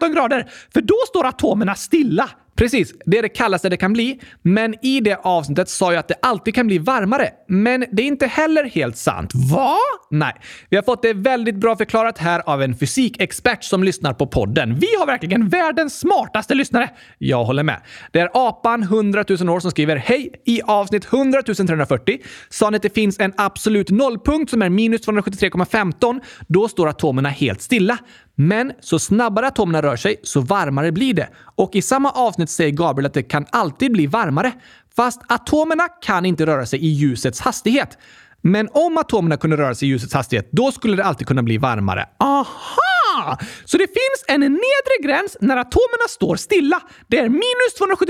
273,15 0.00 0.14
grader, 0.14 0.50
för 0.72 0.80
då 0.80 0.94
står 1.08 1.26
atomerna 1.26 1.74
stilla. 1.74 2.30
Precis, 2.56 2.94
det 3.06 3.18
är 3.18 3.22
det 3.22 3.28
kallaste 3.28 3.68
det 3.68 3.76
kan 3.76 3.92
bli. 3.92 4.20
Men 4.42 4.74
i 4.82 5.00
det 5.00 5.16
avsnittet 5.22 5.68
sa 5.68 5.92
jag 5.92 6.00
att 6.00 6.08
det 6.08 6.14
alltid 6.22 6.54
kan 6.54 6.66
bli 6.66 6.78
varmare. 6.78 7.30
Men 7.48 7.84
det 7.92 8.02
är 8.02 8.06
inte 8.06 8.26
heller 8.26 8.64
helt 8.64 8.96
sant. 8.96 9.30
Va? 9.34 9.76
Nej. 10.10 10.34
Vi 10.68 10.76
har 10.76 10.82
fått 10.82 11.02
det 11.02 11.14
väldigt 11.14 11.54
bra 11.54 11.76
förklarat 11.76 12.18
här 12.18 12.42
av 12.46 12.62
en 12.62 12.76
fysikexpert 12.76 13.64
som 13.64 13.84
lyssnar 13.84 14.14
på 14.14 14.26
podden. 14.26 14.78
Vi 14.78 14.86
har 14.98 15.06
verkligen 15.06 15.48
världens 15.48 15.98
smartaste 16.00 16.54
lyssnare. 16.54 16.90
Jag 17.18 17.44
håller 17.44 17.62
med. 17.62 17.80
Det 18.12 18.20
är 18.20 18.30
apan 18.32 18.82
100 18.82 19.24
000 19.28 19.48
år 19.48 19.60
som 19.60 19.70
skriver 19.70 19.96
Hej! 19.96 20.30
I 20.44 20.62
avsnitt 20.62 21.12
100 21.12 21.42
340 21.42 22.18
sa 22.48 22.70
ni 22.70 22.76
att 22.76 22.82
det 22.82 22.94
finns 22.94 23.20
en 23.20 23.32
absolut 23.36 23.90
nollpunkt 23.90 24.50
som 24.50 24.62
är 24.62 24.68
minus 24.68 25.08
273,15. 25.08 26.20
Då 26.48 26.68
står 26.68 26.88
atomerna 26.88 27.28
helt 27.28 27.62
stilla. 27.62 27.98
Men 28.38 28.72
så 28.80 28.98
snabbare 28.98 29.46
atomerna 29.46 29.82
rör 29.82 29.96
sig, 29.96 30.20
så 30.22 30.40
varmare 30.40 30.92
blir 30.92 31.14
det. 31.14 31.28
Och 31.54 31.76
i 31.76 31.82
samma 31.82 32.10
avsnitt 32.10 32.50
säger 32.50 32.70
Gabriel 32.70 33.06
att 33.06 33.14
det 33.14 33.22
kan 33.22 33.46
alltid 33.50 33.92
bli 33.92 34.06
varmare. 34.06 34.52
Fast 34.96 35.20
atomerna 35.28 35.88
kan 35.88 36.26
inte 36.26 36.46
röra 36.46 36.66
sig 36.66 36.78
i 36.78 36.88
ljusets 36.88 37.40
hastighet. 37.40 37.98
Men 38.42 38.68
om 38.72 38.98
atomerna 38.98 39.36
kunde 39.36 39.56
röra 39.56 39.74
sig 39.74 39.88
i 39.88 39.90
ljusets 39.90 40.14
hastighet, 40.14 40.48
då 40.50 40.72
skulle 40.72 40.96
det 40.96 41.04
alltid 41.04 41.26
kunna 41.26 41.42
bli 41.42 41.58
varmare. 41.58 42.08
Aha! 42.18 43.38
Så 43.64 43.78
det 43.78 43.86
finns 43.86 44.24
en 44.28 44.40
nedre 44.40 45.02
gräns 45.02 45.36
när 45.40 45.56
atomerna 45.56 46.08
står 46.08 46.36
stilla. 46.36 46.80
Det 47.06 47.18
är 47.18 47.28
minus 47.28 48.00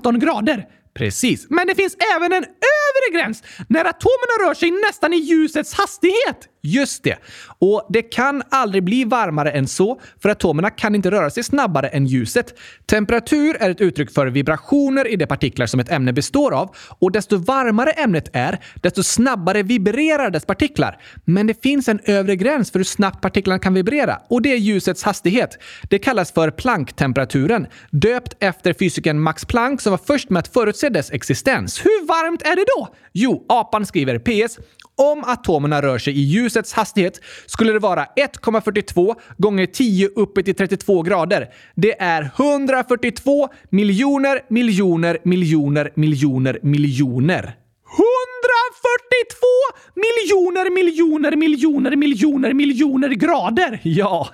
273,15 0.00 0.18
grader. 0.18 0.66
Precis. 0.94 1.46
Men 1.50 1.66
det 1.66 1.74
finns 1.74 1.96
även 2.16 2.32
en 2.32 2.44
övre 2.44 3.18
gräns 3.18 3.42
när 3.68 3.84
atomerna 3.84 4.48
rör 4.48 4.54
sig 4.54 4.70
nästan 4.70 5.12
i 5.12 5.16
ljusets 5.16 5.74
hastighet. 5.74 6.48
Just 6.64 7.02
det. 7.04 7.18
Och 7.58 7.86
det 7.88 8.02
kan 8.02 8.42
aldrig 8.50 8.84
bli 8.84 9.04
varmare 9.04 9.50
än 9.50 9.68
så, 9.68 10.00
för 10.22 10.28
atomerna 10.28 10.70
kan 10.70 10.94
inte 10.94 11.10
röra 11.10 11.30
sig 11.30 11.42
snabbare 11.42 11.88
än 11.88 12.06
ljuset. 12.06 12.58
Temperatur 12.86 13.56
är 13.60 13.70
ett 13.70 13.80
uttryck 13.80 14.10
för 14.10 14.26
vibrationer 14.26 15.08
i 15.08 15.16
de 15.16 15.26
partiklar 15.26 15.66
som 15.66 15.80
ett 15.80 15.90
ämne 15.90 16.12
består 16.12 16.54
av 16.54 16.76
och 16.98 17.12
desto 17.12 17.36
varmare 17.36 17.90
ämnet 17.90 18.30
är, 18.32 18.58
desto 18.74 19.02
snabbare 19.02 19.62
vibrerar 19.62 20.30
dess 20.30 20.44
partiklar. 20.44 21.00
Men 21.24 21.46
det 21.46 21.62
finns 21.62 21.88
en 21.88 22.00
övre 22.04 22.36
gräns 22.36 22.70
för 22.70 22.78
hur 22.78 22.84
snabbt 22.84 23.20
partiklarna 23.20 23.58
kan 23.58 23.74
vibrera 23.74 24.18
och 24.28 24.42
det 24.42 24.52
är 24.52 24.56
ljusets 24.56 25.02
hastighet. 25.02 25.58
Det 25.90 25.98
kallas 25.98 26.32
för 26.32 26.50
Planck-temperaturen, 26.50 27.66
döpt 27.90 28.36
efter 28.40 28.72
fysikern 28.72 29.18
Max 29.18 29.44
Planck 29.44 29.80
som 29.80 29.90
var 29.90 30.00
först 30.06 30.30
med 30.30 30.40
att 30.40 30.48
förutse 30.48 30.81
dess 30.90 31.12
existens. 31.12 31.84
Hur 31.84 32.06
varmt 32.06 32.42
är 32.42 32.56
det 32.56 32.64
då? 32.76 32.88
Jo, 33.12 33.46
apan 33.48 33.86
skriver 33.86 34.18
PS. 34.18 34.58
Om 34.96 35.24
atomerna 35.24 35.82
rör 35.82 35.98
sig 35.98 36.12
i 36.12 36.20
ljusets 36.20 36.72
hastighet 36.72 37.20
skulle 37.46 37.72
det 37.72 37.78
vara 37.78 38.04
1,42 38.04 39.14
gånger 39.38 39.66
10 39.66 40.08
uppe 40.08 40.42
till 40.42 40.54
32 40.54 41.02
grader. 41.02 41.48
Det 41.74 42.02
är 42.02 42.30
142 42.36 43.48
miljoner, 43.70 44.40
miljoner, 44.48 45.18
miljoner, 45.24 45.90
miljoner, 45.94 46.58
miljoner. 46.62 47.61
142 47.92 49.82
miljoner, 49.94 50.70
miljoner, 50.70 51.36
miljoner, 51.36 51.96
miljoner, 51.96 52.52
miljoner 52.52 53.08
grader! 53.08 53.80
Ja, 53.82 54.28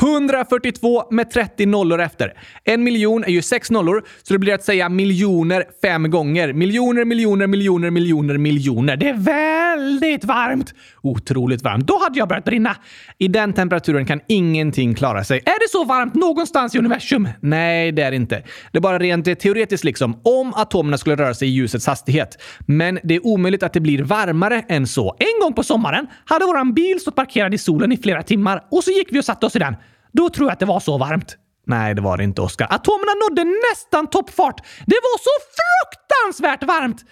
142 0.00 1.04
med 1.10 1.30
30 1.30 1.66
nollor 1.66 2.00
efter. 2.00 2.32
En 2.64 2.84
miljon 2.84 3.24
är 3.24 3.28
ju 3.28 3.42
sex 3.42 3.70
nollor, 3.70 4.04
så 4.22 4.32
det 4.32 4.38
blir 4.38 4.54
att 4.54 4.64
säga 4.64 4.88
miljoner 4.88 5.64
fem 5.82 6.10
gånger. 6.10 6.52
Miljoner, 6.52 7.04
miljoner, 7.04 7.46
miljoner, 7.46 7.90
miljoner, 7.90 8.38
miljoner. 8.38 8.96
Det 8.96 9.08
är 9.08 9.14
väldigt 9.14 10.24
varmt! 10.24 10.74
Otroligt 11.02 11.62
varmt. 11.62 11.86
Då 11.86 11.98
hade 11.98 12.18
jag 12.18 12.28
börjat 12.28 12.44
brinna. 12.44 12.76
I 13.18 13.28
den 13.28 13.52
temperaturen 13.52 14.06
kan 14.06 14.20
ingenting 14.28 14.94
klara 14.94 15.24
sig. 15.24 15.38
Är 15.38 15.60
det 15.60 15.70
så 15.70 15.84
varmt 15.84 16.14
någonstans 16.14 16.74
i 16.74 16.78
universum? 16.78 17.28
Nej, 17.40 17.92
det 17.92 18.02
är 18.02 18.10
det 18.10 18.16
inte. 18.16 18.42
Det 18.72 18.78
är 18.78 18.82
bara 18.82 18.98
rent 18.98 19.40
teoretiskt 19.40 19.84
liksom, 19.84 20.20
om 20.24 20.54
atomerna 20.54 20.98
skulle 20.98 21.16
röra 21.16 21.34
sig 21.34 21.48
i 21.48 21.50
ljusets 21.50 21.86
hastighet. 21.86 22.42
Men 22.66 22.89
men 22.90 23.00
det 23.04 23.14
är 23.14 23.26
omöjligt 23.26 23.62
att 23.62 23.72
det 23.72 23.80
blir 23.80 24.02
varmare 24.02 24.64
än 24.68 24.86
så. 24.86 25.16
En 25.18 25.40
gång 25.40 25.54
på 25.54 25.62
sommaren 25.62 26.06
hade 26.24 26.44
våran 26.44 26.74
bil 26.74 27.00
stått 27.00 27.14
parkerad 27.14 27.54
i 27.54 27.58
solen 27.58 27.92
i 27.92 27.96
flera 27.96 28.22
timmar 28.22 28.64
och 28.70 28.84
så 28.84 28.90
gick 28.90 29.12
vi 29.12 29.20
och 29.20 29.24
satte 29.24 29.46
oss 29.46 29.56
i 29.56 29.58
den. 29.58 29.76
Då 30.12 30.30
tror 30.30 30.48
jag 30.48 30.52
att 30.52 30.58
det 30.58 30.66
var 30.66 30.80
så 30.80 30.98
varmt. 30.98 31.36
Nej, 31.66 31.94
det 31.94 32.00
var 32.00 32.16
det 32.16 32.24
inte, 32.24 32.42
Oskar. 32.42 32.66
Atomerna 32.70 33.12
nådde 33.28 33.44
nästan 33.44 34.06
toppfart. 34.06 34.60
Det 34.86 34.96
var 35.02 35.18
så 35.18 35.30
fruktansvärt 35.58 36.62
varmt! 36.62 37.04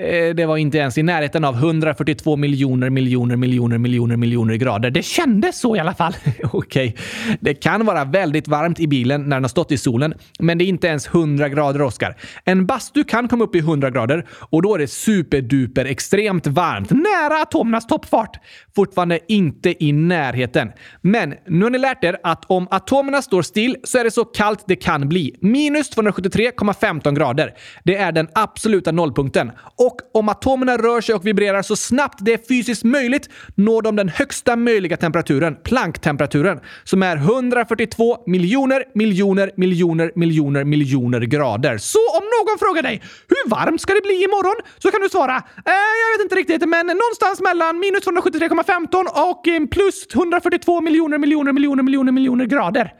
Eh, 0.00 0.34
det 0.34 0.46
var 0.46 0.56
inte 0.56 0.78
ens 0.78 0.98
i 0.98 1.02
närheten 1.02 1.44
av 1.44 1.54
142 1.54 2.36
miljoner 2.36 2.90
miljoner 2.90 3.36
miljoner 3.36 3.78
miljoner 3.78 4.16
miljoner 4.16 4.54
grader. 4.54 4.90
Det 4.90 5.02
kändes 5.02 5.60
så 5.60 5.76
i 5.76 5.78
alla 5.78 5.94
fall. 5.94 6.14
Okej, 6.42 6.94
okay. 6.96 7.36
det 7.40 7.54
kan 7.54 7.86
vara 7.86 8.04
väldigt 8.04 8.48
varmt 8.48 8.80
i 8.80 8.88
bilen 8.88 9.22
när 9.22 9.36
den 9.36 9.44
har 9.44 9.48
stått 9.48 9.72
i 9.72 9.78
solen, 9.78 10.14
men 10.38 10.58
det 10.58 10.64
är 10.64 10.66
inte 10.66 10.86
ens 10.86 11.06
100 11.06 11.48
grader, 11.48 11.82
Oskar. 11.82 12.16
En 12.44 12.66
bastu 12.66 13.04
kan 13.04 13.28
komma 13.28 13.44
upp 13.44 13.54
i 13.54 13.58
100 13.58 13.90
grader 13.90 14.26
och 14.30 14.62
då 14.62 14.74
är 14.74 14.78
det 14.78 14.86
superduper 14.86 15.84
extremt 15.84 16.46
varmt, 16.46 16.90
nära 16.90 17.42
atomernas 17.42 17.86
toppfart. 17.86 18.36
Fortfarande 18.74 19.18
inte 19.28 19.84
i 19.84 19.92
närheten. 19.92 20.72
Men 21.00 21.34
nu 21.46 21.64
har 21.64 21.70
ni 21.70 21.78
lärt 21.78 22.04
er 22.04 22.18
att 22.22 22.44
om 22.46 22.68
atomerna 22.70 23.22
står 23.22 23.42
still 23.42 23.76
så 23.84 23.98
är 23.98 24.04
det 24.04 24.10
så 24.10 24.24
kallt 24.24 24.64
det 24.66 24.76
kan 24.76 25.08
bli. 25.08 25.36
Minus 25.40 25.96
273,15 25.96 27.14
grader. 27.14 27.54
Det 27.84 27.96
är 27.96 28.12
den 28.12 28.28
absoluta 28.34 28.92
nollpunkten. 28.92 29.50
Och 29.86 30.00
om 30.12 30.28
atomerna 30.28 30.76
rör 30.76 31.00
sig 31.00 31.14
och 31.14 31.26
vibrerar 31.26 31.62
så 31.62 31.76
snabbt 31.76 32.18
det 32.20 32.32
är 32.32 32.40
fysiskt 32.48 32.84
möjligt 32.84 33.28
når 33.54 33.82
de 33.82 33.96
den 33.96 34.08
högsta 34.08 34.56
möjliga 34.56 34.96
temperaturen, 34.96 35.56
Planck-temperaturen, 35.64 36.60
som 36.84 37.02
är 37.02 37.16
142 37.16 38.18
miljoner, 38.26 38.84
miljoner, 38.94 39.50
miljoner, 39.56 40.12
miljoner, 40.14 40.64
miljoner 40.64 41.20
grader. 41.20 41.78
Så 41.78 41.98
om 42.18 42.24
någon 42.24 42.58
frågar 42.58 42.82
dig 42.82 43.02
hur 43.28 43.50
varmt 43.50 43.80
ska 43.80 43.94
det 43.94 44.02
bli 44.02 44.24
imorgon? 44.24 44.56
Så 44.78 44.90
kan 44.90 45.00
du 45.00 45.08
svara 45.08 45.36
eh, 45.36 45.92
jag 46.02 46.18
vet 46.18 46.24
inte 46.24 46.36
riktigt, 46.36 46.68
men 46.68 46.86
någonstans 46.86 47.40
mellan 47.40 47.78
minus 47.78 48.06
273,15 48.06 49.30
och 49.30 49.48
eh, 49.48 49.66
plus 49.66 50.06
142 50.14 50.80
miljoner, 50.80 51.18
miljoner, 51.18 51.52
miljoner, 51.52 51.82
miljoner, 51.82 52.12
miljoner 52.12 52.44
grader. 52.44 52.92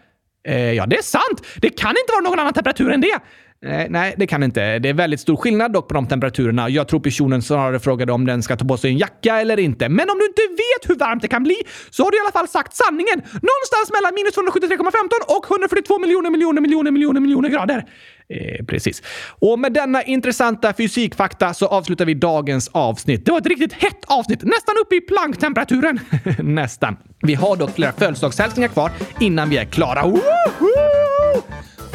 Eh, 0.48 0.72
ja, 0.72 0.86
det 0.86 0.96
är 0.96 1.02
sant! 1.02 1.46
Det 1.60 1.68
kan 1.68 1.90
inte 1.90 2.12
vara 2.12 2.24
någon 2.28 2.38
annan 2.38 2.52
temperatur 2.52 2.90
än 2.90 3.00
det! 3.00 3.18
Eh, 3.64 3.86
nej, 3.88 4.14
det 4.16 4.26
kan 4.26 4.42
inte. 4.42 4.78
Det 4.78 4.88
är 4.88 4.94
väldigt 4.94 5.20
stor 5.20 5.36
skillnad 5.36 5.72
dock 5.72 5.88
på 5.88 5.94
de 5.94 6.06
temperaturerna. 6.06 6.68
Jag 6.68 6.88
tror 6.88 7.00
personen 7.00 7.42
snarare 7.42 7.80
frågade 7.80 8.12
om 8.12 8.26
den 8.26 8.42
ska 8.42 8.56
ta 8.56 8.64
på 8.64 8.76
sig 8.76 8.90
en 8.90 8.98
jacka 8.98 9.40
eller 9.40 9.58
inte. 9.58 9.88
Men 9.88 10.10
om 10.10 10.18
du 10.18 10.26
inte 10.26 10.42
vet 10.42 10.90
hur 10.90 10.98
varmt 10.98 11.22
det 11.22 11.28
kan 11.28 11.42
bli 11.42 11.56
så 11.90 12.04
har 12.04 12.10
du 12.10 12.16
i 12.16 12.20
alla 12.20 12.32
fall 12.32 12.48
sagt 12.48 12.74
sanningen. 12.76 13.18
Någonstans 13.18 13.92
mellan 13.92 14.14
minus 14.14 14.36
273,15 14.36 15.36
och 15.36 15.50
142 15.50 15.98
miljoner 15.98 16.30
miljoner 16.30 16.60
miljoner 16.60 16.90
miljoner 16.90 17.20
miljoner 17.20 17.48
grader. 17.48 17.84
Eh, 18.28 18.64
precis. 18.64 19.02
Och 19.38 19.58
med 19.58 19.72
denna 19.72 20.02
intressanta 20.02 20.72
fysikfakta 20.72 21.54
så 21.54 21.66
avslutar 21.66 22.04
vi 22.04 22.14
dagens 22.14 22.70
avsnitt. 22.72 23.24
Det 23.24 23.30
var 23.32 23.38
ett 23.38 23.46
riktigt 23.46 23.72
hett 23.72 24.04
avsnitt, 24.06 24.42
nästan 24.42 24.74
uppe 24.84 24.96
i 24.96 25.00
planktemperaturen. 25.00 26.00
nästan. 26.38 26.96
Vi 27.22 27.34
har 27.34 27.56
dock 27.56 27.74
flera 27.74 27.92
födelsedagshälsningar 27.92 28.68
kvar 28.68 28.90
innan 29.20 29.50
vi 29.50 29.56
är 29.56 29.64
klara. 29.64 30.02
Woho! 30.02 31.05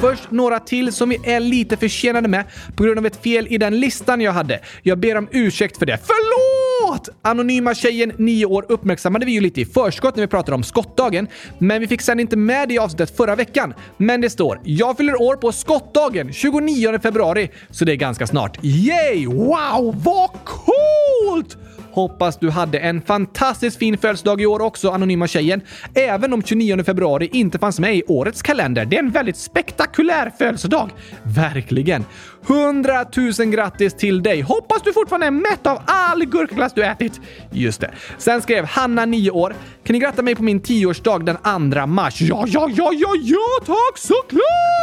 Först 0.01 0.31
några 0.31 0.59
till 0.59 0.93
som 0.93 1.09
vi 1.09 1.19
är 1.23 1.39
lite 1.39 1.77
försenade 1.77 2.27
med 2.27 2.43
på 2.75 2.83
grund 2.83 2.99
av 2.99 3.05
ett 3.05 3.23
fel 3.23 3.47
i 3.49 3.57
den 3.57 3.79
listan 3.79 4.21
jag 4.21 4.31
hade. 4.31 4.59
Jag 4.83 4.97
ber 4.99 5.17
om 5.17 5.27
ursäkt 5.31 5.77
för 5.77 5.85
det. 5.85 5.99
Förlåt! 6.03 7.09
Anonyma 7.21 7.75
tjejen, 7.75 8.11
9 8.17 8.45
år, 8.45 8.65
uppmärksammade 8.69 9.25
vi 9.25 9.31
ju 9.31 9.41
lite 9.41 9.61
i 9.61 9.65
förskott 9.65 10.15
när 10.15 10.23
vi 10.23 10.27
pratade 10.27 10.55
om 10.55 10.63
skottdagen, 10.63 11.27
men 11.57 11.81
vi 11.81 11.87
fick 11.87 12.01
sen 12.01 12.19
inte 12.19 12.37
med 12.37 12.67
det 12.67 12.73
i 12.73 12.79
avsnittet 12.79 13.17
förra 13.17 13.35
veckan. 13.35 13.73
Men 13.97 14.21
det 14.21 14.29
står 14.29 14.61
“Jag 14.63 14.97
fyller 14.97 15.21
år 15.21 15.35
på 15.35 15.51
skottdagen 15.51 16.33
29 16.33 16.99
februari”, 16.99 17.49
så 17.69 17.85
det 17.85 17.91
är 17.91 17.95
ganska 17.95 18.27
snart. 18.27 18.57
Yay! 18.63 19.27
Wow, 19.27 20.03
vad 20.03 20.29
coolt! 20.45 21.57
Hoppas 21.91 22.37
du 22.39 22.49
hade 22.49 22.79
en 22.79 23.01
fantastiskt 23.01 23.77
fin 23.77 23.97
födelsedag 23.97 24.41
i 24.41 24.45
år 24.45 24.61
också, 24.61 24.89
anonyma 24.89 25.27
tjejen. 25.27 25.61
Även 25.93 26.33
om 26.33 26.43
29 26.43 26.83
februari 26.83 27.29
inte 27.33 27.59
fanns 27.59 27.79
med 27.79 27.95
i 27.95 28.03
årets 28.07 28.41
kalender. 28.41 28.85
Det 28.85 28.95
är 28.95 28.99
en 28.99 29.11
väldigt 29.11 29.37
spektakulär 29.37 30.31
födelsedag. 30.37 30.89
Verkligen. 31.23 32.05
100 32.47 33.05
000 33.39 33.47
grattis 33.47 33.93
till 33.93 34.23
dig! 34.23 34.41
Hoppas 34.41 34.81
du 34.83 34.93
fortfarande 34.93 35.27
är 35.27 35.31
mätt 35.31 35.67
av 35.67 35.79
all 35.85 36.25
gurkaglass 36.25 36.73
du 36.73 36.85
ätit. 36.85 37.21
Just 37.51 37.81
det. 37.81 37.91
Sen 38.17 38.41
skrev 38.41 38.65
Hanna, 38.65 39.05
9 39.05 39.31
år. 39.31 39.55
Kan 39.83 39.93
ni 39.93 39.99
gratta 39.99 40.21
mig 40.21 40.35
på 40.35 40.43
min 40.43 40.61
10-årsdag 40.61 41.25
den 41.25 41.71
2 41.71 41.85
mars? 41.85 42.21
Ja, 42.21 42.45
ja, 42.47 42.69
ja, 42.75 42.91
ja, 42.93 43.15
ja, 43.21 43.65
tack 43.65 43.97
såklart! 43.97 44.80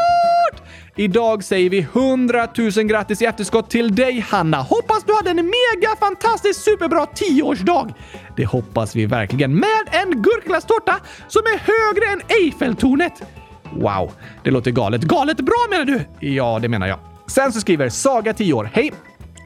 Idag 1.01 1.45
säger 1.45 1.71
vi 1.71 1.79
100 1.79 2.49
000 2.57 2.71
grattis 2.71 3.23
i 3.23 3.25
efterskott 3.25 3.71
till 3.71 3.95
dig, 3.95 4.21
Hanna. 4.21 4.57
Hoppas 4.57 5.05
du 5.05 5.15
hade 5.15 5.31
en 5.31 5.37
mega 5.37 5.97
fantastisk 6.01 6.61
superbra 6.61 7.05
10-årsdag. 7.05 7.95
Det 8.37 8.47
hoppas 8.47 8.97
vi 8.97 9.07
verkligen. 9.07 9.55
Med 9.55 9.85
en 9.91 10.23
gurkglasstårta 10.23 10.97
som 11.29 11.43
är 11.43 11.59
högre 11.59 12.13
än 12.13 12.21
Eiffeltornet. 12.29 13.13
Wow, 13.73 14.13
det 14.45 14.51
låter 14.51 14.71
galet. 14.71 15.03
Galet 15.03 15.37
bra 15.37 15.67
menar 15.71 15.85
du? 15.85 16.27
Ja, 16.27 16.59
det 16.63 16.69
menar 16.69 16.87
jag. 16.87 16.99
Sen 17.27 17.53
så 17.53 17.61
skriver 17.61 17.89
Saga 17.89 18.33
10 18.35 18.53
år. 18.53 18.71
Hej! 18.73 18.93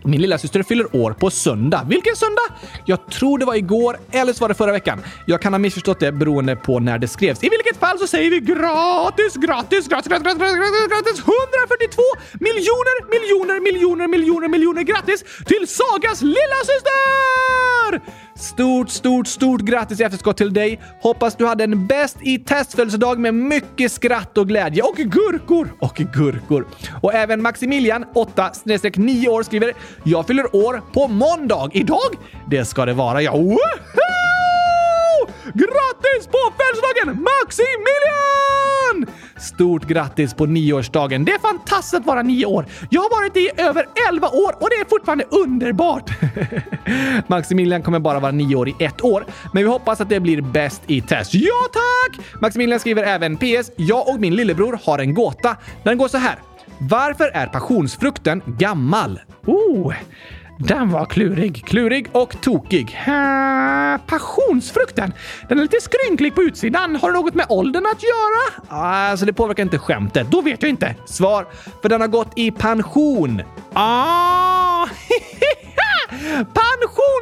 Min 0.05 0.21
lilla 0.21 0.39
syster 0.39 0.63
fyller 0.63 0.97
år 0.97 1.13
på 1.13 1.31
söndag. 1.31 1.87
Vilken 1.89 2.17
söndag? 2.17 2.43
Jag 2.85 3.07
tror 3.07 3.39
det 3.39 3.45
var 3.45 3.55
igår, 3.55 3.97
eller 4.11 4.33
så 4.33 4.41
var 4.41 4.49
det 4.49 4.55
förra 4.55 4.73
veckan. 4.73 5.03
Jag 5.27 5.41
kan 5.43 5.53
ha 5.53 5.59
missförstått 5.59 6.01
det 6.01 6.13
beroende 6.13 6.57
på 6.57 6.79
när 6.79 6.99
det 6.99 7.09
skrevs. 7.09 7.45
I 7.45 7.49
vilket 7.49 7.77
fall 7.77 7.99
så 7.99 8.07
säger 8.07 8.31
vi 8.31 8.41
gratis, 8.41 9.35
gratis, 9.35 9.89
gratis, 9.89 10.09
gratis, 10.09 10.25
gratis, 10.25 10.55
gratis, 10.55 10.89
gratis 10.89 11.19
142 11.19 12.03
miljoner, 12.41 12.97
miljoner, 13.15 13.61
miljoner, 13.61 14.09
miljoner, 14.09 14.49
miljoner 14.49 14.83
gratis, 14.83 15.25
till 15.47 15.69
Sagas 15.69 16.23
lilla 16.23 16.61
syster! 16.71 18.23
Stort, 18.43 18.91
stort, 18.91 19.27
stort 19.27 19.61
grattis 19.61 20.01
i 20.01 20.03
efterskott 20.03 20.37
till 20.37 20.53
dig. 20.53 20.81
Hoppas 21.03 21.37
du 21.37 21.47
hade 21.47 21.65
en 21.65 21.87
bäst 21.87 22.17
i 22.23 22.39
testfödelsedag 22.39 23.19
med 23.19 23.35
mycket 23.35 23.93
skratt 23.93 24.39
och 24.39 24.49
glädje 24.49 24.83
och 24.83 24.97
gurkor 24.97 25.69
och 25.79 25.95
gurkor. 25.95 26.67
Och 27.03 27.15
även 27.15 27.43
Maximilian, 27.43 28.05
8-9 28.05 29.29
år, 29.29 29.43
skriver 29.43 29.73
“Jag 30.05 30.27
fyller 30.27 30.57
år 30.57 30.83
på 30.93 31.09
måndag. 31.09 31.71
Idag? 31.73 31.99
Det 32.51 32.65
ska 32.65 32.85
det 32.85 32.95
vara, 32.95 33.23
ja. 33.23 33.33
Woho! 33.33 34.22
Grattis 35.55 36.27
på 36.27 36.39
födelsedagen 36.57 37.23
Maximilian! 37.23 39.17
Stort 39.37 39.85
grattis 39.85 40.35
på 40.35 40.47
nioårsdagen. 40.47 41.25
Det 41.25 41.33
är 41.33 41.39
fantastiskt 41.39 41.95
att 41.95 42.07
vara 42.07 42.23
nio 42.23 42.47
år. 42.47 42.67
Jag 42.91 43.03
har 43.03 43.21
varit 43.21 43.35
det 43.35 43.41
i 43.41 43.51
över 43.57 43.87
elva 44.09 44.29
år 44.29 44.53
och 44.61 44.69
det 44.71 44.77
är 44.77 44.89
fortfarande 44.89 45.25
underbart. 45.25 46.11
Maximilian 47.27 47.83
kommer 47.83 47.99
bara 47.99 48.21
vara 48.21 48.33
nio 48.33 48.57
år 48.57 48.69
i 48.69 48.75
ett 48.79 49.05
år, 49.05 49.27
men 49.53 49.63
vi 49.63 49.69
hoppas 49.69 50.01
att 50.01 50.09
det 50.09 50.21
blir 50.21 50.41
bäst 50.41 50.83
i 50.87 51.01
test. 51.01 51.35
Ja 51.35 51.69
tack! 51.73 52.21
Maximilian 52.41 52.81
skriver 52.81 53.03
även 53.03 53.37
PS. 53.37 53.71
Jag 53.77 54.09
och 54.09 54.21
min 54.21 54.35
lillebror 54.35 54.79
har 54.85 54.99
en 54.99 55.15
gåta. 55.15 55.57
Den 55.83 55.99
går 55.99 56.09
så 56.09 56.19
här. 56.19 56.39
Varför 56.79 57.25
är 57.25 57.47
passionsfrukten 57.47 58.43
gammal? 58.47 59.21
Oh! 59.47 59.95
Den 60.67 60.91
var 60.91 61.05
klurig. 61.07 61.65
Klurig 61.67 62.07
och 62.13 62.41
tokig. 62.41 62.99
Ha, 63.07 63.99
passionsfrukten. 64.07 65.13
Den 65.49 65.59
är 65.59 65.63
lite 65.63 65.77
skrynklig 65.81 66.35
på 66.35 66.43
utsidan. 66.43 66.97
Har 66.97 67.13
det 67.13 67.19
något 67.19 67.35
med 67.35 67.47
åldern 67.49 67.87
att 67.87 68.03
göra? 68.03 68.79
Alltså, 68.79 69.27
det 69.27 69.33
påverkar 69.33 69.63
inte 69.63 69.79
skämtet. 69.79 70.31
Då 70.31 70.41
vet 70.41 70.63
jag 70.63 70.69
inte. 70.69 70.95
Svar. 71.07 71.47
För 71.83 71.89
den 71.89 72.01
har 72.01 72.09
gått 72.09 72.33
i 72.37 72.51
pension. 72.51 73.43
Ah! 73.73 74.87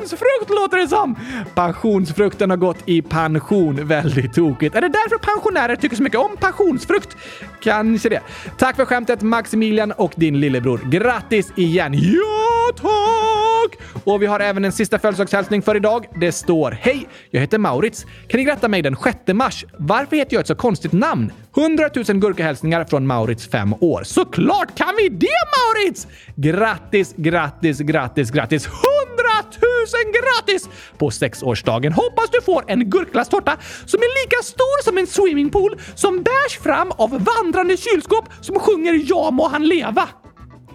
Pensionsfrukt 0.01 0.51
låter 0.51 0.76
det 0.76 0.88
som! 0.88 1.16
Passionsfrukten 1.55 2.51
har 2.51 2.57
gått 2.57 2.78
i 2.86 3.03
pension. 3.03 3.86
Väldigt 3.86 4.32
tokigt. 4.34 4.74
Är 4.76 4.80
det 4.80 4.88
därför 4.88 5.18
pensionärer 5.18 5.76
tycker 5.76 5.96
så 5.96 6.03
mycket 6.03 6.20
om 6.20 6.36
passionsfrukt? 6.36 7.16
Kanske 7.61 8.09
det. 8.09 8.20
Tack 8.59 8.76
för 8.76 8.84
skämtet 8.84 9.22
Maximilian 9.22 9.92
och 9.92 10.12
din 10.16 10.40
lillebror. 10.40 10.80
Grattis 10.90 11.53
igen! 11.57 11.94
Ja, 11.94 12.72
tack! 12.76 13.80
Och 14.05 14.22
vi 14.22 14.26
har 14.26 14.40
även 14.40 14.64
en 14.64 14.72
sista 14.72 14.98
födelsedagshälsning 14.98 15.62
för 15.62 15.76
idag. 15.76 16.07
Det 16.20 16.32
står 16.32 16.70
Hej! 16.70 17.09
Jag 17.30 17.40
heter 17.40 17.59
Maurits. 17.59 18.07
Kan 18.28 18.38
ni 18.38 18.44
gratta 18.44 18.68
mig 18.68 18.82
den 18.82 18.96
6 19.05 19.16
mars? 19.32 19.64
Varför 19.76 20.16
heter 20.16 20.34
jag 20.34 20.40
ett 20.40 20.46
så 20.46 20.55
konstigt 20.55 20.92
namn? 20.92 21.32
100 21.57 21.90
000 21.94 22.05
gurkahälsningar 22.05 22.84
från 22.84 23.07
Maurits, 23.07 23.51
5 23.51 23.74
år. 23.80 24.03
Såklart 24.05 24.76
kan 24.76 24.94
vi 24.98 25.09
det 25.09 25.26
Maurits! 25.57 26.07
Grattis, 26.36 27.14
grattis, 27.16 27.78
grattis, 27.78 28.30
grattis! 28.30 28.66
100 28.66 29.20
tusen 29.43 30.12
grattis 30.12 30.68
på 30.99 31.11
sexårsdagen! 31.11 31.93
Hoppas 31.93 32.30
du 32.30 32.41
får 32.43 32.64
en 32.66 32.91
gurkglasstårta 32.91 33.57
som 33.86 34.01
är 34.01 34.24
lika 34.24 34.43
stor 34.43 34.84
som 34.84 34.99
en 34.99 35.07
swimmingpool 35.07 35.80
som 35.95 36.22
bärs 36.22 36.59
fram 36.59 36.93
av 36.97 37.11
vandrande 37.24 37.76
kylskåp 37.76 38.24
som 38.41 38.59
sjunger 38.59 39.01
“Ja 39.05 39.30
må 39.30 39.49
han 39.49 39.68
leva”. 39.68 40.09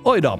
Oj 0.03 0.21
då. 0.21 0.39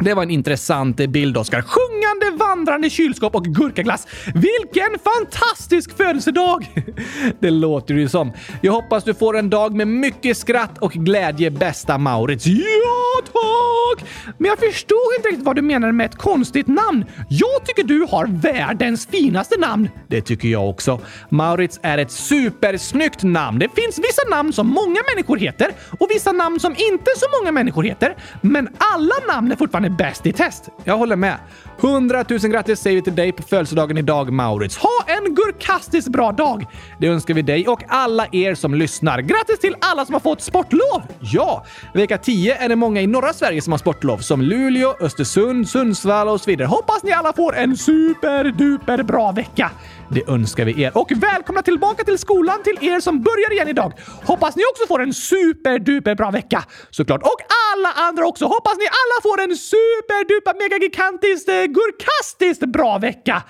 Det 0.00 0.14
var 0.14 0.22
en 0.22 0.30
intressant 0.30 0.96
bild, 0.96 1.36
Oskar. 1.36 1.62
Sjungande, 1.62 2.44
vandrande 2.44 2.90
kylskåp 2.90 3.34
och 3.34 3.44
gurkaglass. 3.44 4.06
Vilken 4.34 4.98
fantastisk 5.04 5.96
födelsedag! 5.96 6.84
Det 7.40 7.50
låter 7.50 7.94
ju 7.94 8.08
som. 8.08 8.32
Jag 8.60 8.72
hoppas 8.72 9.04
du 9.04 9.14
får 9.14 9.38
en 9.38 9.50
dag 9.50 9.74
med 9.74 9.88
mycket 9.88 10.36
skratt 10.36 10.78
och 10.78 10.92
glädje, 10.92 11.50
bästa 11.50 11.98
Maurits. 11.98 12.46
Ja, 12.46 13.22
tack! 13.24 14.08
Men 14.38 14.48
jag 14.48 14.58
förstod 14.58 14.98
inte 15.16 15.28
riktigt 15.28 15.46
vad 15.46 15.56
du 15.56 15.62
menade 15.62 15.92
med 15.92 16.06
ett 16.06 16.16
konstigt 16.16 16.66
namn. 16.66 17.04
Jag 17.28 17.66
tycker 17.66 17.84
du 17.84 18.06
har 18.10 18.26
världens 18.26 19.06
finaste 19.06 19.56
namn. 19.58 19.88
Det 20.08 20.20
tycker 20.20 20.48
jag 20.48 20.68
också. 20.68 21.00
Maurits 21.28 21.80
är 21.82 21.98
ett 21.98 22.10
supersnyggt 22.10 23.22
namn. 23.22 23.58
Det 23.58 23.68
finns 23.68 23.98
vissa 23.98 24.36
namn 24.36 24.52
som 24.52 24.66
många 24.66 25.00
människor 25.14 25.36
heter 25.36 25.68
och 25.98 26.10
vissa 26.10 26.32
namn 26.32 26.60
som 26.60 26.72
inte 26.72 27.10
så 27.16 27.26
många 27.40 27.52
människor 27.52 27.82
heter. 27.82 28.16
Men 28.40 28.68
alla 28.94 29.34
namn 29.34 29.52
är 29.52 29.56
fortfarande 29.56 29.87
bäst 29.88 30.26
i 30.26 30.32
test. 30.32 30.68
Jag 30.84 30.98
håller 30.98 31.16
med. 31.16 31.38
100 31.80 32.24
000 32.28 32.38
grattis 32.38 32.80
säger 32.80 32.96
vi 32.96 33.02
till 33.02 33.14
dig 33.14 33.32
på 33.32 33.42
födelsedagen 33.42 33.98
idag, 33.98 34.32
Maurits. 34.32 34.76
Ha 34.76 35.04
en 35.06 35.34
gurkastiskt 35.34 36.08
bra 36.08 36.32
dag! 36.32 36.66
Det 37.00 37.06
önskar 37.06 37.34
vi 37.34 37.42
dig 37.42 37.68
och 37.68 37.82
alla 37.88 38.26
er 38.32 38.54
som 38.54 38.74
lyssnar. 38.74 39.20
Grattis 39.20 39.58
till 39.60 39.76
alla 39.80 40.04
som 40.04 40.12
har 40.12 40.20
fått 40.20 40.40
sportlov! 40.40 41.02
Ja, 41.20 41.64
vecka 41.94 42.18
10 42.18 42.54
är 42.54 42.68
det 42.68 42.76
många 42.76 43.00
i 43.00 43.06
norra 43.06 43.32
Sverige 43.32 43.62
som 43.62 43.72
har 43.72 43.78
sportlov, 43.78 44.18
som 44.18 44.42
Luleå, 44.42 44.94
Östersund, 45.00 45.68
Sundsvall 45.68 46.28
och 46.28 46.40
så 46.40 46.50
vidare. 46.50 46.66
Hoppas 46.66 47.02
ni 47.02 47.12
alla 47.12 47.32
får 47.32 47.56
en 47.56 47.76
superduper 47.76 49.02
bra 49.02 49.32
vecka! 49.32 49.70
Det 50.10 50.28
önskar 50.28 50.64
vi 50.64 50.82
er. 50.82 50.98
Och 50.98 51.12
välkomna 51.16 51.62
tillbaka 51.62 52.04
till 52.04 52.18
skolan 52.18 52.62
till 52.62 52.78
er 52.80 53.00
som 53.00 53.22
börjar 53.22 53.52
igen 53.52 53.68
idag. 53.68 53.92
Hoppas 54.24 54.56
ni 54.56 54.62
också 54.72 54.86
får 54.86 55.02
en 55.02 55.14
superduper 55.14 56.14
bra 56.14 56.30
vecka 56.30 56.64
såklart. 56.90 57.22
Och 57.22 57.40
alla 57.74 57.92
andra 58.08 58.26
också. 58.26 58.44
Hoppas 58.44 58.76
ni 58.78 58.84
alla 58.84 59.22
får 59.22 59.42
en 59.42 59.56
superduper 59.56 60.54
megagigantiskt 60.58 61.48
eh, 61.48 61.54
gurkastiskt 61.54 62.72
bra 62.72 62.98
vecka. 62.98 63.42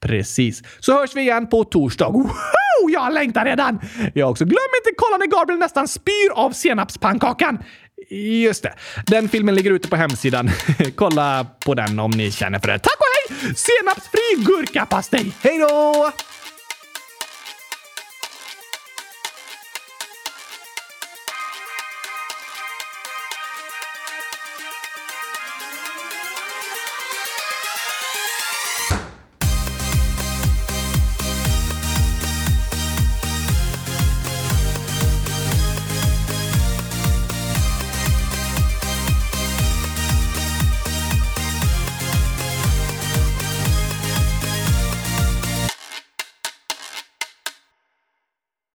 Precis. 0.00 0.62
Så 0.80 0.92
hörs 0.92 1.16
vi 1.16 1.20
igen 1.20 1.48
på 1.48 1.64
torsdag. 1.64 2.08
Wow, 2.08 2.90
jag 2.90 3.12
längtar 3.12 3.44
redan! 3.44 3.80
Jag 4.14 4.30
också. 4.30 4.44
Glöm 4.44 4.72
inte 4.84 4.90
kolla 4.96 5.16
när 5.16 5.26
Gabriel 5.26 5.58
nästan 5.58 5.88
spyr 5.88 6.30
av 6.34 6.50
senapspannkakan. 6.50 7.58
Just 8.42 8.62
det. 8.62 8.74
Den 9.06 9.28
filmen 9.28 9.54
ligger 9.54 9.70
ute 9.70 9.88
på 9.88 9.96
hemsidan. 9.96 10.50
kolla 10.94 11.46
på 11.64 11.74
den 11.74 11.98
om 11.98 12.10
ni 12.10 12.30
känner 12.30 12.58
för 12.58 12.68
det. 12.68 12.78
Tack 12.78 12.96
och! 12.98 13.05
Senapsfri 13.56 14.36
gurkapastej. 14.36 15.32
Hej 15.42 15.58
då! 15.58 16.12